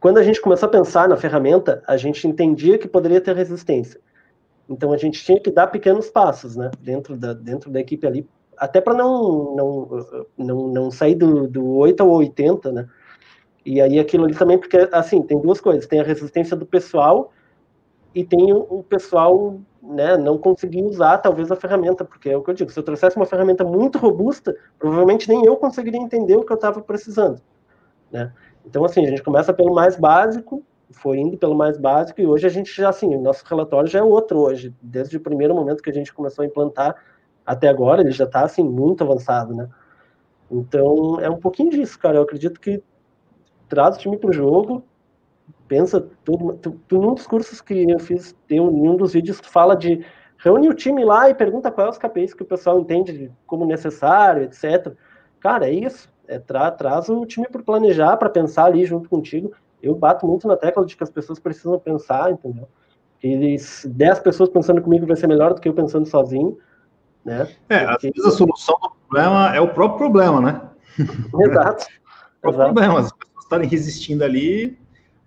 quando 0.00 0.16
a 0.16 0.22
gente 0.22 0.40
começou 0.40 0.66
a 0.66 0.72
pensar 0.72 1.10
na 1.10 1.16
ferramenta, 1.18 1.82
a 1.86 1.98
gente 1.98 2.26
entendia 2.26 2.78
que 2.78 2.88
poderia 2.88 3.20
ter 3.20 3.36
resistência. 3.36 4.00
Então, 4.66 4.94
a 4.94 4.96
gente 4.96 5.22
tinha 5.22 5.38
que 5.38 5.50
dar 5.50 5.66
pequenos 5.66 6.08
passos, 6.08 6.56
né, 6.56 6.70
dentro 6.80 7.18
da, 7.18 7.34
dentro 7.34 7.70
da 7.70 7.80
equipe 7.80 8.06
ali, 8.06 8.26
até 8.58 8.80
para 8.80 8.94
não, 8.94 9.54
não, 9.54 9.88
não, 10.36 10.68
não 10.68 10.90
sair 10.90 11.14
do, 11.14 11.46
do 11.48 11.66
8 11.76 12.02
ao 12.02 12.10
80, 12.10 12.72
né, 12.72 12.88
e 13.64 13.80
aí 13.80 13.98
aquilo 13.98 14.24
ali 14.24 14.34
também, 14.34 14.58
porque, 14.58 14.88
assim, 14.92 15.22
tem 15.22 15.40
duas 15.40 15.60
coisas, 15.60 15.86
tem 15.86 16.00
a 16.00 16.04
resistência 16.04 16.56
do 16.56 16.66
pessoal 16.66 17.32
e 18.14 18.24
tem 18.24 18.52
o, 18.52 18.58
o 18.68 18.82
pessoal 18.82 19.58
né, 19.82 20.16
não 20.16 20.36
conseguir 20.36 20.82
usar 20.82 21.18
talvez 21.18 21.50
a 21.50 21.56
ferramenta, 21.56 22.04
porque 22.04 22.30
é 22.30 22.36
o 22.36 22.42
que 22.42 22.50
eu 22.50 22.54
digo, 22.54 22.70
se 22.70 22.78
eu 22.78 22.82
trouxesse 22.82 23.16
uma 23.16 23.26
ferramenta 23.26 23.64
muito 23.64 23.98
robusta, 23.98 24.54
provavelmente 24.78 25.28
nem 25.28 25.44
eu 25.44 25.56
conseguiria 25.56 26.00
entender 26.00 26.36
o 26.36 26.44
que 26.44 26.52
eu 26.52 26.56
estava 26.56 26.80
precisando, 26.80 27.40
né? 28.12 28.32
Então, 28.66 28.84
assim, 28.84 29.04
a 29.04 29.10
gente 29.10 29.22
começa 29.22 29.52
pelo 29.52 29.74
mais 29.74 29.96
básico, 29.96 30.62
foi 30.90 31.18
indo 31.18 31.36
pelo 31.36 31.54
mais 31.54 31.76
básico, 31.76 32.20
e 32.20 32.26
hoje 32.26 32.46
a 32.46 32.50
gente 32.50 32.74
já, 32.74 32.88
assim, 32.88 33.14
o 33.14 33.20
nosso 33.20 33.44
relatório 33.46 33.88
já 33.88 33.98
é 33.98 34.02
outro 34.02 34.38
hoje, 34.38 34.74
desde 34.80 35.16
o 35.16 35.20
primeiro 35.20 35.54
momento 35.54 35.82
que 35.82 35.90
a 35.90 35.92
gente 35.92 36.12
começou 36.14 36.42
a 36.42 36.46
implantar 36.46 36.96
até 37.44 37.68
agora, 37.68 38.00
ele 38.02 38.10
já 38.10 38.24
está, 38.24 38.42
assim, 38.44 38.62
muito 38.62 39.04
avançado, 39.04 39.54
né? 39.54 39.68
Então, 40.50 41.18
é 41.20 41.28
um 41.28 41.38
pouquinho 41.38 41.70
disso, 41.70 41.98
cara, 41.98 42.16
eu 42.16 42.22
acredito 42.22 42.60
que 42.60 42.82
traz 43.68 43.96
o 43.96 43.98
time 43.98 44.16
para 44.16 44.30
o 44.30 44.32
jogo, 44.32 44.84
pensa 45.66 46.00
tudo. 46.24 46.54
Tu, 46.54 46.70
tu, 46.88 47.00
num 47.00 47.14
dos 47.14 47.26
cursos 47.26 47.60
que 47.60 47.90
eu 47.90 47.98
fiz, 47.98 48.34
tem 48.46 48.60
um, 48.60 48.92
um 48.92 48.96
dos 48.96 49.12
vídeos 49.12 49.40
que 49.40 49.48
fala 49.48 49.74
de 49.74 50.04
reúne 50.38 50.68
o 50.68 50.74
time 50.74 51.04
lá 51.04 51.30
e 51.30 51.34
pergunta 51.34 51.70
quais 51.70 51.90
os 51.90 51.98
KPIs 51.98 52.34
que 52.34 52.42
o 52.42 52.46
pessoal 52.46 52.78
entende 52.78 53.32
como 53.46 53.64
necessário, 53.64 54.42
etc. 54.42 54.92
Cara, 55.40 55.68
é 55.68 55.72
isso. 55.72 56.12
É, 56.26 56.38
tra, 56.38 56.70
traz 56.70 57.08
o 57.08 57.24
time 57.26 57.46
para 57.48 57.62
planejar, 57.62 58.16
para 58.16 58.30
pensar 58.30 58.66
ali 58.66 58.84
junto 58.84 59.08
contigo. 59.08 59.52
Eu 59.82 59.94
bato 59.94 60.26
muito 60.26 60.46
na 60.48 60.56
tecla 60.56 60.84
de 60.84 60.96
que 60.96 61.02
as 61.02 61.10
pessoas 61.10 61.38
precisam 61.38 61.78
pensar, 61.78 62.30
entendeu? 62.30 62.66
Que 63.18 63.56
10 63.86 64.18
pessoas 64.20 64.48
pensando 64.48 64.80
comigo 64.80 65.06
vai 65.06 65.16
ser 65.16 65.26
melhor 65.26 65.52
do 65.52 65.60
que 65.60 65.68
eu 65.68 65.74
pensando 65.74 66.06
sozinho. 66.06 66.56
Né? 67.24 67.48
É, 67.68 67.86
Porque... 67.86 68.08
às 68.08 68.12
vezes 68.14 68.24
a 68.26 68.36
solução 68.36 68.78
do 68.80 68.90
problema 69.08 69.54
é 69.54 69.60
o 69.60 69.68
próprio 69.68 69.98
problema, 69.98 70.40
né? 70.40 70.60
Exato. 71.40 71.86
o 72.42 72.48
Exato. 72.50 72.72
problema. 72.72 73.00
As 73.00 73.12
pessoas 73.12 73.44
estarem 73.44 73.68
resistindo 73.68 74.22
ali 74.22 74.78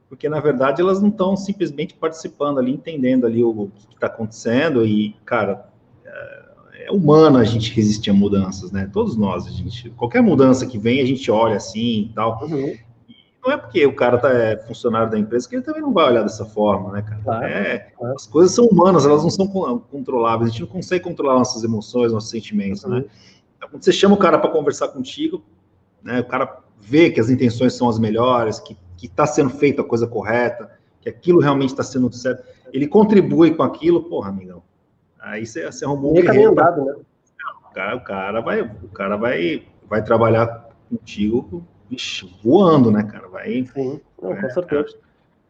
porque 0.10 0.30
na 0.30 0.40
verdade 0.40 0.82
elas 0.82 1.02
não 1.02 1.10
estão 1.10 1.36
simplesmente 1.36 1.94
participando 1.94 2.60
ali, 2.60 2.72
entendendo 2.72 3.26
ali 3.26 3.44
o, 3.44 3.50
o 3.50 3.72
que 3.72 3.94
está 3.94 4.08
acontecendo 4.08 4.86
e, 4.86 5.16
cara, 5.26 5.70
é, 6.06 6.86
é, 6.86 6.92
humano 6.92 7.38
a 7.38 7.44
gente 7.44 7.74
resistir 7.74 8.10
a 8.10 8.14
mudanças, 8.14 8.72
né? 8.72 8.90
Todos 8.92 9.18
nós, 9.18 9.46
a 9.46 9.50
gente, 9.50 9.90
qualquer 9.92 10.22
mudança 10.22 10.66
que 10.66 10.78
vem, 10.78 11.02
a 11.02 11.06
gente 11.06 11.30
olha 11.30 11.58
assim 11.58 12.04
e 12.04 12.12
tal. 12.14 12.42
Uhum. 12.44 12.76
Não 13.48 13.54
é 13.54 13.58
porque 13.58 13.86
o 13.86 13.96
cara 13.96 14.18
tá, 14.18 14.30
é 14.30 14.58
funcionário 14.58 15.10
da 15.10 15.18
empresa 15.18 15.48
que 15.48 15.56
ele 15.56 15.64
também 15.64 15.82
não 15.82 15.94
vai 15.94 16.06
olhar 16.06 16.24
dessa 16.24 16.46
forma, 16.46 16.92
né, 16.92 17.02
cara? 17.02 17.22
Claro, 17.24 17.46
é, 17.46 17.80
claro. 17.98 18.16
As 18.16 18.28
coisas 18.28 18.54
são 18.54 18.66
humanas, 18.66 19.06
elas 19.06 19.24
não 19.24 19.30
são 19.30 19.48
controláveis, 19.90 20.50
a 20.50 20.52
gente 20.52 20.62
não 20.62 20.68
consegue 20.68 21.04
controlar 21.04 21.36
nossas 21.36 21.64
emoções, 21.64 22.12
nossos 22.12 22.30
sentimentos, 22.30 22.84
né? 22.84 22.98
uhum. 22.98 23.02
né? 23.02 23.10
Então, 23.58 23.70
quando 23.70 23.84
você 23.84 23.92
chama 23.92 24.16
o 24.16 24.18
cara 24.18 24.38
para 24.38 24.52
conversar 24.52 24.90
contigo, 24.90 25.42
né, 26.04 26.20
o 26.20 26.26
cara 26.26 26.60
vê 26.80 27.10
que 27.10 27.20
as 27.20 27.30
intenções 27.30 27.74
são 27.74 27.90
as 27.90 27.98
melhores, 27.98 28.60
que 28.60 28.78
que 28.98 29.06
está 29.06 29.26
sendo 29.26 29.52
feita 29.52 29.82
a 29.82 29.86
coisa 29.86 30.08
correta, 30.08 30.72
que 31.00 31.08
aquilo 31.08 31.40
realmente 31.40 31.70
está 31.70 31.84
sendo 31.84 32.12
certo, 32.12 32.44
ele 32.74 32.88
contribui 32.88 33.54
com 33.54 33.64
aquilo, 33.64 34.04
porra, 34.04 34.30
amigão. 34.30 34.64
Aí 35.20 35.46
você, 35.46 35.72
você 35.72 35.86
arrumou 35.86 36.12
um 36.12 36.16
guerreiro. 36.16 36.52
Andado, 36.52 36.84
né? 36.84 36.94
o, 36.94 37.74
cara, 37.74 37.96
o 37.96 38.04
cara 38.04 38.42
vai, 38.42 38.62
o 38.62 38.90
cara 38.90 39.16
vai, 39.16 39.68
vai 39.88 40.04
trabalhar 40.04 40.68
contigo 40.90 41.64
vixe, 41.90 42.30
voando, 42.44 42.92
né, 42.92 43.04
cara? 43.04 43.28
Vai. 43.28 43.66
Sim, 43.74 44.00
Não, 44.22 44.36
com 44.36 44.46
é, 44.46 44.50
certeza. 44.50 44.96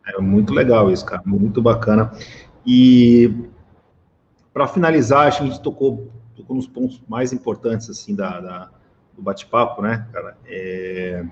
É, 0.05 0.17
é 0.17 0.21
muito 0.21 0.53
legal 0.53 0.91
isso, 0.91 1.05
cara, 1.05 1.21
muito 1.25 1.61
bacana. 1.61 2.11
E 2.65 3.49
para 4.53 4.67
finalizar, 4.67 5.27
acho 5.27 5.39
que 5.39 5.43
a 5.43 5.47
gente 5.47 5.61
tocou, 5.61 6.09
tocou 6.35 6.55
nos 6.55 6.67
pontos 6.67 7.01
mais 7.07 7.31
importantes 7.31 7.89
assim 7.89 8.15
da, 8.15 8.39
da 8.39 8.69
do 9.17 9.23
bate-papo, 9.23 9.81
né, 9.81 10.07
cara? 10.13 10.37
É, 10.45 11.25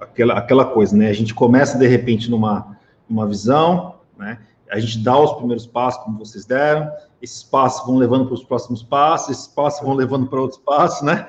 aquela, 0.00 0.34
aquela 0.34 0.64
coisa, 0.64 0.96
né? 0.96 1.08
A 1.08 1.12
gente 1.12 1.32
começa 1.32 1.78
de 1.78 1.86
repente 1.86 2.28
numa, 2.28 2.76
numa 3.08 3.26
visão, 3.26 4.00
né? 4.18 4.40
A 4.68 4.78
gente 4.80 4.98
dá 4.98 5.18
os 5.18 5.32
primeiros 5.34 5.66
passos, 5.66 6.02
como 6.02 6.18
vocês 6.18 6.44
deram, 6.44 6.90
esses 7.22 7.42
passos 7.42 7.86
vão 7.86 7.96
levando 7.96 8.26
para 8.26 8.34
os 8.34 8.44
próximos 8.44 8.82
passos, 8.82 9.30
esses 9.30 9.46
passos 9.48 9.84
vão 9.84 9.94
levando 9.94 10.26
para 10.26 10.40
outros 10.40 10.60
passos, 10.60 11.02
né? 11.02 11.28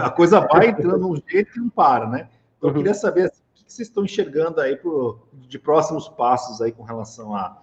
A, 0.00 0.10
coisa 0.10 0.40
vai 0.40 0.68
entrando 0.68 0.98
num 0.98 1.16
jeito 1.26 1.50
e 1.56 1.60
não 1.60 1.68
para, 1.68 2.06
né? 2.08 2.28
Então, 2.56 2.70
eu 2.70 2.74
queria 2.74 2.94
saber 2.94 3.24
assim, 3.24 3.42
o 3.60 3.64
que 3.64 3.72
vocês 3.72 3.88
estão 3.88 4.04
enxergando 4.04 4.60
aí 4.60 4.76
pro, 4.76 5.18
de 5.48 5.58
próximos 5.58 6.08
passos 6.08 6.60
aí 6.60 6.70
com 6.70 6.84
relação 6.84 7.34
a, 7.34 7.58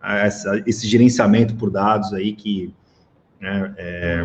a 0.00 0.18
essa, 0.18 0.62
esse 0.66 0.86
gerenciamento 0.86 1.54
por 1.54 1.70
dados 1.70 2.12
aí 2.12 2.34
que, 2.34 2.72
né, 3.40 3.74
é, 3.78 4.24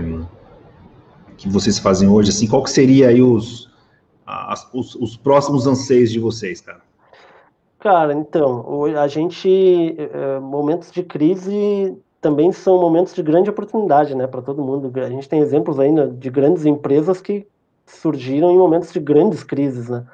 que 1.38 1.48
vocês 1.48 1.80
fazem 1.80 2.10
hoje, 2.10 2.30
assim, 2.30 2.48
qual 2.48 2.64
que 2.64 2.70
seria 2.70 3.08
aí 3.08 3.22
os, 3.22 3.72
as, 4.26 4.68
os, 4.74 4.96
os, 4.96 5.16
próximos 5.16 5.66
anseios 5.66 6.12
de 6.12 6.20
vocês, 6.20 6.60
cara? 6.60 6.82
Cara, 7.80 8.14
então, 8.14 8.84
a 8.84 9.08
gente, 9.08 9.96
é, 9.98 10.40
momentos 10.40 10.92
de 10.92 11.02
crise 11.02 11.98
também 12.22 12.52
são 12.52 12.80
momentos 12.80 13.14
de 13.14 13.24
grande 13.24 13.50
oportunidade, 13.50 14.16
né, 14.16 14.28
para 14.28 14.42
todo 14.42 14.64
mundo. 14.64 14.92
A 15.00 15.10
gente 15.10 15.28
tem 15.28 15.40
exemplos 15.40 15.80
aí 15.80 15.92
né, 15.92 16.08
de 16.08 16.30
grandes 16.30 16.66
empresas 16.66 17.20
que 17.20 17.48
surgiram 17.86 18.52
em 18.52 18.58
momentos 18.58 18.94
de 18.94 19.00
grandes 19.00 19.44
crises, 19.44 19.90
né. 19.90 20.06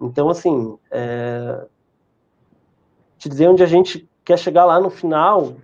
Então, 0.00 0.28
assim, 0.28 0.78
é, 0.90 1.64
te 3.18 3.28
dizer 3.28 3.48
onde 3.48 3.62
a 3.62 3.66
gente 3.66 4.08
quer 4.24 4.38
chegar 4.38 4.64
lá 4.64 4.78
no 4.78 4.90
final, 4.90 5.54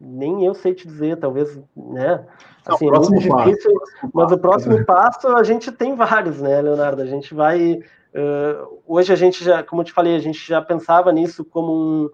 nem 0.00 0.44
eu 0.44 0.54
sei 0.54 0.74
te 0.74 0.86
dizer, 0.86 1.16
talvez, 1.16 1.58
né, 1.76 2.26
Assim, 2.66 2.86
é 2.86 2.90
muito 2.92 3.18
difícil, 3.18 3.74
passo. 3.74 4.10
mas 4.14 4.32
o 4.32 4.38
próximo 4.38 4.76
né? 4.76 4.84
passo 4.84 5.28
a 5.28 5.42
gente 5.42 5.72
tem 5.72 5.96
vários, 5.96 6.40
né, 6.40 6.60
Leonardo? 6.60 7.02
A 7.02 7.06
gente 7.06 7.34
vai. 7.34 7.80
Uh, 8.14 8.78
hoje 8.86 9.12
a 9.12 9.16
gente 9.16 9.42
já, 9.42 9.62
como 9.64 9.82
eu 9.82 9.86
te 9.86 9.92
falei, 9.92 10.14
a 10.14 10.20
gente 10.20 10.46
já 10.46 10.62
pensava 10.62 11.10
nisso 11.10 11.44
como 11.44 11.72
um, 11.72 12.10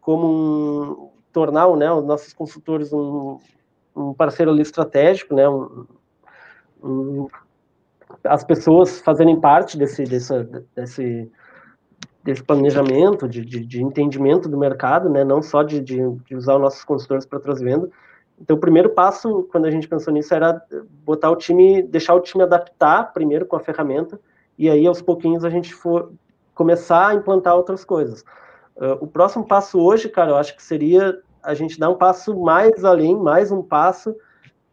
como 0.00 0.26
um, 0.26 1.10
tornar 1.32 1.68
né, 1.76 1.90
os 1.92 2.04
nossos 2.04 2.32
consultores 2.32 2.92
um, 2.92 3.38
um 3.94 4.14
parceiro 4.14 4.50
ali 4.50 4.62
estratégico, 4.62 5.34
né, 5.34 5.48
um, 5.48 5.86
um, 6.82 7.28
as 8.24 8.44
pessoas 8.44 9.00
fazerem 9.00 9.40
parte 9.40 9.78
desse, 9.78 10.04
desse, 10.04 10.32
desse, 10.74 11.30
desse 12.24 12.42
planejamento, 12.42 13.28
de, 13.28 13.44
de, 13.44 13.64
de, 13.64 13.82
entendimento 13.82 14.48
do 14.48 14.58
mercado, 14.58 15.08
né? 15.08 15.24
não 15.24 15.42
só 15.42 15.62
de, 15.62 15.80
de, 15.80 15.98
de 16.26 16.36
usar 16.36 16.54
os 16.56 16.60
nossos 16.60 16.84
consultores 16.84 17.24
para 17.24 17.40
trás-venda. 17.40 17.88
Então, 18.40 18.56
o 18.56 18.60
primeiro 18.60 18.90
passo, 18.90 19.46
quando 19.52 19.66
a 19.66 19.70
gente 19.70 19.86
pensou 19.86 20.12
nisso, 20.12 20.34
era 20.34 20.60
botar 21.04 21.30
o 21.30 21.36
time, 21.36 21.82
deixar 21.82 22.14
o 22.14 22.20
time 22.20 22.42
adaptar 22.42 23.12
primeiro 23.12 23.44
com 23.44 23.56
a 23.56 23.60
ferramenta, 23.60 24.18
e 24.58 24.68
aí, 24.68 24.86
aos 24.86 25.00
pouquinhos, 25.00 25.44
a 25.44 25.50
gente 25.50 25.72
for 25.74 26.12
começar 26.54 27.08
a 27.08 27.14
implantar 27.14 27.56
outras 27.56 27.84
coisas. 27.84 28.24
Uh, 28.76 28.96
o 29.00 29.06
próximo 29.06 29.46
passo 29.46 29.78
hoje, 29.78 30.08
cara, 30.08 30.30
eu 30.30 30.36
acho 30.36 30.56
que 30.56 30.62
seria 30.62 31.20
a 31.42 31.54
gente 31.54 31.78
dar 31.78 31.90
um 31.90 31.96
passo 31.96 32.38
mais 32.38 32.84
além, 32.84 33.16
mais 33.16 33.50
um 33.50 33.62
passo, 33.62 34.14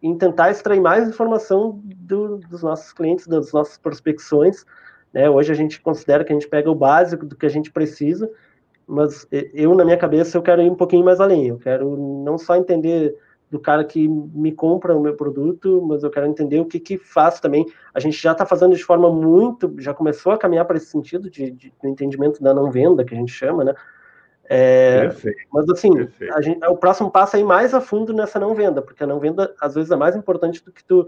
em 0.01 0.15
tentar 0.17 0.51
extrair 0.51 0.79
mais 0.79 1.07
informação 1.07 1.79
do, 1.83 2.37
dos 2.37 2.61
nossos 2.61 2.93
clientes, 2.93 3.27
das 3.27 3.51
nossas 3.51 3.77
prospecções. 3.77 4.65
Né? 5.13 5.29
Hoje 5.29 5.51
a 5.51 5.55
gente 5.55 5.81
considera 5.81 6.23
que 6.23 6.31
a 6.31 6.35
gente 6.35 6.47
pega 6.47 6.69
o 6.69 6.75
básico 6.75 7.25
do 7.25 7.35
que 7.35 7.45
a 7.45 7.49
gente 7.49 7.71
precisa, 7.71 8.29
mas 8.85 9.27
eu, 9.53 9.75
na 9.75 9.83
minha 9.83 9.97
cabeça, 9.97 10.37
eu 10.37 10.41
quero 10.41 10.61
ir 10.61 10.71
um 10.71 10.75
pouquinho 10.75 11.03
mais 11.03 11.19
além. 11.19 11.47
Eu 11.47 11.57
quero 11.57 11.97
não 12.23 12.37
só 12.37 12.55
entender 12.55 13.15
do 13.49 13.59
cara 13.59 13.83
que 13.83 14.07
me 14.07 14.51
compra 14.51 14.95
o 14.95 15.01
meu 15.01 15.15
produto, 15.15 15.81
mas 15.87 16.03
eu 16.03 16.09
quero 16.09 16.27
entender 16.27 16.59
o 16.59 16.65
que 16.65 16.79
que 16.79 16.97
faz 16.97 17.39
também. 17.39 17.65
A 17.93 17.99
gente 17.99 18.21
já 18.21 18.33
está 18.33 18.45
fazendo 18.45 18.75
de 18.75 18.83
forma 18.83 19.09
muito, 19.09 19.73
já 19.77 19.93
começou 19.93 20.33
a 20.33 20.37
caminhar 20.37 20.65
para 20.65 20.77
esse 20.77 20.87
sentido 20.87 21.29
de, 21.29 21.51
de, 21.51 21.73
entendimento 21.83 22.43
da 22.43 22.53
não 22.53 22.69
venda, 22.69 23.05
que 23.05 23.15
a 23.15 23.17
gente 23.17 23.31
chama, 23.31 23.63
né? 23.63 23.73
É, 24.49 25.09
mas 25.51 25.69
assim, 25.69 25.91
gente, 26.39 26.65
o 26.67 26.77
próximo 26.77 27.11
passo 27.11 27.35
é 27.35 27.39
ir 27.41 27.43
mais 27.43 27.73
a 27.73 27.81
fundo 27.81 28.13
nessa 28.13 28.39
não 28.39 28.55
venda, 28.55 28.81
porque 28.81 29.03
a 29.03 29.07
não 29.07 29.19
venda 29.19 29.53
às 29.59 29.75
vezes 29.75 29.91
é 29.91 29.95
mais 29.95 30.15
importante 30.15 30.63
do 30.63 30.71
que 30.71 30.83
tu 30.85 31.05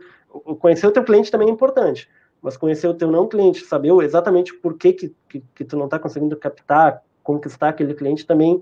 conhecer 0.59 0.85
o 0.85 0.91
teu 0.91 1.05
cliente 1.05 1.31
também 1.31 1.47
é 1.47 1.51
importante, 1.51 2.09
mas 2.41 2.57
conhecer 2.57 2.89
o 2.89 2.93
teu 2.93 3.09
não 3.09 3.29
cliente, 3.29 3.63
saber 3.63 3.93
exatamente 4.03 4.53
por 4.53 4.77
que 4.77 4.91
que, 4.91 5.15
que, 5.29 5.43
que 5.55 5.63
tu 5.63 5.77
não 5.77 5.85
está 5.85 5.97
conseguindo 5.97 6.35
captar, 6.35 7.01
conquistar 7.23 7.69
aquele 7.69 7.93
cliente 7.93 8.27
também 8.27 8.61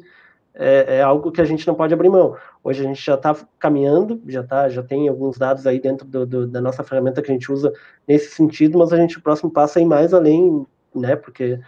é, 0.59 0.97
é, 0.97 1.01
algo 1.01 1.31
que 1.31 1.39
a 1.39 1.45
gente 1.45 1.67
não 1.67 1.75
pode 1.75 1.93
abrir 1.93 2.09
mão. 2.09 2.35
Hoje 2.63 2.83
a 2.83 2.87
gente 2.87 3.03
já 3.03 3.13
está 3.13 3.35
caminhando, 3.59 4.19
já 4.27 4.41
tá, 4.43 4.67
já 4.67 4.81
tem 4.81 5.07
alguns 5.07 5.37
dados 5.37 5.67
aí 5.67 5.79
dentro 5.79 6.05
do, 6.07 6.25
do, 6.25 6.47
da 6.47 6.59
nossa 6.59 6.83
ferramenta 6.83 7.21
que 7.21 7.29
a 7.29 7.33
gente 7.33 7.51
usa 7.51 7.71
nesse 8.07 8.31
sentido, 8.31 8.77
mas 8.79 8.91
a 8.91 8.97
gente 8.97 9.19
o 9.19 9.21
próximo 9.21 9.51
passo 9.51 9.77
é 9.77 9.83
ir 9.83 9.85
mais 9.85 10.13
além, 10.15 10.65
né? 10.95 11.15
Porque 11.15 11.59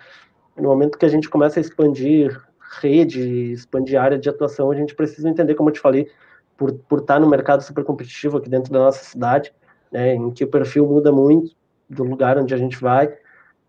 no 0.58 0.70
momento 0.70 0.98
que 0.98 1.06
a 1.06 1.10
gente 1.10 1.30
começa 1.30 1.60
a 1.60 1.62
expandir 1.62 2.42
rede, 2.82 3.52
expandir 3.52 4.02
área 4.02 4.18
de 4.18 4.28
atuação, 4.28 4.72
a 4.72 4.76
gente 4.76 4.96
precisa 4.96 5.30
entender, 5.30 5.54
como 5.54 5.70
eu 5.70 5.74
te 5.74 5.80
falei, 5.80 6.10
por, 6.58 6.74
por 6.74 7.00
estar 7.00 7.20
no 7.20 7.30
mercado 7.30 7.62
super 7.62 7.84
competitivo 7.84 8.38
aqui 8.38 8.50
dentro 8.50 8.72
da 8.74 8.80
nossa 8.80 9.04
cidade, 9.04 9.54
né, 9.92 10.16
em 10.16 10.32
que 10.32 10.44
o 10.44 10.48
perfil 10.48 10.88
muda 10.88 11.12
muito 11.12 11.52
do 11.88 12.04
lugar 12.04 12.38
onde 12.38 12.54
a 12.54 12.58
gente 12.58 12.80
vai. 12.82 13.16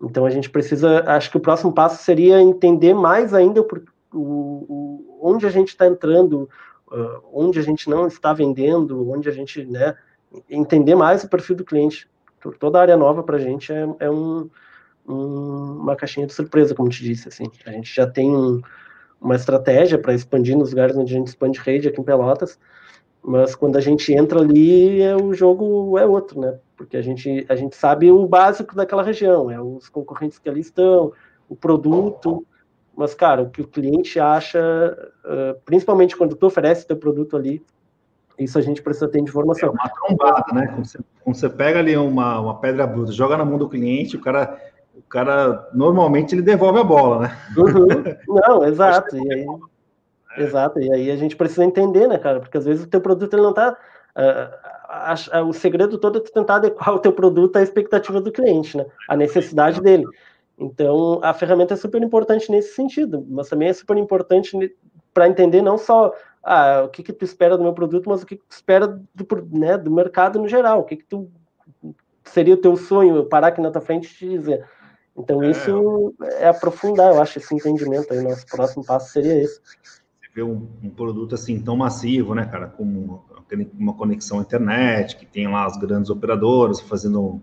Então 0.02 0.24
a 0.24 0.30
gente 0.30 0.48
precisa, 0.48 1.04
acho 1.06 1.30
que 1.30 1.36
o 1.36 1.40
próximo 1.40 1.72
passo 1.72 2.02
seria 2.02 2.40
entender 2.40 2.94
mais 2.94 3.34
ainda 3.34 3.60
o, 3.60 3.64
o 4.12 5.09
onde 5.20 5.46
a 5.46 5.50
gente 5.50 5.68
está 5.68 5.86
entrando, 5.86 6.48
uh, 6.90 7.22
onde 7.32 7.58
a 7.58 7.62
gente 7.62 7.88
não 7.88 8.06
está 8.06 8.32
vendendo, 8.32 9.10
onde 9.10 9.28
a 9.28 9.32
gente, 9.32 9.64
né, 9.64 9.94
entender 10.48 10.94
mais 10.94 11.24
o 11.24 11.28
perfil 11.28 11.56
do 11.56 11.64
cliente. 11.64 12.08
Toda 12.58 12.80
área 12.80 12.96
nova 12.96 13.22
para 13.22 13.36
a 13.36 13.40
gente 13.40 13.72
é, 13.72 13.86
é 13.98 14.10
um, 14.10 14.48
um, 15.06 15.76
uma 15.80 15.96
caixinha 15.96 16.26
de 16.26 16.32
surpresa, 16.32 16.74
como 16.74 16.88
te 16.88 17.02
disse, 17.02 17.28
assim. 17.28 17.44
A 17.66 17.70
gente 17.70 17.94
já 17.94 18.06
tem 18.06 18.34
um, 18.34 18.60
uma 19.20 19.36
estratégia 19.36 19.98
para 19.98 20.14
expandir 20.14 20.56
nos 20.56 20.70
lugares 20.70 20.96
onde 20.96 21.14
a 21.14 21.18
gente 21.18 21.28
expande 21.28 21.58
rede 21.58 21.88
aqui 21.88 22.00
em 22.00 22.04
Pelotas, 22.04 22.58
mas 23.22 23.54
quando 23.54 23.76
a 23.76 23.80
gente 23.80 24.12
entra 24.14 24.40
ali, 24.40 25.02
é, 25.02 25.14
o 25.14 25.34
jogo 25.34 25.98
é 25.98 26.06
outro, 26.06 26.40
né? 26.40 26.58
Porque 26.74 26.96
a 26.96 27.02
gente, 27.02 27.44
a 27.48 27.54
gente 27.54 27.76
sabe 27.76 28.10
o 28.10 28.26
básico 28.26 28.74
daquela 28.74 29.02
região, 29.02 29.50
é 29.50 29.60
os 29.60 29.90
concorrentes 29.90 30.38
que 30.38 30.48
ali 30.48 30.60
estão, 30.60 31.12
o 31.46 31.54
produto, 31.54 32.46
mas, 32.96 33.14
cara, 33.14 33.42
o 33.42 33.50
que 33.50 33.62
o 33.62 33.66
cliente 33.66 34.18
acha, 34.20 34.60
uh, 35.24 35.60
principalmente 35.64 36.16
quando 36.16 36.36
tu 36.36 36.46
oferece 36.46 36.86
teu 36.86 36.96
produto 36.96 37.36
ali, 37.36 37.62
isso 38.38 38.58
a 38.58 38.62
gente 38.62 38.82
precisa 38.82 39.08
ter 39.08 39.22
de 39.22 39.28
informação. 39.28 39.68
É 39.68 39.72
uma 39.72 39.88
trombada, 39.88 40.52
né? 40.52 40.66
Quando 40.68 40.86
você, 40.86 40.98
quando 41.22 41.36
você 41.36 41.48
pega 41.48 41.78
ali 41.78 41.96
uma, 41.96 42.40
uma 42.40 42.58
pedra 42.58 42.86
bruta, 42.86 43.12
joga 43.12 43.36
na 43.36 43.44
mão 43.44 43.58
do 43.58 43.68
cliente, 43.68 44.16
o 44.16 44.20
cara 44.20 44.58
o 44.94 45.02
cara 45.08 45.68
normalmente 45.72 46.34
ele 46.34 46.42
devolve 46.42 46.78
a 46.78 46.84
bola, 46.84 47.20
né? 47.20 47.38
Uhum. 47.56 47.86
Não, 48.28 48.64
exato. 48.64 49.16
E 49.16 49.32
aí, 49.32 49.46
é. 50.36 50.42
Exato. 50.42 50.78
E 50.80 50.92
aí 50.92 51.10
a 51.10 51.16
gente 51.16 51.36
precisa 51.36 51.64
entender, 51.64 52.06
né, 52.06 52.18
cara? 52.18 52.40
Porque 52.40 52.56
às 52.56 52.64
vezes 52.64 52.84
o 52.84 52.88
teu 52.88 53.00
produto 53.00 53.32
ele 53.34 53.42
não 53.42 53.52
tá. 53.52 53.76
Uh, 54.16 55.48
o 55.48 55.52
segredo 55.52 55.98
todo 55.98 56.18
é 56.18 56.20
tentar 56.20 56.56
adequar 56.56 56.94
o 56.94 56.98
teu 56.98 57.12
produto 57.12 57.56
à 57.56 57.62
expectativa 57.62 58.20
do 58.20 58.32
cliente, 58.32 58.76
né? 58.76 58.86
A 59.08 59.16
necessidade 59.16 59.80
dele. 59.80 60.04
Então, 60.60 61.20
a 61.22 61.32
ferramenta 61.32 61.72
é 61.72 61.76
super 61.76 62.02
importante 62.02 62.50
nesse 62.50 62.74
sentido, 62.74 63.26
mas 63.30 63.48
também 63.48 63.68
é 63.68 63.72
super 63.72 63.96
importante 63.96 64.56
para 65.12 65.26
entender 65.26 65.62
não 65.62 65.78
só 65.78 66.12
ah, 66.44 66.82
o 66.84 66.88
que, 66.88 67.02
que 67.02 67.14
tu 67.14 67.24
espera 67.24 67.56
do 67.56 67.62
meu 67.62 67.72
produto, 67.72 68.08
mas 68.08 68.22
o 68.22 68.26
que, 68.26 68.36
que 68.36 68.44
tu 68.46 68.52
espera 68.52 68.86
do, 68.86 69.26
né, 69.50 69.78
do 69.78 69.90
mercado 69.90 70.38
no 70.38 70.46
geral, 70.46 70.80
o 70.80 70.84
que, 70.84 70.96
que 70.96 71.04
tu 71.04 71.30
seria 72.24 72.54
o 72.54 72.58
teu 72.58 72.76
sonho, 72.76 73.24
parar 73.24 73.48
aqui 73.48 73.60
na 73.60 73.70
tua 73.70 73.80
frente 73.80 74.06
e 74.06 74.14
te 74.14 74.28
dizer, 74.28 74.64
então, 75.16 75.42
é, 75.42 75.50
isso 75.50 76.14
é 76.38 76.48
aprofundar, 76.48 77.12
eu 77.12 77.20
acho, 77.20 77.38
esse 77.38 77.54
entendimento 77.54 78.12
aí. 78.12 78.22
Nosso 78.22 78.46
próximo 78.46 78.84
passo 78.84 79.12
seria 79.12 79.42
esse. 79.42 79.60
Você 79.60 80.28
vê 80.34 80.42
um, 80.42 80.68
um 80.82 80.90
produto 80.90 81.34
assim 81.34 81.60
tão 81.60 81.76
massivo, 81.76 82.34
né, 82.34 82.46
cara, 82.46 82.68
com 82.68 83.20
uma 83.78 83.94
conexão 83.94 84.38
à 84.38 84.42
internet, 84.42 85.16
que 85.16 85.26
tem 85.26 85.48
lá 85.48 85.64
as 85.64 85.76
grandes 85.76 86.10
operadoras 86.10 86.80
fazendo 86.80 87.40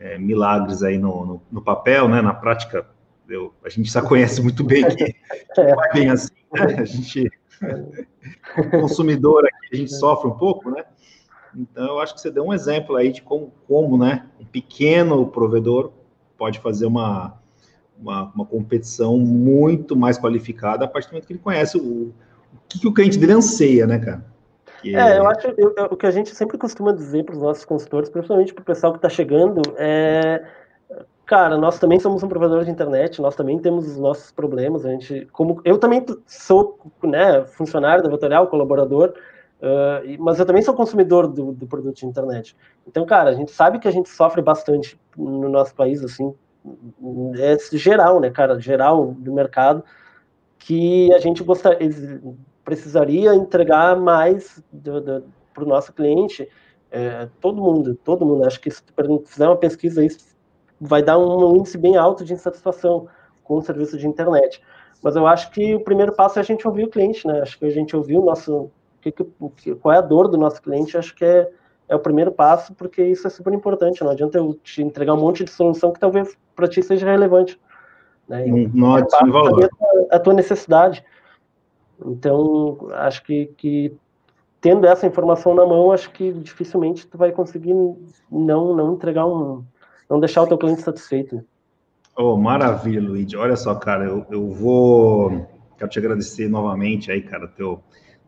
é, 0.00 0.18
milagres 0.18 0.82
aí 0.82 0.98
no, 0.98 1.26
no, 1.26 1.42
no, 1.52 1.62
papel, 1.62 2.08
né? 2.08 2.22
Na 2.22 2.32
prática, 2.32 2.86
eu, 3.28 3.54
a 3.62 3.68
gente 3.68 3.92
já 3.92 4.00
conhece 4.00 4.42
muito 4.42 4.64
bem 4.64 4.88
que, 4.88 5.04
é. 5.04 5.14
não 5.56 5.84
é 5.84 5.92
bem 5.92 6.10
assim, 6.10 6.32
né? 6.52 6.76
A 6.78 6.84
gente, 6.84 7.30
consumidor 8.70 9.44
aqui, 9.44 9.68
a 9.74 9.76
gente 9.76 9.94
sofre 9.94 10.28
um 10.28 10.36
pouco, 10.36 10.70
né? 10.70 10.84
Então, 11.54 11.86
eu 11.86 12.00
acho 12.00 12.14
que 12.14 12.20
você 12.20 12.30
deu 12.30 12.44
um 12.44 12.54
exemplo 12.54 12.96
aí 12.96 13.12
de 13.12 13.22
como, 13.22 13.52
como 13.66 13.98
né, 13.98 14.26
um 14.40 14.44
pequeno 14.44 15.26
provedor 15.26 15.92
pode 16.38 16.60
fazer 16.60 16.86
uma, 16.86 17.38
uma, 17.98 18.32
uma, 18.34 18.46
competição 18.46 19.18
muito 19.18 19.96
mais 19.96 20.16
qualificada 20.16 20.84
a 20.84 20.88
partir 20.88 21.08
do 21.08 21.12
momento 21.12 21.26
que 21.26 21.32
ele 21.32 21.40
conhece 21.40 21.76
o, 21.76 21.80
o 21.80 22.14
que, 22.68 22.78
que 22.78 22.86
o 22.86 22.94
cliente 22.94 23.18
dele 23.18 23.32
anseia, 23.32 23.86
né, 23.86 23.98
cara? 23.98 24.29
É, 24.84 25.18
eu 25.18 25.28
acho 25.28 25.52
que 25.52 25.64
o 25.90 25.96
que 25.96 26.06
a 26.06 26.10
gente 26.10 26.34
sempre 26.34 26.56
costuma 26.56 26.92
dizer 26.92 27.24
para 27.24 27.34
os 27.34 27.40
nossos 27.40 27.64
consultores, 27.64 28.08
principalmente 28.08 28.54
para 28.54 28.62
o 28.62 28.64
pessoal 28.64 28.92
que 28.92 28.98
está 28.98 29.08
chegando, 29.08 29.60
é 29.76 30.44
cara, 31.30 31.56
nós 31.56 31.78
também 31.78 32.00
somos 32.00 32.24
um 32.24 32.28
provedor 32.28 32.64
de 32.64 32.72
internet, 32.72 33.22
nós 33.22 33.36
também 33.36 33.56
temos 33.56 33.86
os 33.86 33.96
nossos 33.96 34.32
problemas, 34.32 34.84
a 34.84 34.90
gente, 34.90 35.28
como 35.30 35.60
eu 35.64 35.78
também 35.78 36.04
sou, 36.26 36.76
né, 37.04 37.44
funcionário 37.44 38.02
da 38.02 38.10
Vetorial, 38.10 38.48
colaborador, 38.48 39.14
uh, 39.62 40.20
mas 40.20 40.40
eu 40.40 40.44
também 40.44 40.60
sou 40.60 40.74
consumidor 40.74 41.28
do, 41.28 41.52
do, 41.52 41.68
produto 41.68 41.98
de 41.98 42.04
internet. 42.04 42.56
Então, 42.84 43.06
cara, 43.06 43.30
a 43.30 43.32
gente 43.32 43.52
sabe 43.52 43.78
que 43.78 43.86
a 43.86 43.92
gente 43.92 44.08
sofre 44.08 44.42
bastante 44.42 44.98
no 45.16 45.48
nosso 45.48 45.72
país, 45.72 46.02
assim, 46.02 46.34
é 47.38 47.56
geral, 47.78 48.18
né, 48.18 48.28
cara, 48.28 48.58
geral 48.58 49.14
do 49.16 49.32
mercado, 49.32 49.84
que 50.58 51.14
a 51.14 51.20
gente 51.20 51.44
gostaria, 51.44 51.88
precisaria 52.70 53.34
entregar 53.34 53.96
mais 53.96 54.62
para 55.52 55.64
o 55.64 55.66
nosso 55.66 55.92
cliente, 55.92 56.48
é, 56.88 57.28
todo 57.40 57.60
mundo, 57.60 57.96
todo 58.04 58.24
mundo, 58.24 58.46
acho 58.46 58.60
que 58.60 58.70
se 58.70 58.80
fizer 59.26 59.48
uma 59.48 59.56
pesquisa, 59.56 60.04
isso 60.04 60.36
vai 60.80 61.02
dar 61.02 61.18
um 61.18 61.56
índice 61.56 61.76
bem 61.76 61.96
alto 61.96 62.24
de 62.24 62.32
insatisfação 62.32 63.08
com 63.42 63.56
o 63.58 63.62
serviço 63.62 63.98
de 63.98 64.06
internet. 64.06 64.62
Mas 65.02 65.16
eu 65.16 65.26
acho 65.26 65.50
que 65.50 65.74
o 65.74 65.80
primeiro 65.80 66.12
passo 66.12 66.38
é 66.38 66.42
a 66.42 66.44
gente 66.44 66.66
ouvir 66.66 66.84
o 66.84 66.90
cliente, 66.90 67.26
né? 67.26 67.40
Acho 67.40 67.58
que 67.58 67.64
a 67.64 67.70
gente 67.70 67.96
ouvir 67.96 68.18
o 68.18 68.24
nosso, 68.24 68.70
que, 69.00 69.10
que, 69.10 69.74
qual 69.74 69.92
é 69.92 69.98
a 69.98 70.02
dor 70.02 70.28
do 70.28 70.38
nosso 70.38 70.62
cliente, 70.62 70.96
acho 70.96 71.12
que 71.14 71.24
é, 71.24 71.50
é 71.88 71.96
o 71.96 71.98
primeiro 71.98 72.30
passo, 72.30 72.72
porque 72.74 73.02
isso 73.02 73.26
é 73.26 73.30
super 73.30 73.52
importante. 73.52 74.04
Não 74.04 74.12
adianta 74.12 74.38
eu 74.38 74.54
te 74.62 74.80
entregar 74.80 75.14
um 75.14 75.20
monte 75.20 75.42
de 75.42 75.50
solução 75.50 75.92
que 75.92 75.98
talvez 75.98 76.38
para 76.54 76.68
ti 76.68 76.82
seja 76.84 77.10
relevante. 77.10 77.60
Né? 78.28 78.44
Não 78.72 78.94
adicione 78.94 79.32
valor. 79.32 79.68
A, 80.10 80.16
a 80.16 80.20
tua 80.20 80.34
necessidade. 80.34 81.04
Então, 82.04 82.88
acho 82.92 83.22
que, 83.24 83.46
que 83.56 83.92
tendo 84.60 84.86
essa 84.86 85.06
informação 85.06 85.54
na 85.54 85.64
mão, 85.64 85.92
acho 85.92 86.10
que 86.10 86.32
dificilmente 86.32 87.06
tu 87.06 87.16
vai 87.16 87.32
conseguir 87.32 87.74
não, 88.30 88.74
não 88.74 88.94
entregar 88.94 89.26
um, 89.26 89.64
não 90.08 90.20
deixar 90.20 90.42
o 90.42 90.46
teu 90.46 90.58
cliente 90.58 90.82
satisfeito. 90.82 91.42
Oh, 92.16 92.36
maravilha, 92.36 93.00
Luiz. 93.00 93.32
Olha 93.34 93.56
só, 93.56 93.74
cara, 93.74 94.04
eu, 94.04 94.26
eu 94.30 94.50
vou. 94.50 95.46
Quero 95.78 95.90
te 95.90 95.98
agradecer 95.98 96.48
novamente 96.48 97.10
aí, 97.10 97.22
cara, 97.22 97.48
teu, 97.48 97.80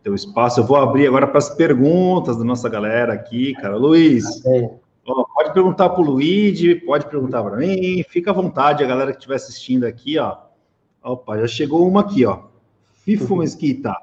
teu 0.02 0.14
espaço. 0.14 0.60
Eu 0.60 0.64
vou 0.64 0.76
abrir 0.76 1.06
agora 1.06 1.26
para 1.26 1.38
as 1.38 1.50
perguntas 1.50 2.38
da 2.38 2.44
nossa 2.44 2.68
galera 2.68 3.12
aqui, 3.12 3.52
cara. 3.54 3.76
Luiz, 3.76 4.24
é. 4.46 4.70
ó, 5.06 5.24
pode 5.24 5.52
perguntar 5.52 5.90
para 5.90 6.00
o 6.00 6.04
Luiz, 6.04 6.82
pode 6.84 7.06
perguntar 7.06 7.42
para 7.42 7.56
mim, 7.56 8.02
fica 8.08 8.30
à 8.30 8.34
vontade, 8.34 8.82
a 8.82 8.86
galera 8.86 9.10
que 9.10 9.18
estiver 9.18 9.34
assistindo 9.34 9.84
aqui, 9.84 10.18
ó. 10.18 10.36
Opa, 11.02 11.36
já 11.38 11.48
chegou 11.48 11.86
uma 11.86 12.00
aqui, 12.00 12.24
ó. 12.24 12.51
FIFO 13.04 13.36
Mesquita, 13.36 13.96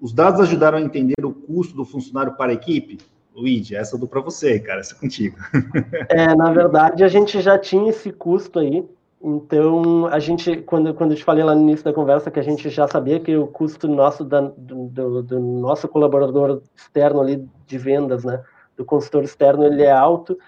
os 0.00 0.12
dados 0.12 0.40
ajudaram 0.40 0.78
a 0.78 0.80
entender 0.80 1.24
o 1.24 1.32
custo 1.32 1.74
do 1.74 1.84
funcionário 1.84 2.36
para 2.36 2.50
a 2.50 2.54
equipe? 2.54 2.98
Luigi, 3.34 3.74
essa 3.74 3.98
do 3.98 4.06
para 4.06 4.20
você, 4.20 4.60
cara, 4.60 4.80
essa 4.80 4.94
é 4.94 4.98
contigo. 4.98 5.36
É, 6.08 6.34
na 6.34 6.52
verdade, 6.52 7.02
a 7.02 7.08
gente 7.08 7.40
já 7.40 7.58
tinha 7.58 7.90
esse 7.90 8.12
custo 8.12 8.58
aí. 8.58 8.84
Então, 9.22 10.06
a 10.06 10.18
gente, 10.18 10.58
quando, 10.58 10.92
quando 10.94 11.12
eu 11.12 11.16
te 11.16 11.24
falei 11.24 11.42
lá 11.42 11.54
no 11.54 11.62
início 11.62 11.84
da 11.84 11.92
conversa, 11.92 12.30
que 12.30 12.38
a 12.38 12.42
gente 12.42 12.68
já 12.68 12.86
sabia 12.86 13.18
que 13.18 13.34
o 13.36 13.46
custo 13.46 13.88
nosso, 13.88 14.22
da, 14.24 14.40
do, 14.40 14.86
do, 14.88 15.22
do, 15.22 15.40
nosso 15.40 15.88
colaborador 15.88 16.60
externo 16.76 17.20
ali 17.20 17.48
de 17.66 17.78
vendas, 17.78 18.24
né, 18.24 18.42
do 18.76 18.84
consultor 18.84 19.24
externo, 19.24 19.64
ele 19.64 19.82
é 19.82 19.90
alto, 19.90 20.38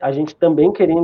a 0.00 0.10
gente 0.12 0.34
também 0.34 0.72
queria... 0.72 0.96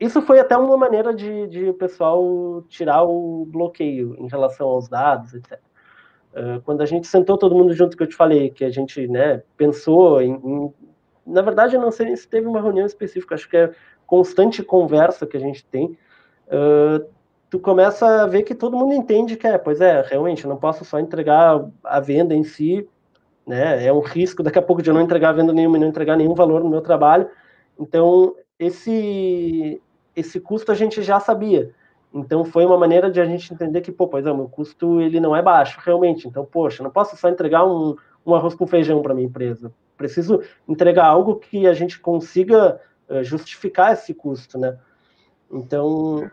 Isso 0.00 0.22
foi 0.22 0.40
até 0.40 0.56
uma 0.56 0.78
maneira 0.78 1.14
de, 1.14 1.46
de 1.46 1.68
o 1.68 1.74
pessoal 1.74 2.64
tirar 2.68 3.04
o 3.04 3.44
bloqueio 3.44 4.16
em 4.18 4.26
relação 4.28 4.66
aos 4.66 4.88
dados, 4.88 5.34
etc. 5.34 5.60
Uh, 6.32 6.60
quando 6.62 6.80
a 6.80 6.86
gente 6.86 7.06
sentou 7.06 7.36
todo 7.36 7.54
mundo 7.54 7.74
junto, 7.74 7.96
que 7.96 8.02
eu 8.02 8.06
te 8.06 8.16
falei, 8.16 8.48
que 8.48 8.64
a 8.64 8.70
gente 8.70 9.06
né, 9.06 9.42
pensou 9.58 10.22
em, 10.22 10.32
em... 10.32 10.74
Na 11.26 11.42
verdade, 11.42 11.74
eu 11.74 11.80
não 11.80 11.90
sei 11.90 12.16
se 12.16 12.26
teve 12.26 12.46
uma 12.46 12.62
reunião 12.62 12.86
específica, 12.86 13.34
acho 13.34 13.48
que 13.48 13.56
é 13.58 13.70
constante 14.06 14.62
conversa 14.62 15.26
que 15.26 15.36
a 15.36 15.40
gente 15.40 15.64
tem, 15.66 15.98
uh, 16.46 17.04
tu 17.50 17.58
começa 17.58 18.22
a 18.22 18.26
ver 18.26 18.44
que 18.44 18.54
todo 18.54 18.76
mundo 18.76 18.94
entende 18.94 19.36
que 19.36 19.46
é, 19.46 19.58
pois 19.58 19.82
é, 19.82 20.00
realmente, 20.00 20.44
eu 20.44 20.48
não 20.48 20.56
posso 20.56 20.84
só 20.84 20.98
entregar 20.98 21.62
a 21.84 22.00
venda 22.00 22.34
em 22.34 22.42
si, 22.42 22.88
né? 23.46 23.84
É 23.84 23.92
um 23.92 24.00
risco 24.00 24.42
daqui 24.42 24.58
a 24.58 24.62
pouco 24.62 24.80
de 24.80 24.88
eu 24.88 24.94
não 24.94 25.00
entregar 25.00 25.30
a 25.30 25.32
venda 25.32 25.52
nenhuma 25.52 25.76
e 25.76 25.80
não 25.80 25.88
entregar 25.88 26.16
nenhum 26.16 26.34
valor 26.34 26.62
no 26.62 26.70
meu 26.70 26.80
trabalho. 26.80 27.28
Então, 27.78 28.34
esse 28.58 29.82
esse 30.14 30.40
custo 30.40 30.72
a 30.72 30.74
gente 30.74 31.02
já 31.02 31.20
sabia. 31.20 31.72
Então 32.12 32.44
foi 32.44 32.66
uma 32.66 32.76
maneira 32.76 33.10
de 33.10 33.20
a 33.20 33.24
gente 33.24 33.52
entender 33.52 33.80
que, 33.80 33.92
pô, 33.92 34.08
pois 34.08 34.26
é, 34.26 34.32
o 34.32 34.36
meu 34.36 34.48
custo 34.48 35.00
ele 35.00 35.20
não 35.20 35.34
é 35.34 35.42
baixo, 35.42 35.80
realmente. 35.84 36.26
Então, 36.26 36.44
poxa, 36.44 36.82
não 36.82 36.90
posso 36.90 37.16
só 37.16 37.28
entregar 37.28 37.64
um, 37.64 37.96
um 38.26 38.34
arroz 38.34 38.54
com 38.54 38.66
feijão 38.66 39.00
para 39.00 39.14
minha 39.14 39.26
empresa. 39.26 39.72
Preciso 39.96 40.42
entregar 40.68 41.06
algo 41.06 41.36
que 41.36 41.66
a 41.66 41.74
gente 41.74 42.00
consiga 42.00 42.80
uh, 43.08 43.22
justificar 43.22 43.92
esse 43.92 44.12
custo, 44.12 44.58
né? 44.58 44.76
Então, 45.52 46.30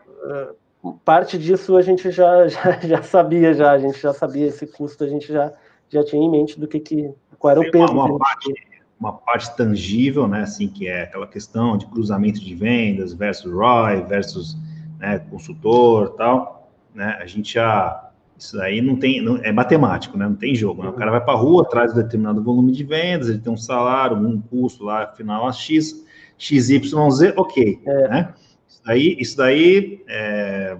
parte 1.04 1.38
disso 1.38 1.76
a 1.76 1.82
gente 1.82 2.10
já, 2.10 2.46
já, 2.48 2.80
já, 2.80 3.02
sabia, 3.02 3.54
já, 3.54 3.72
a 3.72 3.78
gente 3.78 3.98
já 3.98 4.12
sabia 4.12 4.46
esse 4.46 4.66
custo, 4.66 5.04
a 5.04 5.08
gente 5.08 5.32
já, 5.32 5.52
já 5.88 6.04
tinha 6.04 6.22
em 6.22 6.30
mente 6.30 6.58
do 6.58 6.66
que, 6.66 6.80
que 6.80 7.12
qual 7.38 7.52
era 7.52 7.60
o 7.60 7.70
peso. 7.70 7.92
Uma, 7.92 8.04
uma 8.04 8.18
parte, 8.18 8.52
uma 8.98 9.12
parte 9.12 9.54
tangível, 9.56 10.26
né, 10.26 10.42
assim, 10.42 10.68
que 10.68 10.88
é 10.88 11.02
aquela 11.02 11.26
questão 11.26 11.78
de 11.78 11.86
cruzamento 11.86 12.40
de 12.40 12.54
vendas 12.54 13.12
versus 13.12 13.52
ROI, 13.52 14.02
versus 14.02 14.56
né, 14.98 15.18
consultor 15.30 16.10
tal, 16.16 16.72
né, 16.94 17.16
a 17.20 17.26
gente 17.26 17.54
já, 17.54 18.10
isso 18.36 18.56
daí 18.56 18.80
não 18.80 18.96
tem, 18.96 19.22
não, 19.22 19.36
é 19.36 19.52
matemático, 19.52 20.18
né, 20.18 20.26
não 20.26 20.34
tem 20.34 20.54
jogo, 20.54 20.82
né, 20.82 20.88
o 20.88 20.94
cara 20.94 21.12
vai 21.12 21.20
para 21.20 21.34
a 21.34 21.36
rua, 21.36 21.68
traz 21.68 21.92
um 21.92 21.96
determinado 21.96 22.42
volume 22.42 22.72
de 22.72 22.82
vendas, 22.82 23.28
ele 23.28 23.38
tem 23.38 23.52
um 23.52 23.56
salário, 23.56 24.16
um 24.16 24.40
custo 24.40 24.84
lá, 24.84 25.06
final 25.06 25.46
a 25.46 25.52
X, 25.52 26.04
XYZ, 26.36 27.34
ok, 27.36 27.80
é. 27.86 28.08
né, 28.08 28.34
isso 28.68 28.82
daí, 28.84 29.16
isso 29.20 29.36
daí 29.36 30.04
é, 30.08 30.76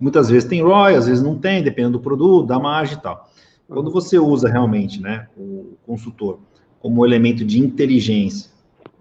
muitas 0.00 0.28
vezes 0.28 0.48
tem 0.48 0.62
ROI, 0.62 0.96
às 0.96 1.06
vezes 1.06 1.22
não 1.22 1.38
tem, 1.38 1.62
dependendo 1.62 1.98
do 1.98 2.02
produto, 2.02 2.48
da 2.48 2.58
margem 2.58 2.98
e 2.98 3.00
tal. 3.00 3.30
Quando 3.68 3.90
você 3.90 4.18
usa 4.18 4.48
realmente 4.48 5.00
né, 5.00 5.28
o 5.36 5.76
consultor 5.86 6.40
como 6.82 7.06
elemento 7.06 7.44
de 7.44 7.60
inteligência 7.60 8.50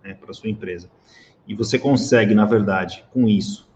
né, 0.03 0.13
para 0.13 0.31
sua 0.33 0.49
empresa, 0.49 0.87
e 1.47 1.55
você 1.55 1.79
consegue, 1.79 2.35
na 2.35 2.45
verdade, 2.45 3.03
com 3.11 3.27
isso, 3.27 3.67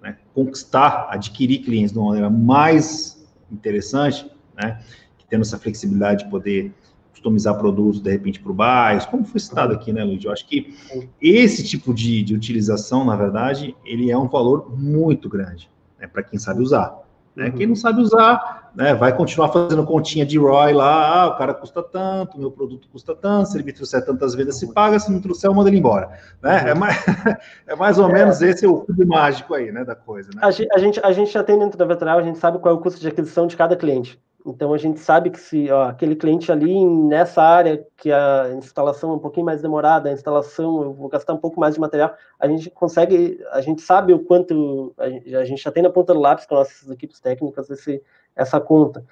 né, 0.00 0.16
conquistar, 0.34 1.08
adquirir 1.10 1.58
clientes 1.58 1.92
de 1.92 1.98
uma 1.98 2.06
maneira 2.06 2.30
mais 2.30 3.22
interessante, 3.52 4.28
né, 4.56 4.82
tendo 5.28 5.42
essa 5.42 5.58
flexibilidade 5.58 6.24
de 6.24 6.30
poder 6.30 6.72
customizar 7.12 7.56
produtos, 7.58 8.00
de 8.00 8.10
repente, 8.10 8.40
para 8.40 8.50
o 8.50 8.54
bairro, 8.54 9.06
como 9.08 9.24
foi 9.24 9.38
citado 9.38 9.74
aqui, 9.74 9.92
né, 9.92 10.02
Luiz? 10.02 10.24
Eu 10.24 10.32
acho 10.32 10.46
que 10.48 10.74
esse 11.20 11.62
tipo 11.62 11.92
de, 11.92 12.22
de 12.22 12.34
utilização, 12.34 13.04
na 13.04 13.14
verdade, 13.14 13.76
ele 13.84 14.10
é 14.10 14.16
um 14.16 14.26
valor 14.26 14.74
muito 14.74 15.28
grande, 15.28 15.70
né, 16.00 16.06
para 16.06 16.22
quem 16.22 16.38
sabe 16.38 16.62
usar. 16.62 16.98
Né? 17.34 17.46
Uhum. 17.46 17.52
Quem 17.52 17.66
não 17.66 17.76
sabe 17.76 18.00
usar, 18.00 18.70
né, 18.74 18.94
vai 18.94 19.16
continuar 19.16 19.48
fazendo 19.48 19.84
continha 19.84 20.26
de 20.26 20.38
ROI 20.38 20.72
lá, 20.72 21.22
ah, 21.22 21.26
o 21.28 21.38
cara 21.38 21.54
custa 21.54 21.82
tanto, 21.82 22.38
meu 22.38 22.50
produto 22.50 22.88
custa 22.90 23.14
tanto, 23.14 23.48
se 23.48 23.56
ele 23.56 23.64
me 23.64 23.72
trouxer 23.72 24.04
tantas 24.04 24.34
vendas, 24.34 24.58
se 24.58 24.72
paga, 24.72 24.98
se 24.98 25.10
não 25.10 25.20
trouxer, 25.20 25.48
eu 25.48 25.54
mando 25.54 25.68
ele 25.68 25.78
embora. 25.78 26.10
Né? 26.42 26.62
Uhum. 26.62 26.68
É, 26.68 26.74
mais, 26.74 26.96
é 27.66 27.76
mais 27.76 27.98
ou 27.98 28.08
é. 28.08 28.12
menos 28.12 28.42
esse 28.42 28.66
o 28.66 28.80
cubo 28.80 29.06
mágico 29.06 29.54
aí, 29.54 29.70
né, 29.70 29.84
da 29.84 29.94
coisa. 29.94 30.30
Né? 30.34 30.40
A, 30.42 30.50
gente, 30.50 31.00
a 31.04 31.12
gente 31.12 31.32
já 31.32 31.42
tem 31.42 31.58
dentro 31.58 31.78
da 31.78 31.84
Vetral, 31.84 32.18
a 32.18 32.22
gente 32.22 32.38
sabe 32.38 32.58
qual 32.58 32.74
é 32.74 32.78
o 32.78 32.80
custo 32.80 33.00
de 33.00 33.08
aquisição 33.08 33.46
de 33.46 33.56
cada 33.56 33.76
cliente. 33.76 34.20
Então 34.44 34.72
a 34.72 34.78
gente 34.78 35.00
sabe 35.00 35.30
que 35.30 35.38
se 35.38 35.70
ó, 35.70 35.84
aquele 35.84 36.16
cliente 36.16 36.50
ali 36.50 36.84
nessa 36.84 37.42
área 37.42 37.84
que 37.96 38.10
a 38.10 38.50
instalação 38.56 39.10
é 39.10 39.14
um 39.14 39.18
pouquinho 39.18 39.44
mais 39.44 39.60
demorada, 39.60 40.08
a 40.08 40.12
instalação 40.12 40.82
eu 40.82 40.92
vou 40.94 41.08
gastar 41.08 41.34
um 41.34 41.38
pouco 41.38 41.60
mais 41.60 41.74
de 41.74 41.80
material, 41.80 42.14
a 42.38 42.48
gente 42.48 42.70
consegue, 42.70 43.38
a 43.52 43.60
gente 43.60 43.82
sabe 43.82 44.12
o 44.12 44.20
quanto 44.20 44.94
a 44.98 45.44
gente 45.44 45.62
já 45.62 45.70
tem 45.70 45.82
na 45.82 45.90
ponta 45.90 46.14
do 46.14 46.20
lápis 46.20 46.46
com 46.46 46.54
nossas 46.54 46.88
equipes 46.90 47.20
técnicas 47.20 47.68
esse, 47.68 48.02
essa 48.34 48.58
conta. 48.60 49.04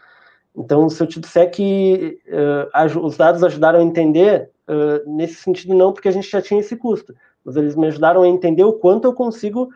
Então 0.56 0.88
se 0.88 1.02
eu 1.02 1.06
te 1.06 1.20
disser 1.20 1.50
que 1.50 2.20
uh, 2.26 3.00
os 3.04 3.16
dados 3.16 3.44
ajudaram 3.44 3.80
a 3.80 3.82
entender 3.82 4.50
uh, 4.66 5.10
nesse 5.10 5.34
sentido 5.34 5.74
não 5.74 5.92
porque 5.92 6.08
a 6.08 6.12
gente 6.12 6.30
já 6.30 6.40
tinha 6.40 6.60
esse 6.60 6.74
custo, 6.74 7.14
mas 7.44 7.54
eles 7.54 7.76
me 7.76 7.86
ajudaram 7.86 8.22
a 8.22 8.28
entender 8.28 8.64
o 8.64 8.72
quanto 8.72 9.06
eu 9.06 9.12
consigo 9.12 9.68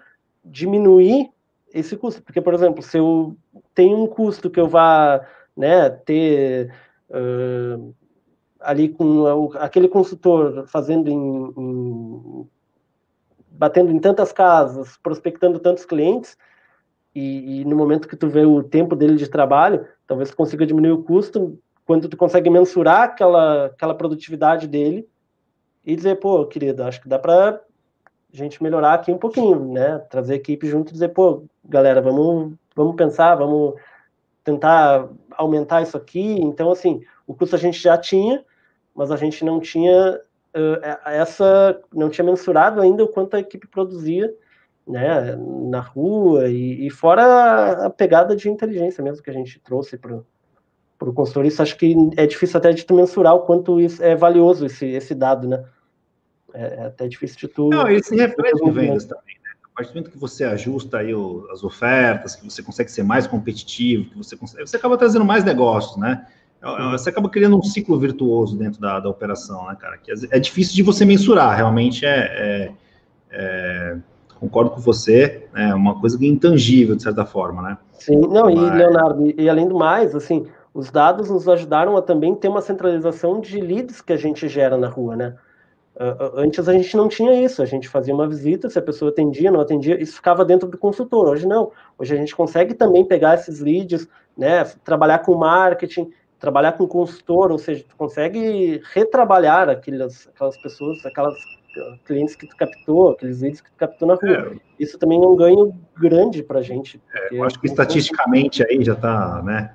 diminuir 0.43 1.31
esse 1.75 1.95
custo, 1.97 2.23
porque 2.23 2.41
por 2.41 2.55
exemplo 2.55 2.83
se 2.83 2.97
eu 2.97 3.37
tenho 3.75 4.03
um 4.03 4.07
custo 4.07 4.51
que 4.51 4.61
eu 4.61 4.69
vá 4.69 5.21
né, 5.57 5.91
ter 5.91 6.73
uh, 7.11 7.95
ali 8.61 8.89
com 8.89 9.51
aquele 9.59 9.89
consultor 9.89 10.67
fazendo 10.67 11.09
em, 11.09 11.53
em, 11.57 12.49
batendo 13.51 13.93
em 13.93 13.99
tantas 13.99 14.33
casas, 14.33 14.97
prospectando 15.03 15.59
tantos 15.59 15.85
clientes, 15.85 16.37
e, 17.15 17.61
e, 17.61 17.65
no 17.67 17.77
momento 17.77 18.09
que 18.09 18.17
tu 18.17 18.29
vê 18.29 18.45
o 18.45 18.63
tempo 18.63 18.97
dele 18.97 19.17
de 19.17 19.29
trabalho, 19.29 19.87
talvez 20.07 20.31
tu 20.31 20.37
consiga 20.37 20.65
diminuir 20.65 20.93
o 20.93 21.03
custo 21.03 21.59
quando 21.85 22.09
tu 22.09 22.17
consegue 22.17 22.49
mensurar 22.49 23.03
aquela, 23.03 23.67
aquela 23.67 23.95
produtividade 23.95 24.67
dele 24.67 25.07
e 25.85 25.95
dizer, 25.95 26.19
pô, 26.21 26.47
querido, 26.47 26.83
acho 26.85 27.03
que 27.03 27.09
dá 27.09 27.19
para 27.19 27.51
a 27.51 27.61
gente 28.31 28.63
melhorar 28.63 28.95
aqui 28.95 29.13
um 29.13 29.19
pouquinho, 29.19 29.73
né? 29.73 29.99
Trazer 30.11 30.35
a 30.35 30.37
equipe 30.37 30.67
junto 30.67 30.89
e 30.89 30.93
dizer, 30.93 31.09
pô, 31.09 31.45
galera, 31.65 32.01
vamos, 32.01 32.55
vamos 32.75 32.97
pensar, 32.97 33.35
vamos 33.35 33.75
tentar 34.43 35.09
aumentar 35.37 35.83
isso 35.83 35.97
aqui. 35.97 36.41
Então, 36.41 36.71
assim, 36.71 37.03
o 37.27 37.35
custo 37.35 37.57
a 37.57 37.59
gente 37.59 37.81
já 37.81 37.97
tinha, 37.97 38.45
mas 38.95 39.11
a 39.11 39.17
gente 39.17 39.45
não 39.45 39.61
tinha 39.61 40.21
uh, 40.55 41.09
essa, 41.09 41.81
não 41.93 42.09
tinha 42.09 42.25
mensurado 42.25 42.81
ainda 42.81 43.05
o 43.05 43.09
quanto 43.09 43.35
a 43.35 43.41
equipe 43.41 43.67
produzia, 43.67 44.33
né, 44.87 45.37
na 45.37 45.81
rua 45.81 46.49
e, 46.49 46.87
e 46.87 46.91
fora 46.91 47.87
a 47.87 47.91
pegada 47.91 48.35
de 48.35 48.51
inteligência 48.51 49.03
mesmo 49.03 49.23
que 49.23 49.31
a 49.31 49.33
gente 49.33 49.61
trouxe 49.61 49.97
para 49.97 50.17
o 51.01 51.13
consultor. 51.13 51.47
Isso 51.47 51.63
acho 51.63 51.77
que 51.77 51.95
é 52.17 52.27
difícil 52.27 52.59
até 52.59 52.73
de 52.73 52.85
tu 52.85 52.95
mensurar 52.95 53.35
o 53.35 53.41
quanto 53.41 53.81
isso 53.81 54.03
é 54.03 54.17
valioso 54.17 54.67
esse, 54.67 54.87
esse 54.87 55.15
dado, 55.15 55.47
né? 55.47 55.65
É, 56.53 56.63
é 56.63 56.87
até 56.87 57.09
difícil 57.09 57.39
de 57.39 57.49
tu. 57.49 57.69
Não, 57.69 57.89
isso 57.89 58.15
reflete 58.15 58.61
em 58.65 58.71
vendas 58.71 59.05
também 59.05 59.37
a 59.52 59.52
partir 59.75 59.93
do 59.93 59.95
momento 59.95 60.11
que 60.11 60.19
você 60.19 60.45
ajusta 60.45 60.99
aí 60.99 61.15
o, 61.15 61.47
as 61.51 61.65
ofertas, 61.65 62.37
que 62.37 62.45
você 62.45 62.63
consegue 62.63 62.91
ser 62.91 63.03
mais 63.03 63.27
competitivo, 63.27 64.11
que 64.11 64.17
você 64.17 64.37
consegue, 64.37 64.67
você 64.67 64.77
acaba 64.77 64.97
trazendo 64.97 65.25
mais 65.25 65.45
negócios, 65.45 65.97
né? 65.97 66.27
É, 66.63 66.69
é, 66.69 66.91
você 66.93 67.11
acaba 67.11 67.29
criando 67.29 67.59
um 67.59 67.63
ciclo 67.63 67.99
virtuoso 67.99 68.57
dentro 68.57 68.81
da, 68.81 69.01
da 69.01 69.09
operação, 69.09 69.67
né, 69.69 69.77
cara? 69.79 69.99
Que 69.99 70.13
é 70.31 70.39
difícil 70.39 70.75
de 70.75 70.83
você 70.83 71.05
mensurar, 71.05 71.57
realmente 71.57 72.07
é, 72.07 72.19
é, 72.21 72.73
é 73.31 73.97
concordo 74.39 74.71
com 74.73 74.81
você, 74.81 75.47
é 75.55 75.73
uma 75.73 76.01
coisa 76.01 76.19
que 76.19 76.25
é 76.25 76.29
intangível, 76.29 76.97
de 76.97 77.03
certa 77.03 77.25
forma, 77.25 77.63
né? 77.63 77.79
Sim, 77.93 78.21
não, 78.21 78.53
Mas... 78.53 78.55
e 78.55 78.77
Leonardo, 78.77 79.41
e 79.41 79.49
além 79.49 79.69
do 79.69 79.79
mais, 79.79 80.17
assim, 80.17 80.47
os 80.75 80.91
dados 80.91 81.31
nos 81.31 81.49
ajudaram 81.49 81.97
a 81.97 82.03
também 82.03 82.35
ter 82.35 82.49
uma 82.49 82.61
centralização 82.61 83.41
de 83.41 83.61
leads 83.61 84.01
que 84.01 84.13
a 84.13 84.17
gente 84.17 84.49
gera 84.49 84.77
na 84.77 84.89
rua, 84.89 85.15
né? 85.15 85.35
Antes 86.35 86.69
a 86.69 86.73
gente 86.73 86.97
não 86.97 87.07
tinha 87.07 87.45
isso, 87.45 87.63
a 87.63 87.67
gente 87.67 87.89
fazia 87.89 88.15
uma 88.15 88.27
visita, 88.27 88.71
se 88.71 88.79
a 88.79 88.83
pessoa 88.83 89.11
atendia, 89.11 89.51
não 89.51 89.61
atendia, 89.61 90.01
isso 90.01 90.17
ficava 90.17 90.45
dentro 90.45 90.69
do 90.69 90.79
consultor. 90.79 91.29
Hoje 91.29 91.47
não. 91.47 91.71
Hoje 91.99 92.15
a 92.15 92.17
gente 92.17 92.35
consegue 92.35 92.73
também 92.73 93.05
pegar 93.05 93.35
esses 93.35 93.61
leads, 93.61 94.09
né, 94.37 94.65
trabalhar 94.83 95.19
com 95.19 95.35
marketing, 95.35 96.11
trabalhar 96.39 96.73
com 96.73 96.87
consultor, 96.87 97.53
ou 97.53 97.59
seja, 97.59 97.85
tu 97.87 97.95
consegue 97.95 98.81
retrabalhar 98.93 99.69
aquelas, 99.69 100.29
aquelas 100.35 100.61
pessoas, 100.63 101.05
aquelas 101.05 101.35
clientes 102.05 102.35
que 102.37 102.49
tu 102.49 102.57
captou, 102.57 103.11
aqueles 103.11 103.43
leads 103.43 103.61
que 103.61 103.71
tu 103.71 103.77
captou 103.77 104.09
na 104.09 104.15
rua. 104.15 104.55
É. 104.55 104.57
Isso 104.81 104.99
também 104.99 105.23
é 105.23 105.27
um 105.27 105.37
ganho 105.37 105.75
grande 105.97 106.43
para 106.43 106.61
a 106.61 106.63
gente. 106.63 107.01
É, 107.15 107.37
eu 107.37 107.45
acho 107.45 107.61
que 107.61 107.67
estatisticamente 107.67 108.65
aí 108.65 108.83
já 108.83 108.95
está, 108.95 109.43
né, 109.43 109.75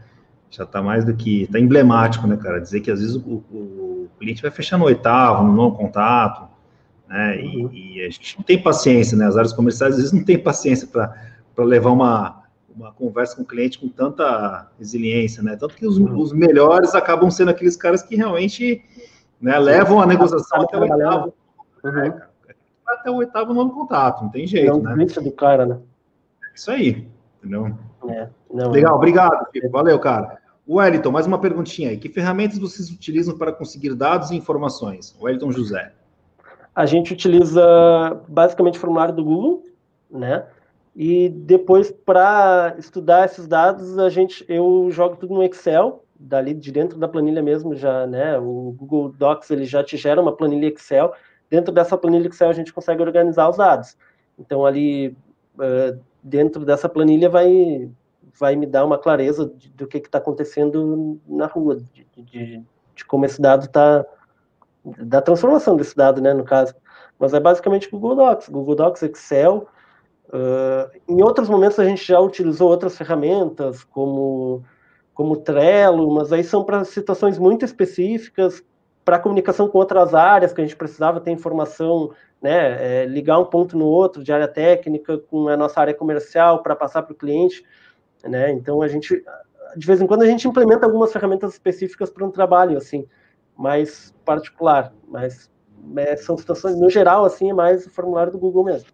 já 0.49 0.63
está 0.63 0.81
mais 0.81 1.05
do 1.05 1.15
que, 1.15 1.43
está 1.43 1.59
emblemático, 1.59 2.25
né, 2.25 2.37
cara, 2.37 2.59
dizer 2.59 2.81
que 2.81 2.89
às 2.89 2.99
vezes 2.99 3.15
o, 3.15 3.43
o 3.51 3.86
o 4.17 4.19
cliente 4.19 4.41
vai 4.41 4.51
fechar 4.51 4.77
no 4.77 4.85
oitavo, 4.85 5.43
no 5.43 5.53
nono 5.53 5.75
contato, 5.75 6.49
né? 7.07 7.39
E, 7.39 7.63
uhum. 7.63 7.71
e, 7.71 8.01
a 8.01 8.09
gente 8.09 8.37
não 8.37 8.43
tem 8.43 8.61
paciência, 8.61 9.17
né? 9.17 9.25
As 9.25 9.37
áreas 9.37 9.53
comerciais 9.53 9.93
às 9.93 9.97
vezes 9.99 10.13
não 10.13 10.23
tem 10.25 10.37
paciência 10.37 10.87
para 10.87 11.63
levar 11.63 11.91
uma, 11.91 12.43
uma 12.75 12.91
conversa 12.91 13.35
com 13.35 13.43
o 13.43 13.45
cliente 13.45 13.79
com 13.79 13.87
tanta 13.87 14.69
resiliência, 14.77 15.41
né? 15.41 15.55
Tanto 15.55 15.75
que 15.75 15.87
os, 15.87 15.97
uhum. 15.97 16.19
os 16.19 16.33
melhores 16.33 16.93
acabam 16.93 17.31
sendo 17.31 17.51
aqueles 17.51 17.77
caras 17.77 18.03
que 18.03 18.15
realmente 18.15 18.83
né? 19.41 19.57
Levam 19.59 20.01
a 20.01 20.05
negociação 20.05 20.61
até 20.61 20.77
o 20.77 20.81
oitavo. 20.81 21.33
Uhum. 21.83 21.99
É, 21.99 22.27
até 22.87 23.11
o 23.11 23.15
oitavo 23.15 23.53
nono 23.53 23.71
contato, 23.71 24.23
não 24.23 24.29
tem 24.29 24.47
jeito, 24.47 24.77
não, 24.77 24.95
né? 24.95 25.05
do 25.05 25.31
cara, 25.31 25.65
né? 25.65 25.77
Isso 26.55 26.71
aí, 26.71 27.07
entendeu? 27.37 27.77
É, 28.09 28.29
não, 28.51 28.71
Legal, 28.71 28.93
é. 28.93 28.95
obrigado, 28.95 29.47
Fico. 29.51 29.69
Valeu, 29.69 29.99
cara. 29.99 30.39
Wellington, 30.69 31.11
mais 31.11 31.25
uma 31.25 31.39
perguntinha 31.39 31.89
aí. 31.89 31.97
Que 31.97 32.09
ferramentas 32.09 32.57
vocês 32.57 32.89
utilizam 32.89 33.37
para 33.37 33.53
conseguir 33.53 33.93
dados 33.95 34.31
e 34.31 34.35
informações? 34.35 35.15
Wellington 35.21 35.51
José. 35.51 35.93
A 36.75 36.85
gente 36.85 37.13
utiliza 37.13 38.21
basicamente 38.27 38.77
o 38.77 38.81
formulário 38.81 39.15
do 39.15 39.23
Google, 39.23 39.63
né? 40.11 40.45
E 40.95 41.29
depois, 41.29 41.91
para 41.91 42.75
estudar 42.77 43.25
esses 43.25 43.47
dados, 43.47 43.97
a 43.97 44.09
gente, 44.09 44.43
eu 44.49 44.89
jogo 44.91 45.15
tudo 45.15 45.33
no 45.35 45.43
Excel, 45.43 46.03
dali 46.19 46.53
de 46.53 46.71
dentro 46.71 46.97
da 46.97 47.07
planilha 47.07 47.41
mesmo, 47.41 47.75
já, 47.75 48.05
né? 48.05 48.37
O 48.37 48.75
Google 48.77 49.09
Docs 49.09 49.49
ele 49.51 49.65
já 49.65 49.83
te 49.83 49.95
gera 49.95 50.21
uma 50.21 50.35
planilha 50.35 50.67
Excel. 50.67 51.13
Dentro 51.49 51.73
dessa 51.73 51.97
planilha 51.97 52.27
Excel 52.27 52.49
a 52.49 52.53
gente 52.53 52.73
consegue 52.73 53.01
organizar 53.01 53.47
os 53.49 53.57
dados. 53.57 53.95
Então 54.37 54.65
ali 54.65 55.15
uh, 55.55 55.97
dentro 56.21 56.65
dessa 56.65 56.89
planilha 56.89 57.29
vai 57.29 57.89
vai 58.39 58.55
me 58.55 58.65
dar 58.65 58.85
uma 58.85 58.97
clareza 58.97 59.51
do 59.75 59.87
que 59.87 59.97
está 59.97 60.17
acontecendo 60.17 61.19
na 61.27 61.47
rua, 61.47 61.75
de, 61.75 62.07
de, 62.15 62.63
de 62.95 63.05
como 63.05 63.25
esse 63.25 63.41
dado 63.41 63.65
está, 63.65 64.05
da 64.99 65.21
transformação 65.21 65.75
desse 65.75 65.95
dado, 65.95 66.21
né, 66.21 66.33
no 66.33 66.43
caso. 66.43 66.73
Mas 67.19 67.33
é 67.33 67.39
basicamente 67.39 67.89
Google 67.89 68.15
Docs, 68.15 68.49
Google 68.49 68.75
Docs, 68.75 69.03
Excel. 69.03 69.67
Uh, 70.27 70.91
em 71.07 71.23
outros 71.23 71.49
momentos 71.49 71.79
a 71.79 71.85
gente 71.85 72.05
já 72.05 72.19
utilizou 72.19 72.69
outras 72.69 72.97
ferramentas, 72.97 73.83
como, 73.83 74.63
como 75.13 75.37
Trello, 75.37 76.11
mas 76.11 76.31
aí 76.31 76.43
são 76.43 76.63
para 76.63 76.83
situações 76.83 77.39
muito 77.39 77.65
específicas, 77.65 78.63
para 79.03 79.19
comunicação 79.19 79.67
com 79.69 79.77
outras 79.77 80.13
áreas, 80.13 80.51
que 80.51 80.61
a 80.61 80.63
gente 80.65 80.75
precisava 80.75 81.21
ter 81.21 81.31
informação, 81.31 82.11
né, 82.41 83.03
é, 83.03 83.05
ligar 83.05 83.39
um 83.39 83.45
ponto 83.45 83.77
no 83.77 83.85
outro 83.85 84.23
de 84.23 84.31
área 84.31 84.47
técnica 84.47 85.17
com 85.17 85.47
a 85.47 85.57
nossa 85.57 85.79
área 85.79 85.93
comercial 85.93 86.61
para 86.61 86.75
passar 86.75 87.01
para 87.03 87.13
o 87.13 87.15
cliente 87.15 87.63
né? 88.23 88.51
Então 88.51 88.81
a 88.81 88.87
gente, 88.87 89.23
de 89.75 89.87
vez 89.87 90.01
em 90.01 90.07
quando 90.07 90.23
a 90.23 90.27
gente 90.27 90.47
implementa 90.47 90.85
algumas 90.85 91.11
ferramentas 91.11 91.53
específicas 91.53 92.09
para 92.09 92.25
um 92.25 92.31
trabalho 92.31 92.77
assim, 92.77 93.05
mais 93.55 94.13
particular, 94.25 94.93
mas 95.07 95.51
é, 95.95 96.15
são 96.15 96.37
situações 96.37 96.79
no 96.79 96.89
geral 96.89 97.25
assim 97.25 97.49
é 97.49 97.53
mais 97.53 97.85
o 97.85 97.89
formulário 97.89 98.31
do 98.31 98.39
Google 98.39 98.63
mesmo. 98.63 98.89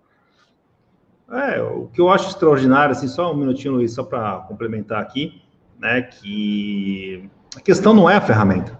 É, 1.31 1.61
o 1.61 1.87
que 1.87 1.99
eu 1.99 2.09
acho 2.09 2.29
extraordinário, 2.29 2.91
assim, 2.91 3.07
só 3.07 3.31
um 3.31 3.35
minutinho, 3.35 3.73
Luiz, 3.73 3.93
só 3.93 4.03
para 4.03 4.41
complementar 4.41 5.01
aqui, 5.01 5.41
né, 5.79 6.01
que 6.01 7.27
a 7.55 7.61
questão 7.61 7.93
não 7.93 8.09
é 8.09 8.15
a 8.15 8.21
ferramenta. 8.21 8.79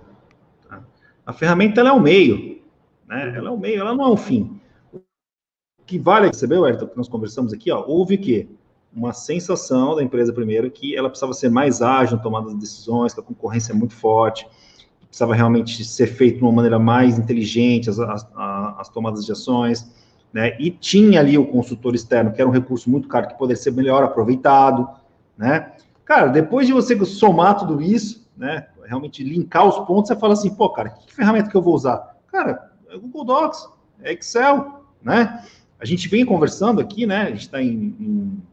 Tá? 0.68 0.84
A 1.26 1.34
ferramenta 1.34 1.80
ela 1.80 1.90
é 1.90 1.94
o 1.94 2.00
meio, 2.00 2.62
né? 3.08 3.34
Ela 3.36 3.50
é 3.50 3.52
o 3.52 3.58
meio, 3.58 3.80
ela 3.80 3.96
não 3.96 4.06
é 4.06 4.10
o 4.10 4.18
fim. 4.18 4.60
O 4.94 5.84
que 5.86 5.98
vale, 5.98 6.30
viu, 6.48 6.66
Ayrton, 6.66 6.88
que 6.88 6.98
nós 6.98 7.08
conversamos 7.08 7.54
aqui, 7.54 7.72
ó, 7.72 7.84
houve 7.86 8.16
o 8.16 8.22
quê? 8.22 8.48
Uma 8.96 9.14
sensação 9.14 9.96
da 9.96 10.04
empresa 10.04 10.32
primeiro 10.32 10.70
que 10.70 10.96
ela 10.96 11.10
precisava 11.10 11.34
ser 11.34 11.50
mais 11.50 11.82
ágil 11.82 12.18
na 12.18 12.24
tomada 12.24 12.50
de 12.50 12.56
decisões, 12.56 13.14
que 13.14 13.20
a 13.20 13.24
concorrência 13.24 13.72
é 13.72 13.76
muito 13.76 13.94
forte, 13.94 14.48
precisava 15.08 15.36
realmente 15.36 15.84
ser 15.86 16.08
feito 16.08 16.38
de 16.38 16.44
uma 16.44 16.52
maneira 16.52 16.80
mais 16.80 17.20
inteligente 17.20 17.90
as, 17.90 18.00
as, 18.00 18.28
as, 18.36 18.90
tomadas 18.90 19.26
de 19.26 19.32
ações, 19.32 19.92
né? 20.32 20.58
E 20.60 20.72
tinha 20.72 21.20
ali 21.20 21.38
o 21.38 21.46
consultor 21.46 21.94
externo, 21.94 22.34
que 22.34 22.42
era 22.42 22.50
um 22.50 22.54
recurso 22.54 22.90
muito 22.90 23.08
caro, 23.08 23.28
que 23.28 23.38
poderia 23.38 23.62
ser 23.62 23.72
melhor 23.72 24.04
aproveitado, 24.04 24.90
né? 25.38 25.74
Cara, 26.04 26.28
depois 26.28 26.66
de 26.66 26.74
você 26.74 26.98
somar 27.06 27.58
tudo 27.58 27.80
isso, 27.82 28.28
né? 28.36 28.68
Realmente 28.86 29.24
linkar 29.24 29.68
os 29.68 29.80
pontos, 29.86 30.08
você 30.08 30.16
fala 30.16 30.34
assim, 30.34 30.54
pô, 30.54 30.70
cara, 30.70 30.90
que 30.90 31.14
ferramenta 31.14 31.50
que 31.50 31.56
eu 31.56 31.62
vou 31.62 31.76
usar? 31.76 32.18
Cara, 32.32 32.72
é 32.90 32.98
Google 32.98 33.24
Docs, 33.24 33.70
é 34.02 34.14
Excel, 34.14 34.84
né? 35.02 35.44
A 35.80 35.86
gente 35.86 36.08
vem 36.08 36.26
conversando 36.26 36.82
aqui, 36.82 37.06
né? 37.06 37.24
A 37.24 37.30
gente 37.30 37.42
está 37.42 37.62
em, 37.62 37.96
em 38.00 38.44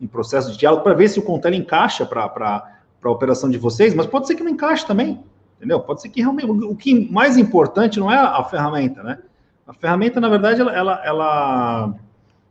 em 0.00 0.06
processo 0.06 0.52
de 0.52 0.58
diálogo 0.58 0.82
para 0.82 0.94
ver 0.94 1.08
se 1.08 1.18
o 1.18 1.22
Contele 1.22 1.56
encaixa 1.56 2.04
para 2.04 2.80
a 3.02 3.10
operação 3.10 3.48
de 3.48 3.58
vocês, 3.58 3.94
mas 3.94 4.06
pode 4.06 4.26
ser 4.26 4.34
que 4.34 4.42
não 4.42 4.50
encaixe 4.50 4.86
também, 4.86 5.22
entendeu? 5.56 5.80
Pode 5.80 6.02
ser 6.02 6.08
que 6.08 6.20
realmente 6.20 6.46
o 6.46 6.74
que 6.74 7.10
mais 7.10 7.36
importante 7.36 8.00
não 8.00 8.10
é 8.10 8.16
a 8.16 8.42
ferramenta, 8.44 9.02
né? 9.02 9.18
A 9.66 9.72
ferramenta, 9.72 10.20
na 10.20 10.28
verdade, 10.28 10.60
ela, 10.60 10.72
ela, 10.76 11.02
ela, 11.04 11.94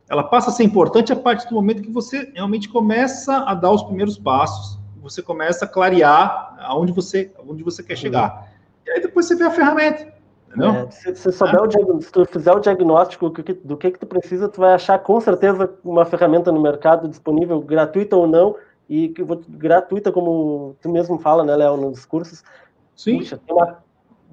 ela 0.08 0.22
passa 0.24 0.50
a 0.50 0.52
ser 0.52 0.64
importante 0.64 1.12
a 1.12 1.16
partir 1.16 1.48
do 1.48 1.54
momento 1.54 1.82
que 1.82 1.90
você 1.90 2.32
realmente 2.34 2.68
começa 2.68 3.36
a 3.38 3.54
dar 3.54 3.70
os 3.70 3.82
primeiros 3.82 4.18
passos, 4.18 4.78
você 5.00 5.20
começa 5.22 5.64
a 5.64 5.68
clarear 5.68 6.56
aonde 6.60 6.90
você, 6.90 7.30
aonde 7.38 7.62
você 7.62 7.82
quer 7.82 7.96
chegar. 7.96 8.50
E 8.86 8.90
aí 8.90 9.00
depois 9.00 9.26
você 9.26 9.36
vê 9.36 9.44
a 9.44 9.50
ferramenta. 9.50 10.13
É, 10.62 10.90
se, 10.90 11.14
se, 11.16 11.32
souber 11.32 11.62
o 11.62 12.00
se 12.00 12.12
tu 12.12 12.24
fizer 12.24 12.52
o 12.52 12.60
diagnóstico 12.60 13.28
do 13.28 13.42
que, 13.42 13.52
do 13.54 13.76
que, 13.76 13.90
que 13.90 13.98
tu 13.98 14.06
precisa, 14.06 14.48
tu 14.48 14.60
vai 14.60 14.74
achar 14.74 14.98
com 14.98 15.20
certeza 15.20 15.72
uma 15.84 16.04
ferramenta 16.04 16.52
no 16.52 16.60
mercado 16.60 17.08
disponível, 17.08 17.60
gratuita 17.60 18.16
ou 18.16 18.26
não, 18.26 18.56
e 18.88 19.08
que 19.08 19.24
gratuita, 19.48 20.12
como 20.12 20.76
tu 20.80 20.88
mesmo 20.88 21.18
fala, 21.18 21.44
né, 21.44 21.56
Léo, 21.56 21.76
nos 21.76 22.04
cursos. 22.04 22.44
Sim. 22.94 23.18
Puxa, 23.18 23.40
tem 23.44 23.54
uma 23.54 23.82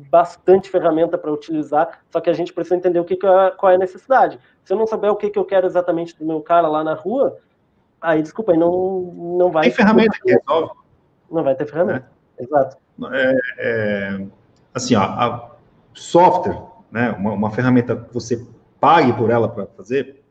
bastante 0.10 0.70
ferramenta 0.70 1.18
para 1.18 1.32
utilizar, 1.32 2.00
só 2.10 2.20
que 2.20 2.30
a 2.30 2.34
gente 2.34 2.54
precisa 2.54 2.76
entender 2.76 3.00
o 3.00 3.06
que, 3.06 3.16
que 3.16 3.26
é, 3.26 3.52
qual 3.52 3.72
é 3.72 3.76
a 3.76 3.80
necessidade. 3.80 4.40
Se 4.64 4.74
eu 4.74 4.78
não 4.78 4.88
souber 4.88 5.12
o 5.12 5.16
que, 5.16 5.30
que 5.30 5.40
eu 5.40 5.46
quero 5.46 5.68
exatamente 5.68 6.18
do 6.18 6.26
meu 6.26 6.42
cara 6.42 6.68
lá 6.68 6.84
na 6.84 6.94
rua, 6.94 7.38
aí, 8.00 8.22
desculpa, 8.22 8.52
aí 8.52 8.58
não, 8.58 9.14
não 9.40 9.52
vai... 9.52 9.64
Tem 9.64 9.72
ferramenta 9.72 10.18
que 10.24 10.32
resolve. 10.32 10.74
Não 11.30 11.44
vai 11.44 11.56
ter 11.56 11.66
ferramenta, 11.66 12.10
é. 12.38 12.44
exato. 12.44 12.78
É, 13.12 13.38
é, 13.58 14.28
assim, 14.74 14.96
ó, 14.96 15.02
a, 15.02 15.51
software, 15.94 16.62
né, 16.92 17.12
uma, 17.12 17.34
uma 17.34 17.52
ferramenta 17.52 17.96
que 17.96 18.14
você 18.14 18.46
pague 18.80 19.14
por 19.14 19.30
ela 19.30 19.48
para 19.48 19.66
fazer, 19.68 20.22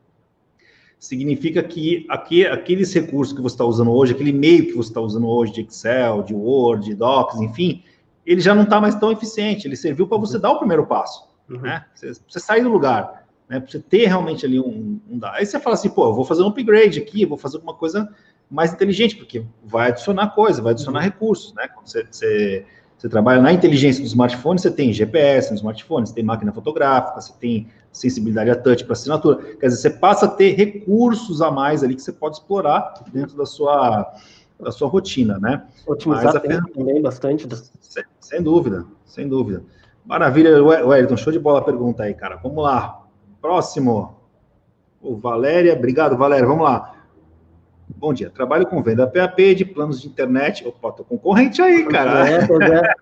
significa 1.00 1.62
que 1.62 2.06
aqui, 2.10 2.46
aqueles 2.46 2.92
recursos 2.92 3.34
que 3.34 3.40
você 3.40 3.54
está 3.54 3.64
usando 3.64 3.90
hoje, 3.90 4.12
aquele 4.12 4.32
meio 4.32 4.66
que 4.66 4.74
você 4.74 4.90
está 4.90 5.00
usando 5.00 5.26
hoje 5.26 5.52
de 5.52 5.62
Excel, 5.62 6.22
de 6.22 6.34
Word, 6.34 6.84
de 6.84 6.94
Docs, 6.94 7.40
enfim, 7.40 7.82
ele 8.26 8.40
já 8.40 8.54
não 8.54 8.64
está 8.64 8.80
mais 8.80 8.94
tão 8.94 9.10
eficiente. 9.10 9.66
Ele 9.66 9.76
serviu 9.76 10.06
para 10.06 10.18
você 10.18 10.38
dar 10.38 10.50
o 10.50 10.58
primeiro 10.58 10.86
passo, 10.86 11.26
uhum. 11.48 11.60
né? 11.60 11.86
Você, 11.94 12.12
você 12.28 12.38
sair 12.38 12.62
do 12.62 12.68
lugar, 12.68 13.26
né? 13.48 13.58
Para 13.60 13.70
você 13.70 13.78
ter 13.78 14.06
realmente 14.06 14.44
ali 14.44 14.60
um, 14.60 15.00
um 15.08 15.20
Aí 15.32 15.46
você 15.46 15.58
fala 15.58 15.74
assim, 15.74 15.88
pô, 15.88 16.04
eu 16.04 16.14
vou 16.14 16.24
fazer 16.24 16.42
um 16.42 16.48
upgrade 16.48 17.00
aqui, 17.00 17.24
vou 17.24 17.38
fazer 17.38 17.56
alguma 17.56 17.74
coisa 17.74 18.14
mais 18.50 18.72
inteligente, 18.72 19.16
porque 19.16 19.44
vai 19.64 19.88
adicionar 19.88 20.34
coisa, 20.34 20.60
vai 20.60 20.72
adicionar 20.72 20.98
uhum. 21.00 21.04
recursos, 21.06 21.54
né? 21.54 21.66
Quando 21.68 21.86
você, 21.86 22.06
você 22.10 22.66
você 23.00 23.08
trabalha 23.08 23.40
na 23.40 23.50
inteligência 23.50 24.02
do 24.02 24.06
smartphone, 24.06 24.60
você 24.60 24.70
tem 24.70 24.92
GPS 24.92 25.48
no 25.48 25.56
smartphone, 25.56 26.06
você 26.06 26.12
tem 26.12 26.22
máquina 26.22 26.52
fotográfica, 26.52 27.18
você 27.18 27.32
tem 27.40 27.66
sensibilidade 27.90 28.50
a 28.50 28.54
touch 28.54 28.84
para 28.84 28.92
assinatura. 28.92 29.36
Quer 29.58 29.68
dizer, 29.68 29.80
você 29.80 29.88
passa 29.88 30.26
a 30.26 30.28
ter 30.28 30.54
recursos 30.54 31.40
a 31.40 31.50
mais 31.50 31.82
ali 31.82 31.94
que 31.94 32.02
você 32.02 32.12
pode 32.12 32.36
explorar 32.36 32.92
dentro 33.10 33.38
da 33.38 33.46
sua, 33.46 34.12
da 34.60 34.70
sua 34.70 34.86
rotina, 34.86 35.38
né? 35.38 35.64
Otimizar 35.86 36.36
a 36.36 36.40
ferramenta, 36.40 36.74
também 36.74 37.00
bastante. 37.00 37.48
Né? 37.48 37.56
Sem, 37.80 38.04
sem, 38.20 38.42
dúvida, 38.42 38.84
sem 39.06 39.26
dúvida. 39.26 39.64
Maravilha, 40.04 40.62
Wellington, 40.62 41.16
show 41.16 41.32
de 41.32 41.38
bola 41.38 41.60
a 41.60 41.64
pergunta 41.64 42.02
aí, 42.02 42.12
cara. 42.12 42.36
Vamos 42.36 42.62
lá. 42.62 43.00
Próximo. 43.40 44.14
O 45.00 45.16
Valéria, 45.16 45.72
obrigado, 45.72 46.18
Valéria. 46.18 46.46
Vamos 46.46 46.64
lá. 46.64 46.99
Bom 48.00 48.14
dia, 48.14 48.30
trabalho 48.30 48.66
com 48.66 48.82
venda 48.82 49.06
PAP 49.06 49.54
de 49.54 49.62
planos 49.62 50.00
de 50.00 50.08
internet. 50.08 50.66
Opa, 50.66 50.90
tô 50.90 51.04
concorrente 51.04 51.60
aí, 51.60 51.84
cara. 51.84 52.26
É, 52.30 52.36
é. 52.38 52.94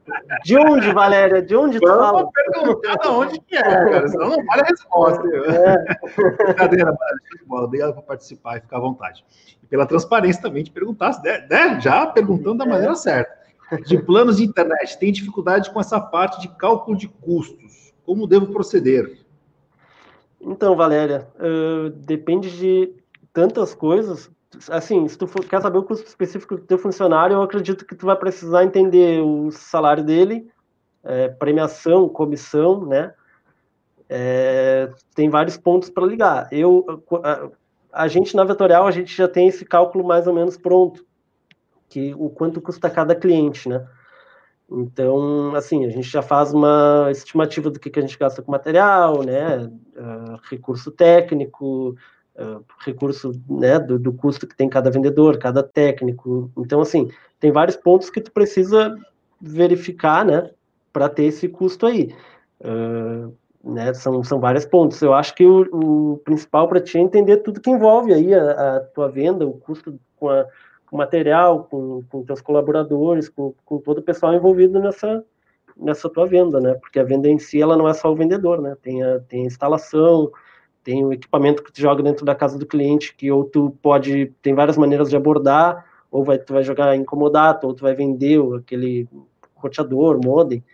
De 0.42 0.56
onde, 0.58 0.90
Valéria? 0.90 1.40
De 1.40 1.54
onde 1.54 1.78
tu 1.78 1.86
fala? 1.86 2.28
perguntar 2.34 2.96
de 2.96 3.06
onde 3.06 3.40
que 3.42 3.54
é, 3.54 3.62
cara, 3.62 4.08
senão 4.08 4.30
não 4.30 4.44
vale 4.44 4.62
a 4.62 4.64
resposta. 4.64 5.22
É. 5.24 6.44
Brincadeira, 6.44 6.98
bola. 7.46 7.66
Obrigado 7.66 7.94
por 7.94 8.02
participar 8.02 8.58
e 8.58 8.60
ficar 8.60 8.78
à 8.78 8.80
vontade. 8.80 9.24
E 9.62 9.66
pela 9.68 9.86
transparência 9.86 10.42
também 10.42 10.64
de 10.64 10.72
perguntar, 10.72 11.22
né? 11.22 11.78
já 11.80 12.04
perguntando 12.04 12.58
da 12.58 12.64
é. 12.64 12.68
maneira 12.68 12.96
certa. 12.96 13.38
De 13.86 14.02
planos 14.02 14.38
de 14.38 14.44
internet, 14.46 14.98
tem 14.98 15.12
dificuldade 15.12 15.70
com 15.70 15.78
essa 15.78 16.00
parte 16.00 16.40
de 16.40 16.48
cálculo 16.56 16.98
de 16.98 17.06
custos. 17.06 17.94
Como 18.04 18.26
devo 18.26 18.48
proceder? 18.48 19.16
Então, 20.40 20.74
Valéria, 20.74 21.28
uh, 21.36 21.88
depende 21.88 22.50
de 22.58 22.92
tantas 23.32 23.76
coisas 23.76 24.28
assim, 24.70 25.06
se 25.08 25.16
tu 25.16 25.26
for, 25.26 25.44
quer 25.44 25.60
saber 25.60 25.78
o 25.78 25.82
custo 25.82 26.06
específico 26.06 26.56
do 26.56 26.62
teu 26.62 26.78
funcionário, 26.78 27.34
eu 27.34 27.42
acredito 27.42 27.84
que 27.84 27.94
tu 27.94 28.06
vai 28.06 28.16
precisar 28.16 28.64
entender 28.64 29.20
o 29.20 29.50
salário 29.50 30.02
dele, 30.02 30.50
é, 31.04 31.28
premiação, 31.28 32.08
comissão, 32.08 32.86
né? 32.86 33.12
É, 34.08 34.90
tem 35.14 35.28
vários 35.28 35.56
pontos 35.56 35.90
para 35.90 36.06
ligar. 36.06 36.48
Eu, 36.50 37.02
a, 37.22 37.48
a, 38.04 38.08
gente 38.08 38.34
na 38.34 38.44
Vetorial, 38.44 38.86
a 38.86 38.90
gente 38.90 39.14
já 39.14 39.28
tem 39.28 39.48
esse 39.48 39.64
cálculo 39.64 40.02
mais 40.02 40.26
ou 40.26 40.32
menos 40.32 40.56
pronto, 40.56 41.04
que 41.88 42.14
o 42.16 42.30
quanto 42.30 42.60
custa 42.60 42.88
cada 42.88 43.14
cliente, 43.14 43.68
né? 43.68 43.86
Então, 44.70 45.54
assim, 45.54 45.86
a 45.86 45.90
gente 45.90 46.08
já 46.08 46.20
faz 46.20 46.52
uma 46.52 47.08
estimativa 47.10 47.70
do 47.70 47.80
que, 47.80 47.88
que 47.88 47.98
a 47.98 48.02
gente 48.02 48.18
gasta 48.18 48.42
com 48.42 48.52
material, 48.52 49.22
né? 49.22 49.58
Uh, 49.96 50.38
recurso 50.50 50.90
técnico, 50.90 51.96
uh, 52.38 52.64
recurso 52.84 53.32
né, 53.48 53.78
do, 53.78 53.98
do, 53.98 54.12
custo 54.12 54.46
que 54.46 54.56
tem 54.56 54.68
cada 54.68 54.90
vendedor, 54.90 55.38
cada 55.38 55.62
técnico. 55.62 56.50
Então, 56.56 56.80
assim, 56.80 57.10
tem 57.40 57.50
vários 57.50 57.76
pontos 57.76 58.08
que 58.08 58.20
tu 58.20 58.32
precisa 58.32 58.96
verificar, 59.40 60.24
né, 60.24 60.50
para 60.92 61.08
ter 61.08 61.24
esse 61.24 61.48
custo 61.48 61.86
aí. 61.86 62.14
Uh, 62.60 63.32
né, 63.62 63.92
são, 63.92 64.22
são 64.22 64.40
vários 64.40 64.64
pontos. 64.64 65.02
Eu 65.02 65.12
acho 65.14 65.34
que 65.34 65.44
o, 65.44 66.14
o 66.14 66.18
principal 66.18 66.68
para 66.68 66.80
ti 66.80 66.98
é 66.98 67.00
entender 67.00 67.38
tudo 67.38 67.60
que 67.60 67.70
envolve 67.70 68.14
aí 68.14 68.32
a, 68.34 68.76
a 68.76 68.80
tua 68.80 69.08
venda, 69.08 69.46
o 69.46 69.52
custo 69.52 69.98
com, 70.16 70.28
a, 70.28 70.44
com 70.86 70.96
o 70.96 70.98
material, 70.98 71.64
com, 71.64 72.02
com 72.08 72.24
teus 72.24 72.40
colaboradores, 72.40 73.28
com, 73.28 73.54
com 73.64 73.78
todo 73.78 73.98
o 73.98 74.02
pessoal 74.02 74.34
envolvido 74.34 74.80
nessa, 74.80 75.24
nessa 75.76 76.08
tua 76.08 76.26
venda, 76.26 76.60
né? 76.60 76.74
Porque 76.74 76.98
a 76.98 77.04
venda 77.04 77.28
em 77.28 77.38
si, 77.38 77.60
ela 77.60 77.76
não 77.76 77.88
é 77.88 77.94
só 77.94 78.10
o 78.10 78.16
vendedor, 78.16 78.60
né? 78.60 78.76
Tem 78.82 79.02
a, 79.02 79.20
tem 79.20 79.42
a 79.42 79.46
instalação, 79.46 80.30
tem 80.88 81.04
o 81.04 81.12
equipamento 81.12 81.62
que 81.62 81.70
tu 81.70 81.82
joga 81.82 82.02
dentro 82.02 82.24
da 82.24 82.34
casa 82.34 82.58
do 82.58 82.64
cliente, 82.64 83.14
que 83.14 83.30
ou 83.30 83.44
tu 83.44 83.76
pode, 83.82 84.32
tem 84.40 84.54
várias 84.54 84.78
maneiras 84.78 85.10
de 85.10 85.16
abordar, 85.18 85.84
ou 86.10 86.24
vai, 86.24 86.38
tu 86.38 86.54
vai 86.54 86.62
jogar 86.62 86.96
incomodato, 86.96 87.66
ou 87.66 87.74
tu 87.74 87.82
vai 87.82 87.94
vender 87.94 88.40
aquele 88.56 89.06
roteador, 89.54 90.18
modem, 90.24 90.64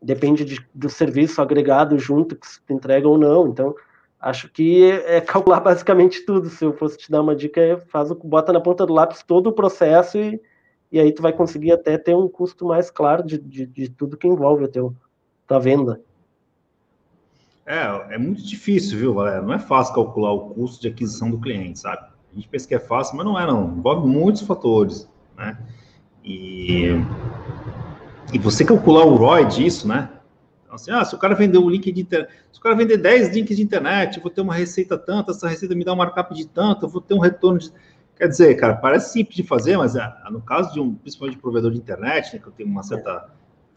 depende 0.00 0.46
de, 0.46 0.66
do 0.74 0.88
serviço 0.88 1.42
agregado 1.42 1.98
junto 1.98 2.36
que 2.36 2.48
se 2.48 2.58
entrega 2.70 3.06
ou 3.06 3.18
não. 3.18 3.48
Então, 3.48 3.74
acho 4.18 4.48
que 4.48 4.92
é 4.92 5.20
calcular 5.20 5.60
basicamente 5.60 6.24
tudo. 6.24 6.48
Se 6.48 6.64
eu 6.64 6.72
fosse 6.72 6.96
te 6.96 7.10
dar 7.10 7.20
uma 7.20 7.36
dica, 7.36 7.60
é 7.60 7.76
faz 7.76 8.10
o, 8.10 8.14
bota 8.14 8.54
na 8.54 8.62
ponta 8.62 8.86
do 8.86 8.94
lápis 8.94 9.22
todo 9.22 9.48
o 9.48 9.52
processo 9.52 10.16
e, 10.16 10.40
e 10.90 10.98
aí 10.98 11.12
tu 11.12 11.20
vai 11.20 11.34
conseguir 11.34 11.72
até 11.72 11.98
ter 11.98 12.16
um 12.16 12.30
custo 12.30 12.64
mais 12.64 12.90
claro 12.90 13.22
de, 13.22 13.36
de, 13.36 13.66
de 13.66 13.90
tudo 13.90 14.16
que 14.16 14.26
envolve 14.26 14.64
a 14.64 14.68
teu, 14.68 14.96
tua 15.46 15.58
venda. 15.58 16.00
É, 17.70 18.14
é 18.14 18.18
muito 18.18 18.42
difícil, 18.42 18.98
viu, 18.98 19.14
galera? 19.14 19.40
Não 19.40 19.52
é 19.52 19.58
fácil 19.60 19.94
calcular 19.94 20.32
o 20.32 20.50
custo 20.50 20.82
de 20.82 20.88
aquisição 20.88 21.30
do 21.30 21.38
cliente, 21.38 21.78
sabe? 21.78 22.02
A 22.32 22.34
gente 22.34 22.48
pensa 22.48 22.66
que 22.66 22.74
é 22.74 22.80
fácil, 22.80 23.16
mas 23.16 23.24
não 23.24 23.38
é, 23.38 23.46
não. 23.46 23.76
Envolve 23.78 24.08
muitos 24.08 24.42
fatores, 24.42 25.08
né? 25.38 25.56
E 26.24 26.88
e 28.32 28.38
você 28.40 28.64
calcular 28.64 29.04
o 29.04 29.14
ROI 29.14 29.44
disso, 29.46 29.86
né? 29.86 30.08
Então, 30.64 30.74
assim, 30.74 30.90
ah, 30.90 31.04
se 31.04 31.14
o 31.14 31.18
cara 31.18 31.36
vender 31.36 31.58
um 31.58 31.70
link 31.70 31.92
de 31.92 32.00
internet, 32.00 32.32
se 32.50 32.58
o 32.58 32.62
cara 32.62 32.74
vender 32.74 32.96
10 32.96 33.34
links 33.34 33.56
de 33.56 33.62
internet, 33.62 34.16
eu 34.16 34.22
vou 34.22 34.32
ter 34.32 34.40
uma 34.40 34.54
receita 34.54 34.98
tanto, 34.98 35.30
essa 35.30 35.48
receita 35.48 35.72
me 35.74 35.84
dá 35.84 35.92
um 35.92 35.96
markup 35.96 36.34
de 36.34 36.48
tanto, 36.48 36.86
eu 36.86 36.88
vou 36.88 37.00
ter 37.00 37.14
um 37.14 37.20
retorno 37.20 37.60
de. 37.60 37.72
Quer 38.16 38.26
dizer, 38.26 38.54
cara, 38.56 38.74
parece 38.74 39.12
simples 39.12 39.36
de 39.36 39.44
fazer, 39.44 39.76
mas 39.76 39.96
ah, 39.96 40.28
no 40.28 40.42
caso 40.42 40.72
de 40.72 40.80
um, 40.80 40.92
principalmente 40.92 41.36
de 41.36 41.42
provedor 41.42 41.70
de 41.70 41.78
internet, 41.78 42.34
né, 42.34 42.40
que 42.40 42.48
eu 42.48 42.52
tenho 42.52 42.68
uma 42.68 42.82
certa 42.82 43.28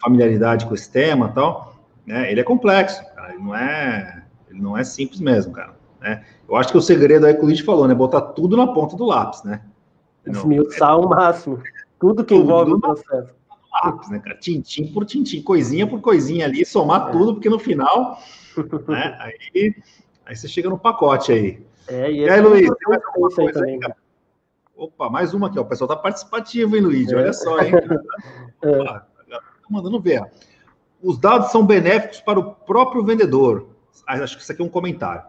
familiaridade 0.01 0.65
com 0.65 0.73
esse 0.73 0.91
tema 0.91 1.29
e 1.29 1.33
tal, 1.33 1.72
né, 2.05 2.31
ele 2.31 2.41
é 2.41 2.43
complexo, 2.43 3.03
cara, 3.15 3.33
ele 3.33 3.43
não 3.43 3.55
é, 3.55 4.23
ele 4.49 4.61
não 4.61 4.77
é 4.77 4.83
simples 4.83 5.19
mesmo, 5.19 5.53
cara. 5.53 5.73
Né? 6.01 6.23
Eu 6.47 6.55
acho 6.55 6.71
que 6.71 6.77
o 6.77 6.81
segredo 6.81 7.25
aí 7.25 7.33
que 7.33 7.41
o 7.41 7.45
Luiz 7.45 7.59
falou, 7.59 7.87
né, 7.87 7.95
botar 7.95 8.21
tudo 8.21 8.57
na 8.57 8.67
ponta 8.67 8.95
do 8.95 9.05
lápis, 9.05 9.43
né? 9.43 9.61
Esmiuçar 10.25 10.91
ao 10.91 11.07
máximo, 11.07 11.61
tudo 11.99 12.23
que 12.23 12.35
envolve 12.35 12.73
o 12.73 12.79
processo 12.79 13.29
lápis, 13.73 14.09
né, 14.09 14.19
cara? 14.19 14.37
Tintim 14.37 14.87
por 14.87 15.05
tintim, 15.05 15.41
coisinha 15.41 15.87
por 15.87 16.01
coisinha 16.01 16.45
ali, 16.45 16.65
somar 16.65 17.09
é. 17.09 17.11
tudo, 17.11 17.33
porque 17.33 17.49
no 17.49 17.59
final, 17.59 18.19
né, 18.87 19.17
aí, 19.19 19.75
aí 20.25 20.35
você 20.35 20.47
chega 20.47 20.69
no 20.69 20.77
pacote 20.77 21.31
aí. 21.31 21.65
É, 21.87 22.11
e, 22.11 22.19
e 22.19 22.29
aí, 22.29 22.41
Luiz, 22.41 22.69
tem 22.69 22.89
mais 22.89 23.03
alguma 23.05 23.29
coisa 23.29 23.53
também, 23.53 23.75
aí, 23.75 23.79
cara? 23.79 23.95
Opa, 24.75 25.09
mais 25.09 25.33
uma 25.33 25.47
aqui, 25.47 25.59
ó. 25.59 25.61
O 25.61 25.65
pessoal 25.65 25.87
tá 25.87 25.95
participativo, 25.95 26.75
hein, 26.75 26.81
Luiz? 26.81 27.11
É. 27.11 27.15
Olha 27.15 27.33
só, 27.33 27.59
hein? 27.59 27.73
é. 28.63 28.69
Opa, 28.69 29.07
tá 29.29 29.41
mandando 29.69 29.99
ver. 29.99 30.23
Os 31.03 31.17
dados 31.17 31.51
são 31.51 31.65
benéficos 31.65 32.21
para 32.21 32.39
o 32.39 32.53
próprio 32.53 33.03
vendedor. 33.03 33.67
Ah, 34.07 34.13
acho 34.13 34.37
que 34.37 34.41
isso 34.41 34.51
aqui 34.53 34.61
é 34.61 34.65
um 34.65 34.69
comentário. 34.69 35.23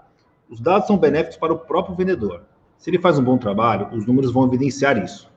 Os 0.48 0.60
dados 0.60 0.86
são 0.86 0.96
benéficos 0.96 1.36
para 1.36 1.52
o 1.52 1.58
próprio 1.58 1.96
vendedor. 1.96 2.42
Se 2.78 2.90
ele 2.90 2.98
faz 2.98 3.18
um 3.18 3.24
bom 3.24 3.36
trabalho, 3.36 3.88
os 3.92 4.06
números 4.06 4.32
vão 4.32 4.46
evidenciar 4.46 4.96
isso. 5.02 5.28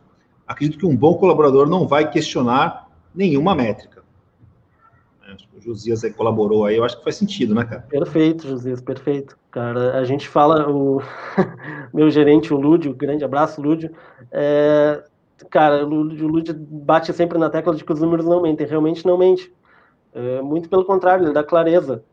Acredito 0.46 0.78
que 0.78 0.86
um 0.86 0.96
bom 0.96 1.16
colaborador 1.16 1.68
não 1.68 1.88
vai 1.88 2.10
questionar 2.12 2.88
nenhuma 3.16 3.56
métrica. 3.56 4.04
É, 5.28 5.36
o 5.58 5.60
Josias 5.60 6.04
aí 6.04 6.14
colaborou 6.14 6.66
aí, 6.66 6.78
eu 6.78 6.84
acho 6.84 6.98
que 6.98 7.04
faz 7.04 7.16
sentido, 7.16 7.56
né, 7.56 7.66
cara? 7.66 7.82
Perfeito, 7.82 8.48
Josias, 8.48 8.80
perfeito. 8.80 9.36
Cara, 9.50 9.98
a 9.98 10.04
gente 10.04 10.30
fala, 10.30 10.70
o 10.70 11.02
meu 11.92 12.12
gerente, 12.12 12.54
o 12.54 12.58
Lúdio, 12.58 12.94
grande 12.94 13.26
abraço, 13.26 13.60
Lúdio, 13.60 13.92
é... 14.32 15.04
cara, 15.50 15.84
o 15.84 15.90
Lúdio, 15.90 16.54
bate 16.56 17.12
sempre 17.12 17.40
na 17.40 17.50
tecla 17.50 17.76
de 17.76 17.84
que 17.84 17.92
os 17.92 18.00
números 18.00 18.26
não 18.26 18.42
mentem, 18.42 18.68
realmente 18.68 19.06
não 19.06 19.18
mente. 19.18 19.52
É, 20.18 20.42
muito 20.42 20.68
pelo 20.68 20.84
contrário, 20.84 21.26
ele 21.26 21.34
dá 21.34 21.44
clareza. 21.44 22.04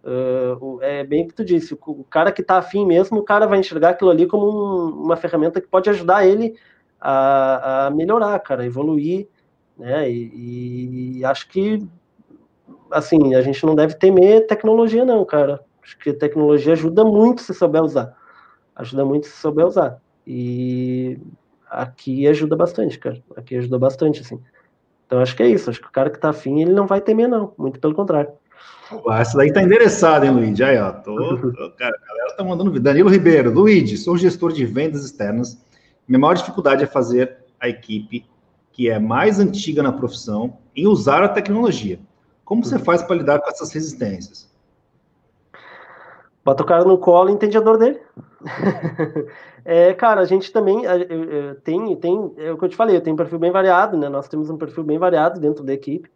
É, 0.81 1.01
é 1.01 1.05
bem 1.05 1.25
o 1.25 1.29
que 1.29 1.35
tu 1.35 1.45
disse, 1.45 1.73
o 1.75 2.05
cara 2.05 2.31
que 2.31 2.43
está 2.43 2.59
afim 2.59 2.85
mesmo, 2.85 3.19
o 3.19 3.25
cara 3.25 3.47
vai 3.47 3.59
enxergar 3.59 3.91
aquilo 3.91 4.11
ali 4.11 4.27
como 4.27 4.47
um, 4.47 5.05
uma 5.05 5.17
ferramenta 5.17 5.59
que 5.61 5.67
pode 5.69 5.89
ajudar 5.89 6.27
ele 6.27 6.55
a, 7.01 7.87
a 7.87 7.91
melhorar, 7.91 8.39
cara, 8.41 8.67
evoluir 8.67 9.29
né? 9.77 10.11
E, 10.11 11.19
e, 11.19 11.25
acho 11.25 11.49
que 11.49 11.87
assim 12.91 13.35
a 13.35 13.43
gente 13.43 13.65
não 13.67 13.75
deve 13.75 13.95
temer 13.95 14.47
tecnologia, 14.47 15.05
não, 15.05 15.25
cara. 15.25 15.61
Acho 15.83 15.99
que 15.99 16.13
tecnologia 16.13 16.73
ajuda 16.73 17.05
muito 17.05 17.43
se 17.43 17.53
souber 17.53 17.83
usar. 17.83 18.17
Ajuda 18.75 19.05
muito 19.05 19.27
se 19.27 19.37
souber 19.37 19.67
usar. 19.67 20.01
E 20.27 21.19
aqui 21.69 22.27
ajuda 22.27 22.57
bastante, 22.57 22.99
cara. 22.99 23.23
Aqui 23.37 23.57
ajuda 23.57 23.79
bastante, 23.79 24.21
assim. 24.21 24.41
Então 25.07 25.21
acho 25.21 25.37
que 25.37 25.43
é 25.43 25.49
isso. 25.49 25.71
Acho 25.71 25.81
que 25.81 25.89
o 25.89 25.93
cara 25.93 26.11
que 26.11 26.19
tá 26.19 26.31
afim, 26.31 26.63
ele 26.63 26.73
não 26.73 26.87
vai 26.87 27.01
temer, 27.01 27.29
não. 27.29 27.53
Muito 27.59 27.79
pelo 27.81 27.95
contrário. 27.95 28.31
Essa 29.13 29.39
daí 29.39 29.53
tá 29.53 29.63
endereçada, 29.63 30.27
hein, 30.27 30.33
Luigi? 30.33 30.63
Aí, 30.63 30.79
ó. 30.79 30.93
Tô, 30.93 31.15
tô, 31.39 31.71
cara, 31.73 31.97
a 32.03 32.07
galera 32.07 32.37
tá 32.37 32.45
mandando. 32.45 32.79
Danilo 32.81 33.11
Ribeiro, 33.11 33.53
Luigi, 33.53 33.97
sou 33.97 34.17
gestor 34.17 34.53
de 34.53 34.65
vendas 34.65 35.05
externas. 35.05 35.63
Minha 36.07 36.19
maior 36.19 36.35
dificuldade 36.35 36.85
é 36.85 36.87
fazer 36.87 37.39
a 37.61 37.69
equipe 37.69 38.27
que 38.73 38.91
é 38.91 38.99
mais 38.99 39.39
antiga 39.39 39.85
na 39.85 39.93
profissão, 39.93 40.59
em 40.75 40.87
usar 40.89 41.23
a 41.23 41.29
tecnologia. 41.29 42.01
Como 42.45 42.65
você 42.65 42.77
faz 42.77 43.03
para 43.03 43.17
lidar 43.17 43.39
com 43.39 43.49
essas 43.49 43.73
resistências? 43.73 44.53
Bota 46.45 46.63
o 46.63 46.67
cara 46.67 46.85
no 46.85 46.99
colo 46.99 47.31
e 47.31 47.33
entende 47.33 47.57
a 47.57 47.61
dor 47.61 47.79
dele. 47.79 48.01
é, 49.64 49.95
cara, 49.95 50.20
a 50.20 50.24
gente 50.24 50.53
também 50.53 50.82
tem, 51.62 51.97
tem, 51.97 52.34
é 52.36 52.53
o 52.53 52.59
que 52.59 52.64
eu 52.64 52.68
te 52.68 52.76
falei, 52.76 53.01
tenho 53.01 53.14
um 53.14 53.16
perfil 53.16 53.38
bem 53.38 53.51
variado, 53.51 53.97
né? 53.97 54.09
Nós 54.09 54.28
temos 54.28 54.51
um 54.51 54.59
perfil 54.59 54.84
bem 54.84 54.99
variado 54.99 55.40
dentro 55.40 55.64
da 55.64 55.72
equipe. 55.72 56.11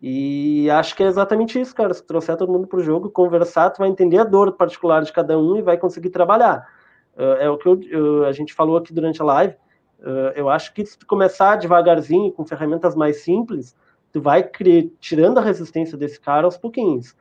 E 0.00 0.70
acho 0.70 0.94
que 0.94 1.02
é 1.02 1.06
exatamente 1.06 1.60
isso, 1.60 1.74
cara. 1.74 1.92
Se 1.92 2.04
trouxer 2.04 2.36
todo 2.36 2.52
mundo 2.52 2.66
para 2.66 2.78
o 2.78 2.82
jogo, 2.82 3.10
conversar, 3.10 3.70
tu 3.70 3.78
vai 3.78 3.88
entender 3.88 4.18
a 4.18 4.24
dor 4.24 4.52
particular 4.52 5.02
de 5.02 5.12
cada 5.12 5.38
um 5.38 5.56
e 5.56 5.62
vai 5.62 5.76
conseguir 5.76 6.10
trabalhar. 6.10 6.68
É, 7.16 7.46
é 7.46 7.50
o 7.50 7.58
que 7.58 7.68
eu, 7.68 8.24
a 8.24 8.32
gente 8.32 8.54
falou 8.54 8.76
aqui 8.76 8.92
durante 8.92 9.20
a 9.20 9.24
live. 9.24 9.54
Uh, 9.98 10.30
eu 10.36 10.48
acho 10.48 10.72
que 10.72 10.86
se 10.86 10.96
tu 10.96 11.04
começar 11.06 11.56
devagarzinho, 11.56 12.30
com 12.30 12.46
ferramentas 12.46 12.94
mais 12.94 13.22
simples, 13.22 13.76
tu 14.12 14.20
vai 14.20 14.44
criar, 14.44 14.88
tirando 15.00 15.38
a 15.38 15.42
resistência 15.42 15.98
desse 15.98 16.20
cara 16.20 16.46
aos 16.46 16.56
pouquinhos. 16.56 17.16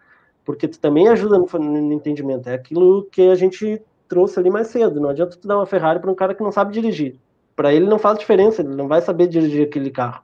Porque 0.46 0.68
tu 0.68 0.80
também 0.80 1.08
ajuda 1.08 1.40
no, 1.40 1.48
no 1.60 1.94
entendimento. 1.94 2.48
É 2.48 2.54
aquilo 2.54 3.06
que 3.12 3.30
a 3.30 3.36
gente 3.36 3.82
trouxe 4.08 4.40
ali 4.40 4.50
mais 4.50 4.68
cedo. 4.68 5.00
Não 5.00 5.10
adianta 5.10 5.38
tu 5.38 5.48
dar 5.48 5.58
uma 5.58 5.66
Ferrari 5.66 6.00
para 6.00 6.12
um 6.12 6.16
cara 6.16 6.34
que 6.34 6.44
não 6.44 6.52
sabe 6.52 6.74
dirigir. 6.74 7.20
Para 7.56 7.74
ele 7.74 7.86
não 7.86 8.00
faz 8.00 8.20
diferença, 8.20 8.62
ele 8.62 8.76
não 8.76 8.88
vai 8.88 9.02
saber 9.02 9.28
dirigir 9.28 9.68
aquele 9.68 9.90
carro. 9.90 10.24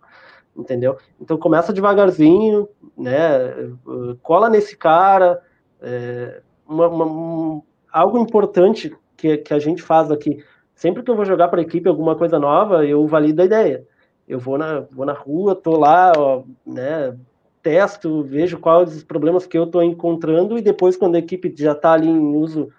Entendeu? 0.55 0.97
Então 1.19 1.37
começa 1.37 1.73
devagarzinho, 1.73 2.69
né? 2.97 3.73
Cola 4.21 4.49
nesse 4.49 4.77
cara. 4.77 5.41
É, 5.81 6.41
uma, 6.67 6.87
uma, 6.87 7.05
um, 7.05 7.61
algo 7.91 8.19
importante 8.19 8.95
que, 9.17 9.37
que 9.37 9.53
a 9.53 9.59
gente 9.59 9.81
faz 9.81 10.11
aqui 10.11 10.43
Sempre 10.75 11.03
que 11.03 11.09
eu 11.09 11.15
vou 11.15 11.25
jogar 11.25 11.47
para 11.47 11.61
a 11.61 11.63
equipe 11.63 11.87
alguma 11.87 12.15
coisa 12.15 12.39
nova, 12.39 12.85
eu 12.85 13.05
valido 13.07 13.41
a 13.41 13.45
ideia. 13.45 13.87
Eu 14.27 14.39
vou 14.39 14.57
na, 14.57 14.81
vou 14.91 15.05
na 15.05 15.13
rua, 15.13 15.55
tô 15.55 15.77
lá, 15.77 16.11
ó, 16.17 16.43
né, 16.65 17.15
testo, 17.61 18.23
vejo 18.23 18.59
quais 18.59 18.95
os 18.95 19.03
problemas 19.03 19.45
que 19.45 19.57
eu 19.57 19.63
estou 19.63 19.83
encontrando 19.83 20.57
e 20.57 20.61
depois 20.61 20.97
quando 20.97 21.15
a 21.15 21.19
equipe 21.19 21.53
já 21.55 21.73
está 21.73 21.93
ali 21.93 22.09
em 22.09 22.35
uso, 22.35 22.69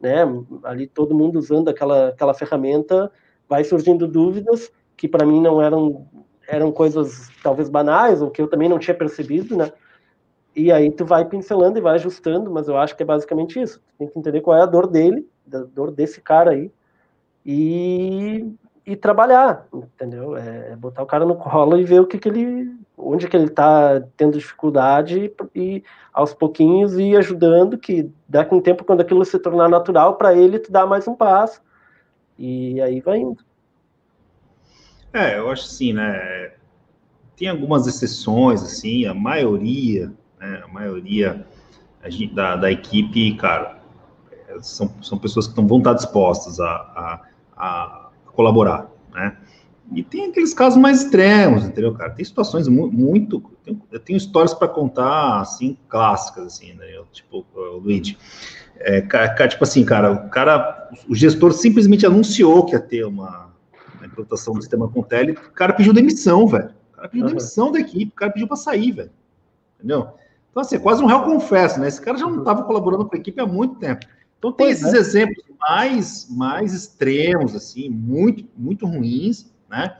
né, 0.00 0.22
ali 0.62 0.86
todo 0.86 1.14
mundo 1.14 1.38
usando 1.38 1.68
aquela, 1.68 2.08
aquela 2.08 2.34
ferramenta, 2.34 3.10
vai 3.48 3.64
surgindo 3.64 4.06
dúvidas 4.06 4.70
que 4.96 5.08
para 5.08 5.26
mim 5.26 5.40
não 5.40 5.60
eram 5.60 6.06
eram 6.46 6.70
coisas 6.70 7.30
talvez 7.42 7.68
banais 7.68 8.20
ou 8.20 8.30
que 8.30 8.40
eu 8.40 8.48
também 8.48 8.68
não 8.68 8.78
tinha 8.78 8.94
percebido, 8.94 9.56
né? 9.56 9.72
E 10.54 10.70
aí 10.70 10.90
tu 10.90 11.04
vai 11.04 11.24
pincelando 11.24 11.78
e 11.78 11.82
vai 11.82 11.94
ajustando, 11.94 12.50
mas 12.50 12.68
eu 12.68 12.76
acho 12.76 12.96
que 12.96 13.02
é 13.02 13.06
basicamente 13.06 13.60
isso. 13.60 13.82
Tem 13.98 14.08
que 14.08 14.18
entender 14.18 14.40
qual 14.40 14.56
é 14.56 14.62
a 14.62 14.66
dor 14.66 14.86
dele, 14.86 15.28
a 15.52 15.58
dor 15.58 15.90
desse 15.90 16.20
cara 16.20 16.52
aí, 16.52 16.70
e, 17.44 18.54
e 18.86 18.94
trabalhar, 18.94 19.66
entendeu? 19.72 20.36
É, 20.36 20.72
é 20.72 20.76
botar 20.76 21.02
o 21.02 21.06
cara 21.06 21.24
no 21.24 21.36
colo 21.36 21.78
e 21.78 21.84
ver 21.84 22.00
o 22.00 22.06
que, 22.06 22.18
que 22.18 22.28
ele, 22.28 22.72
onde 22.96 23.28
que 23.28 23.36
ele 23.36 23.46
está 23.46 24.00
tendo 24.16 24.38
dificuldade 24.38 25.32
e, 25.54 25.58
e, 25.58 25.84
aos 26.12 26.32
pouquinhos 26.32 26.94
ir 26.94 27.16
ajudando, 27.16 27.76
que 27.76 28.10
daqui 28.28 28.54
um 28.54 28.60
tempo, 28.60 28.84
quando 28.84 29.00
aquilo 29.00 29.24
se 29.24 29.38
tornar 29.38 29.68
natural 29.68 30.16
para 30.16 30.34
ele, 30.34 30.58
tu 30.58 30.70
dá 30.70 30.86
mais 30.86 31.06
um 31.08 31.14
passo 31.14 31.60
e 32.38 32.80
aí 32.80 33.00
vai 33.00 33.18
indo. 33.18 33.42
É, 35.12 35.38
eu 35.38 35.50
acho 35.50 35.64
assim, 35.64 35.92
né? 35.92 36.52
Tem 37.36 37.48
algumas 37.48 37.86
exceções, 37.86 38.62
assim, 38.62 39.06
a 39.06 39.14
maioria, 39.14 40.12
né, 40.38 40.62
a 40.64 40.68
maioria 40.68 41.44
da, 42.32 42.56
da 42.56 42.70
equipe, 42.70 43.34
cara, 43.36 43.78
são, 44.60 44.92
são 45.02 45.18
pessoas 45.18 45.48
que 45.48 45.56
não 45.56 45.66
vão 45.66 45.78
estar 45.78 45.94
dispostas 45.94 46.60
a, 46.60 46.66
a 46.66 47.20
a 47.56 48.10
colaborar, 48.32 48.88
né? 49.12 49.36
E 49.92 50.02
tem 50.02 50.30
aqueles 50.30 50.54
casos 50.54 50.80
mais 50.80 51.02
extremos, 51.02 51.64
entendeu, 51.64 51.92
cara? 51.94 52.10
Tem 52.10 52.24
situações 52.24 52.66
mu 52.68 52.90
muito, 52.90 53.42
tenho, 53.62 53.80
eu 53.92 54.00
tenho 54.00 54.16
histórias 54.16 54.54
para 54.54 54.68
contar, 54.68 55.40
assim, 55.40 55.76
clássicas, 55.88 56.46
assim, 56.46 56.72
né? 56.74 56.86
Eu, 56.96 57.04
tipo, 57.12 57.44
o 57.54 57.78
Luigi. 57.78 58.16
É, 58.76 59.00
tipo 59.46 59.62
assim, 59.62 59.84
cara, 59.84 60.12
o 60.12 60.28
cara, 60.28 60.90
o 61.08 61.14
gestor 61.14 61.52
simplesmente 61.52 62.04
anunciou 62.04 62.64
que 62.64 62.72
ia 62.72 62.80
ter 62.80 63.04
uma, 63.04 63.50
uma 63.96 64.06
implantação 64.06 64.54
do 64.54 64.60
sistema 64.60 64.88
Contele, 64.88 65.32
o 65.32 65.52
cara 65.52 65.72
pediu 65.72 65.92
demissão, 65.92 66.46
velho. 66.46 66.70
O 66.92 66.96
cara 66.96 67.08
pediu 67.08 67.26
uhum. 67.26 67.30
demissão 67.30 67.70
da 67.70 67.78
equipe, 67.78 68.12
o 68.12 68.16
cara 68.16 68.32
pediu 68.32 68.48
para 68.48 68.56
sair, 68.56 68.90
velho. 68.90 69.10
Entendeu? 69.78 70.08
Então, 70.50 70.60
assim, 70.60 70.76
é 70.76 70.78
quase 70.78 71.02
um 71.02 71.06
réu 71.06 71.22
confesso, 71.22 71.78
né? 71.78 71.88
Esse 71.88 72.00
cara 72.00 72.16
já 72.16 72.26
não 72.26 72.38
estava 72.38 72.60
uhum. 72.60 72.66
colaborando 72.66 73.06
com 73.06 73.14
a 73.14 73.18
equipe 73.18 73.40
há 73.40 73.46
muito 73.46 73.76
tempo. 73.76 74.06
Então, 74.38 74.52
tem 74.52 74.66
pois 74.66 74.82
esses 74.82 74.94
é. 74.94 74.98
exemplos 74.98 75.44
mais, 75.58 76.28
mais 76.30 76.74
extremos, 76.74 77.54
assim, 77.54 77.88
muito, 77.88 78.44
muito 78.56 78.86
ruins, 78.86 79.50
né? 79.74 79.96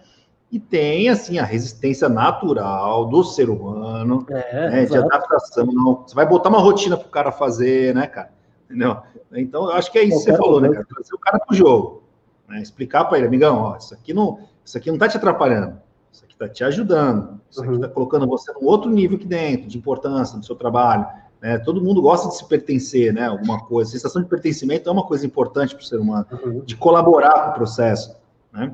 E 0.52 0.60
tem, 0.60 1.08
assim, 1.08 1.38
a 1.38 1.44
resistência 1.44 2.08
natural 2.08 3.06
do 3.06 3.24
ser 3.24 3.50
humano, 3.50 4.24
é, 4.30 4.70
né, 4.70 4.84
de 4.84 4.96
adaptação. 4.96 5.66
Não, 5.66 6.04
você 6.06 6.14
vai 6.14 6.26
botar 6.26 6.48
uma 6.48 6.60
rotina 6.60 6.96
para 6.96 7.08
o 7.08 7.10
cara 7.10 7.32
fazer, 7.32 7.92
né, 7.92 8.06
cara? 8.06 8.30
Entendeu? 8.64 8.98
Então, 9.32 9.64
eu 9.64 9.72
acho 9.72 9.90
que 9.90 9.98
é 9.98 10.04
isso 10.04 10.18
que 10.18 10.30
você 10.30 10.36
falou, 10.36 10.60
né, 10.60 10.68
cara? 10.68 10.86
Trazer 10.88 11.14
o 11.14 11.18
cara 11.18 11.40
para 11.40 11.52
o 11.52 11.56
jogo. 11.56 12.04
Né? 12.48 12.62
Explicar 12.62 13.04
para 13.06 13.18
ele, 13.18 13.26
amigão, 13.26 13.58
ó, 13.58 13.76
isso 13.76 13.92
aqui 13.94 14.14
não, 14.14 14.38
isso 14.64 14.78
aqui 14.78 14.88
não 14.88 14.94
está 14.94 15.08
te 15.08 15.16
atrapalhando. 15.16 15.76
Isso 16.12 16.24
aqui 16.24 16.34
está 16.34 16.48
te 16.48 16.62
ajudando. 16.62 17.40
Isso 17.50 17.60
aqui 17.60 17.74
está 17.74 17.88
uhum. 17.88 17.92
colocando 17.92 18.26
você 18.28 18.52
num 18.52 18.64
outro 18.64 18.88
nível 18.88 19.16
aqui 19.16 19.26
dentro, 19.26 19.66
de 19.66 19.76
importância 19.76 20.38
do 20.38 20.46
seu 20.46 20.54
trabalho. 20.54 21.04
Né? 21.42 21.58
Todo 21.58 21.82
mundo 21.82 22.00
gosta 22.00 22.28
de 22.28 22.36
se 22.36 22.46
pertencer, 22.46 23.12
né? 23.12 23.26
Alguma 23.26 23.58
coisa. 23.64 23.90
A 23.90 23.92
sensação 23.92 24.22
de 24.22 24.28
pertencimento 24.28 24.88
é 24.88 24.92
uma 24.92 25.04
coisa 25.04 25.26
importante 25.26 25.74
para 25.74 25.82
o 25.82 25.84
ser 25.84 25.98
humano, 25.98 26.26
uhum. 26.44 26.60
de 26.60 26.76
colaborar 26.76 27.46
com 27.46 27.50
o 27.50 27.54
processo, 27.54 28.16
né? 28.52 28.72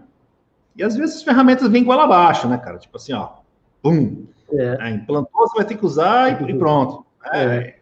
E 0.81 0.83
às 0.83 0.97
vezes 0.97 1.16
as 1.16 1.22
ferramentas 1.22 1.68
vêm 1.68 1.83
igual 1.83 2.01
abaixo, 2.01 2.49
né, 2.49 2.57
cara? 2.57 2.78
Tipo 2.78 2.97
assim, 2.97 3.12
ó, 3.12 3.28
pum, 3.83 4.24
é. 4.51 4.78
É, 4.81 4.91
implantou, 4.91 5.47
você 5.47 5.59
vai 5.59 5.66
ter 5.66 5.76
que 5.76 5.85
usar 5.85 6.41
e, 6.41 6.51
e 6.51 6.59
pronto. 6.59 7.05
É. 7.35 7.45
é. 7.45 7.76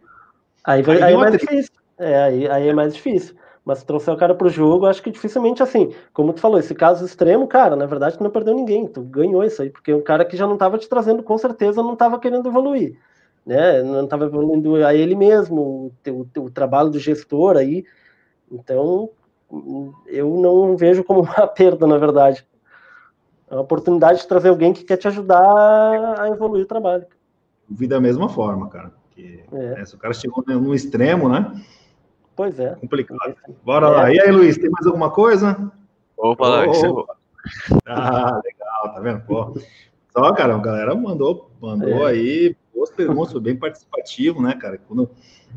Aí, 0.65 0.81
vai, 0.81 0.97
aí, 0.97 1.03
aí 1.03 1.13
é 1.13 1.17
mais 1.17 1.31
difícil. 1.31 1.71
É, 1.97 2.23
aí, 2.23 2.49
aí 2.49 2.67
é 2.67 2.73
mais 2.73 2.93
difícil. 2.93 3.35
Mas 3.63 3.79
se 3.79 3.85
trouxer 3.85 4.13
o 4.13 4.17
cara 4.17 4.35
para 4.35 4.47
o 4.47 4.49
jogo, 4.49 4.85
acho 4.85 5.01
que 5.01 5.11
dificilmente 5.11 5.63
assim, 5.63 5.93
como 6.11 6.33
tu 6.33 6.41
falou, 6.41 6.59
esse 6.59 6.75
caso 6.75 7.05
extremo, 7.05 7.47
cara, 7.47 7.77
na 7.77 7.85
verdade 7.85 8.17
tu 8.17 8.23
não 8.23 8.31
perdeu 8.31 8.53
ninguém, 8.53 8.85
tu 8.85 9.01
ganhou 9.01 9.45
isso 9.45 9.61
aí, 9.61 9.69
porque 9.69 9.93
o 9.93 10.01
cara 10.01 10.25
que 10.25 10.35
já 10.35 10.45
não 10.45 10.55
estava 10.55 10.77
te 10.77 10.89
trazendo, 10.89 11.23
com 11.23 11.37
certeza 11.37 11.81
não 11.81 11.93
estava 11.93 12.19
querendo 12.19 12.49
evoluir, 12.49 12.99
né? 13.45 13.81
Não 13.81 14.03
estava 14.03 14.25
evoluindo 14.25 14.75
a 14.83 14.93
ele 14.93 15.15
mesmo, 15.15 15.93
o, 16.05 16.11
o, 16.11 16.43
o 16.43 16.49
trabalho 16.49 16.89
do 16.89 16.99
gestor 16.99 17.55
aí. 17.55 17.85
Então, 18.51 19.09
eu 20.07 20.35
não 20.35 20.75
vejo 20.75 21.01
como 21.03 21.21
uma 21.23 21.47
perda, 21.47 21.87
na 21.87 21.97
verdade. 21.97 22.45
É 23.49 23.55
uma 23.55 23.61
oportunidade 23.61 24.19
de 24.19 24.27
trazer 24.27 24.49
alguém 24.49 24.73
que 24.73 24.83
quer 24.83 24.97
te 24.97 25.07
ajudar 25.07 26.19
a 26.19 26.29
evoluir 26.29 26.63
o 26.63 26.67
trabalho. 26.67 27.05
Vida 27.67 27.95
da 27.95 28.01
mesma 28.01 28.29
forma, 28.29 28.69
cara. 28.69 28.91
Porque, 29.03 29.43
é. 29.51 29.75
né, 29.75 29.85
se 29.85 29.95
o 29.95 29.97
cara 29.97 30.13
chegou 30.13 30.43
num 30.47 30.73
extremo, 30.73 31.27
né? 31.27 31.51
Pois 32.35 32.59
é. 32.59 32.75
Complicado. 32.75 33.35
Bora 33.63 33.87
é. 33.87 33.89
lá. 33.89 34.13
E 34.13 34.21
aí, 34.21 34.31
Luiz, 34.31 34.57
tem 34.57 34.69
mais 34.69 34.85
alguma 34.85 35.09
coisa? 35.09 35.71
Opa, 36.17 36.47
lá, 36.47 36.65
oh, 36.67 37.05
Ah, 37.87 38.41
legal, 38.43 38.93
tá 38.93 38.99
vendo? 39.01 39.21
Pô. 39.21 39.53
Só, 40.11 40.33
cara, 40.33 40.55
a 40.55 40.59
galera 40.59 40.95
mandou, 40.95 41.51
mandou 41.61 42.07
é. 42.07 42.11
aí 42.11 42.55
boas 42.73 42.89
perguntas, 42.91 43.31
foi 43.31 43.41
bem 43.41 43.55
participativo, 43.55 44.41
né, 44.41 44.53
cara? 44.55 44.79
Quando, 44.87 45.09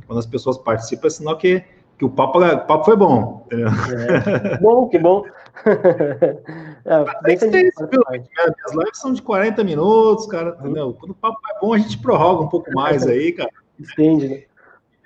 quando 0.06 0.18
as 0.18 0.26
pessoas 0.26 0.58
participam, 0.58 1.06
é 1.06 1.10
sinal 1.10 1.36
que, 1.36 1.64
que 1.98 2.04
o, 2.04 2.10
papo, 2.10 2.38
o 2.38 2.66
papo 2.66 2.84
foi 2.84 2.96
bom. 2.96 3.46
É. 3.50 4.58
Bom, 4.58 4.88
que 4.88 4.98
bom. 4.98 5.24
é, 6.84 7.04
bem 7.22 7.38
Minhas 7.38 8.72
lives 8.74 8.98
são 8.98 9.12
de 9.12 9.22
40 9.22 9.62
minutos, 9.64 10.26
cara, 10.26 10.56
entendeu? 10.60 10.94
Quando 10.98 11.12
o 11.12 11.14
papo 11.14 11.38
é 11.50 11.60
bom, 11.60 11.74
a 11.74 11.78
gente 11.78 11.98
prorroga 11.98 12.44
um 12.44 12.48
pouco 12.48 12.72
mais 12.72 13.06
aí, 13.06 13.32
cara. 13.32 13.50
Estende, 13.78 14.28
né? 14.28 14.42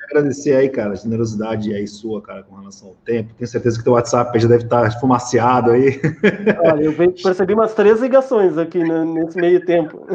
agradecer 0.06 0.54
aí, 0.54 0.68
cara, 0.68 0.92
a 0.92 0.94
generosidade 0.94 1.74
aí 1.74 1.86
sua, 1.86 2.22
cara, 2.22 2.42
com 2.44 2.56
relação 2.56 2.88
ao 2.88 2.94
tempo. 3.04 3.34
Tenho 3.34 3.48
certeza 3.48 3.76
que 3.76 3.84
teu 3.84 3.94
WhatsApp 3.94 4.38
já 4.38 4.48
deve 4.48 4.64
estar 4.64 5.00
fumaciado 5.00 5.72
aí. 5.72 6.00
Olha, 6.64 6.84
eu 6.84 6.94
percebi 6.94 7.54
umas 7.54 7.74
três 7.74 8.00
ligações 8.00 8.56
aqui 8.56 8.78
nesse 8.78 9.36
meio 9.36 9.64
tempo. 9.64 10.06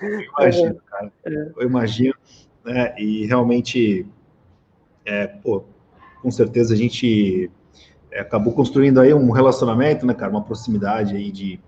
Eu 0.00 0.20
imagino, 0.20 0.76
cara. 0.86 1.12
É. 1.26 1.30
Eu 1.58 1.68
imagino. 1.68 2.14
Né? 2.64 2.94
E 2.98 3.26
realmente, 3.26 4.06
é, 5.04 5.26
pô, 5.26 5.64
com 6.22 6.30
certeza 6.30 6.74
a 6.74 6.76
gente 6.76 7.46
é, 7.46 7.50
acabou 8.18 8.52
construindo 8.52 9.00
aí 9.00 9.12
um 9.12 9.30
relacionamento, 9.30 10.06
né, 10.06 10.14
cara, 10.14 10.30
uma 10.30 10.42
proximidade 10.42 11.16
aí 11.16 11.30
de, 11.30 11.60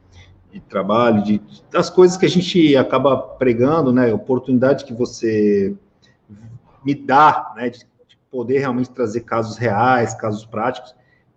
de 0.52 0.60
trabalho, 0.60 1.22
de, 1.22 1.40
das 1.70 1.90
coisas 1.90 2.16
que 2.16 2.26
a 2.26 2.30
gente 2.30 2.76
acaba 2.76 3.16
pregando, 3.16 3.92
né, 3.92 4.12
oportunidade 4.12 4.84
que 4.84 4.92
você 4.92 5.74
me 6.84 6.94
dá, 6.94 7.52
né, 7.56 7.70
de, 7.70 7.78
de 7.80 8.16
poder 8.30 8.58
realmente 8.58 8.90
trazer 8.90 9.20
casos 9.20 9.56
reais, 9.56 10.14
casos 10.14 10.44
práticos. 10.44 10.94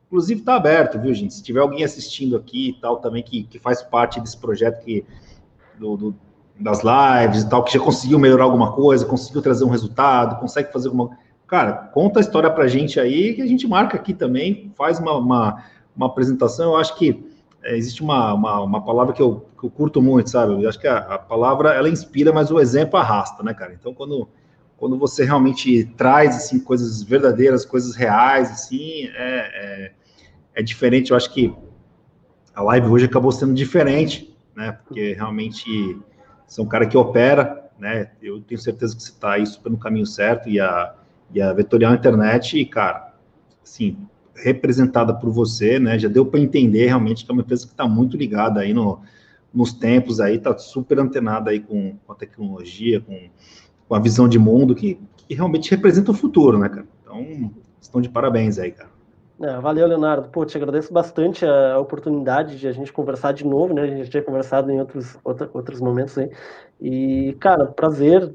Inclusive 0.07 0.41
está 0.41 0.55
aberto, 0.55 0.99
viu, 0.99 1.14
gente? 1.14 1.34
Se 1.34 1.41
tiver 1.41 1.62
alguém 1.62 1.84
assistindo 1.84 2.36
aqui 2.36 2.70
e 2.70 2.82
tal 2.82 2.97
também 2.97 3.24
que, 3.24 3.43
que 3.43 3.57
faz 3.59 3.82
parte 3.82 4.20
desse 4.20 4.38
projeto 4.38 4.84
que 4.84 5.05
do, 5.80 5.95
do, 5.95 6.16
das 6.59 6.82
lives 6.84 7.43
e 7.43 7.49
tal, 7.49 7.64
que 7.64 7.74
já 7.74 7.80
conseguiu 7.80 8.20
melhorar 8.20 8.43
alguma 8.43 8.74
coisa, 8.74 9.05
conseguiu 9.05 9.41
trazer 9.41 9.64
um 9.64 9.70
resultado, 9.70 10.39
consegue 10.39 10.72
fazer 10.72 10.89
alguma 10.89 11.18
cara, 11.52 11.74
conta 11.74 12.18
a 12.18 12.22
história 12.22 12.49
para 12.49 12.64
a 12.64 12.68
gente 12.68 12.97
aí, 12.97 13.34
que 13.34 13.41
a 13.41 13.45
gente 13.45 13.68
marca 13.68 13.97
aqui 13.97 14.14
também, 14.14 14.72
faz 14.74 14.99
uma, 14.99 15.18
uma, 15.18 15.66
uma 15.93 16.06
apresentação. 16.06 16.72
Eu 16.72 16.78
acho 16.78 16.97
que 16.97 17.30
é, 17.62 17.76
existe 17.76 18.02
uma, 18.02 18.34
uma, 18.34 18.62
uma, 18.62 18.86
palavra 18.86 19.14
que 19.14 19.22
eu, 19.22 19.45
que 19.60 19.66
eu 19.66 19.70
curto 19.70 20.02
muito, 20.02 20.30
sabe? 20.30 20.64
Eu 20.64 20.70
acho 20.70 20.80
que 20.80 20.88
a, 20.88 20.99
a, 20.99 21.20
palavra, 21.20 21.74
ela 21.74 21.89
inspira, 21.89 22.32
mas 22.32 22.49
o 22.52 22.58
exemplo 22.58 22.97
arrasta, 22.97 23.43
né, 23.43 23.54
cara? 23.54 23.74
Então, 23.74 23.93
quando 23.93 24.30
quando 24.78 24.97
você 24.97 25.24
realmente 25.24 25.86
traz 25.95 26.36
assim 26.38 26.60
coisas 26.60 27.04
verdadeiras, 27.04 27.64
coisas 27.64 27.95
reais, 27.95 28.49
assim, 28.49 29.10
é, 29.14 29.14
é, 29.14 29.91
é 30.56 30.64
diferente. 30.64 31.12
Eu 31.12 31.18
acho 31.18 31.32
que 31.32 31.54
a 32.56 32.64
live 32.64 32.88
hoje 32.88 33.06
acabou 33.06 33.32
sendo 33.32 33.54
diferente, 33.54 34.36
né? 34.56 34.80
Porque 34.84 35.14
realmente 35.14 35.99
são 36.47 36.66
um 36.66 36.68
cara 36.68 36.88
que 36.88 36.97
opera, 36.97 37.70
né? 37.78 38.10
Eu 38.20 38.41
tenho 38.41 38.60
certeza 38.60 38.95
que 38.95 39.04
você 39.04 39.12
está 39.12 39.34
aí 39.34 39.45
super 39.45 39.70
no 39.70 39.78
caminho 39.78 40.08
certo 40.08 40.49
e 40.49 40.60
a, 40.60 40.95
e 41.34 41.41
a 41.41 41.53
Vetorial 41.53 41.93
Internet, 41.93 42.63
cara, 42.65 43.13
assim, 43.63 43.97
representada 44.36 45.13
por 45.13 45.29
você, 45.29 45.79
né? 45.79 45.97
Já 45.99 46.07
deu 46.07 46.25
para 46.25 46.39
entender 46.39 46.88
realmente 46.88 47.25
que 47.25 47.32
é 47.32 47.34
uma 47.34 47.41
empresa 47.41 47.65
que 47.65 47.73
está 47.73 47.88
muito 47.88 48.17
ligada 48.17 48.59
aí 48.59 48.73
no, 48.73 48.99
nos 49.53 49.73
tempos 49.73 50.19
aí, 50.19 50.36
está 50.36 50.57
super 50.57 50.99
antenada 50.99 51.51
aí 51.51 51.59
com, 51.59 51.95
com 52.05 52.13
a 52.13 52.15
tecnologia, 52.15 53.01
com 53.01 53.29
com 53.91 53.95
a 53.95 53.99
visão 53.99 54.25
de 54.25 54.39
mundo 54.39 54.73
que, 54.73 54.97
que 55.17 55.36
realmente 55.36 55.69
representa 55.69 56.11
o 56.11 56.13
futuro, 56.13 56.57
né, 56.57 56.69
cara? 56.69 56.86
Então, 57.01 57.51
estão 57.82 57.99
de 57.99 58.07
parabéns 58.07 58.57
aí, 58.57 58.71
cara. 58.71 58.89
É, 59.41 59.59
valeu, 59.59 59.86
Leonardo. 59.86 60.29
Pô, 60.29 60.45
te 60.45 60.55
agradeço 60.55 60.93
bastante 60.93 61.45
a 61.45 61.77
oportunidade 61.77 62.57
de 62.57 62.69
a 62.69 62.71
gente 62.71 62.93
conversar 62.93 63.34
de 63.34 63.45
novo, 63.45 63.73
né? 63.73 63.82
A 63.82 63.88
gente 63.88 64.05
já 64.05 64.11
tinha 64.11 64.23
conversado 64.23 64.71
em 64.71 64.79
outros, 64.79 65.17
outra, 65.25 65.49
outros 65.53 65.82
momentos 65.82 66.17
aí. 66.17 66.32
E, 66.79 67.36
cara, 67.38 67.65
prazer 67.65 68.32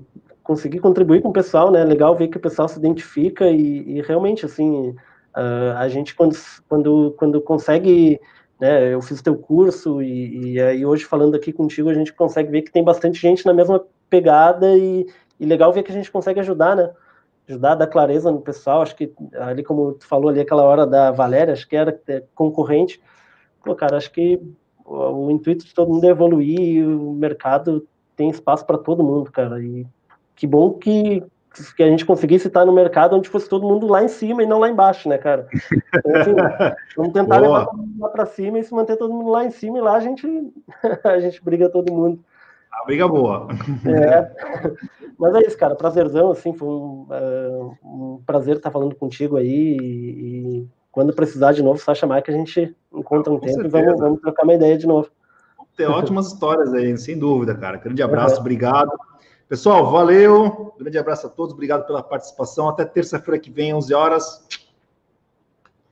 conseguir 0.46 0.78
contribuir 0.78 1.20
com 1.20 1.28
o 1.30 1.32
pessoal, 1.32 1.70
né? 1.70 1.84
Legal 1.84 2.14
ver 2.14 2.28
que 2.28 2.36
o 2.36 2.40
pessoal 2.40 2.68
se 2.68 2.78
identifica 2.78 3.48
e, 3.48 3.98
e 3.98 4.02
realmente, 4.02 4.46
assim, 4.46 4.90
uh, 5.36 5.76
a 5.76 5.88
gente 5.88 6.14
quando, 6.14 6.36
quando, 6.68 7.14
quando 7.18 7.40
consegue, 7.40 8.20
né? 8.60 8.94
Eu 8.94 9.02
fiz 9.02 9.20
teu 9.20 9.36
curso 9.36 10.00
e, 10.00 10.52
e 10.52 10.60
aí 10.60 10.86
hoje 10.86 11.04
falando 11.04 11.34
aqui 11.34 11.52
contigo 11.52 11.90
a 11.90 11.94
gente 11.94 12.12
consegue 12.12 12.50
ver 12.50 12.62
que 12.62 12.70
tem 12.70 12.84
bastante 12.84 13.20
gente 13.20 13.44
na 13.44 13.52
mesma 13.52 13.84
pegada 14.08 14.76
e, 14.76 15.06
e 15.40 15.44
legal 15.44 15.72
ver 15.72 15.82
que 15.82 15.90
a 15.90 15.94
gente 15.94 16.10
consegue 16.12 16.40
ajudar, 16.40 16.76
né? 16.76 16.90
Ajudar 17.48 17.74
dar 17.74 17.86
clareza 17.88 18.30
no 18.30 18.40
pessoal. 18.40 18.82
Acho 18.82 18.94
que 18.96 19.12
ali, 19.34 19.64
como 19.64 19.94
tu 19.94 20.06
falou 20.06 20.30
ali, 20.30 20.40
aquela 20.40 20.62
hora 20.62 20.86
da 20.86 21.10
Valéria, 21.10 21.52
acho 21.52 21.68
que 21.68 21.76
era 21.76 22.00
é, 22.08 22.22
concorrente. 22.34 23.00
Pô, 23.64 23.74
cara, 23.74 23.96
acho 23.96 24.12
que 24.12 24.40
o, 24.84 25.26
o 25.26 25.30
intuito 25.30 25.64
de 25.64 25.74
todo 25.74 25.92
mundo 25.92 26.04
é 26.04 26.10
evoluir 26.10 26.60
e 26.60 26.84
o 26.84 27.12
mercado 27.12 27.86
tem 28.16 28.30
espaço 28.30 28.64
para 28.64 28.78
todo 28.78 29.04
mundo, 29.04 29.30
cara. 29.30 29.60
E 29.62 29.86
que 30.36 30.46
bom 30.46 30.74
que, 30.74 31.24
que 31.76 31.82
a 31.82 31.88
gente 31.88 32.04
conseguisse 32.04 32.46
estar 32.46 32.64
no 32.64 32.72
mercado 32.72 33.16
onde 33.16 33.28
fosse 33.28 33.48
todo 33.48 33.66
mundo 33.66 33.86
lá 33.86 34.04
em 34.04 34.08
cima 34.08 34.42
e 34.42 34.46
não 34.46 34.60
lá 34.60 34.68
embaixo, 34.68 35.08
né, 35.08 35.16
cara? 35.18 35.48
Então, 35.94 36.14
assim, 36.14 36.34
vamos 36.96 37.12
tentar 37.12 37.40
Boa. 37.40 37.40
levar 37.40 37.66
todo 37.66 37.78
mundo 37.78 38.00
lá 38.00 38.08
para 38.10 38.26
cima 38.26 38.58
e 38.58 38.64
se 38.64 38.74
manter 38.74 38.96
todo 38.96 39.12
mundo 39.12 39.30
lá 39.30 39.44
em 39.44 39.50
cima 39.50 39.78
e 39.78 39.80
lá 39.80 39.96
a 39.96 40.00
gente, 40.00 40.26
a 41.02 41.18
gente 41.18 41.42
briga 41.42 41.68
todo 41.70 41.92
mundo. 41.92 42.22
A 42.70 42.84
briga 42.84 43.08
boa. 43.08 43.48
É. 43.86 44.30
Mas 45.18 45.34
é 45.34 45.46
isso, 45.46 45.56
cara. 45.56 45.74
Prazerzão, 45.74 46.30
assim, 46.30 46.52
foi 46.52 46.68
um, 46.68 47.06
uh, 47.08 47.76
um 47.82 48.22
prazer 48.26 48.56
estar 48.56 48.70
falando 48.70 48.94
contigo 48.94 49.38
aí. 49.38 49.78
E, 49.80 50.58
e, 50.60 50.68
quando 50.92 51.14
precisar 51.14 51.52
de 51.52 51.62
novo, 51.62 51.78
só 51.78 51.94
chamar 51.94 52.20
que 52.20 52.30
a 52.30 52.34
gente 52.34 52.76
encontra 52.92 53.32
um 53.32 53.38
Com 53.38 53.46
tempo 53.46 53.62
certeza. 53.62 53.78
e 53.78 53.82
vamos, 53.82 54.00
vamos 54.00 54.20
trocar 54.20 54.44
uma 54.44 54.54
ideia 54.54 54.76
de 54.76 54.86
novo. 54.86 55.08
Tem 55.76 55.86
ótimas 55.86 56.28
histórias 56.28 56.72
aí, 56.72 56.96
sem 56.96 57.18
dúvida, 57.18 57.54
cara. 57.54 57.76
Grande 57.76 58.02
abraço, 58.02 58.36
uhum. 58.36 58.40
obrigado. 58.40 58.90
Pessoal, 59.48 59.92
valeu. 59.92 60.74
Grande 60.76 60.98
abraço 60.98 61.28
a 61.28 61.30
todos, 61.30 61.54
obrigado 61.54 61.86
pela 61.86 62.02
participação. 62.02 62.68
Até 62.68 62.84
terça-feira 62.84 63.38
que 63.38 63.48
vem, 63.48 63.72
11 63.72 63.94
horas. 63.94 64.65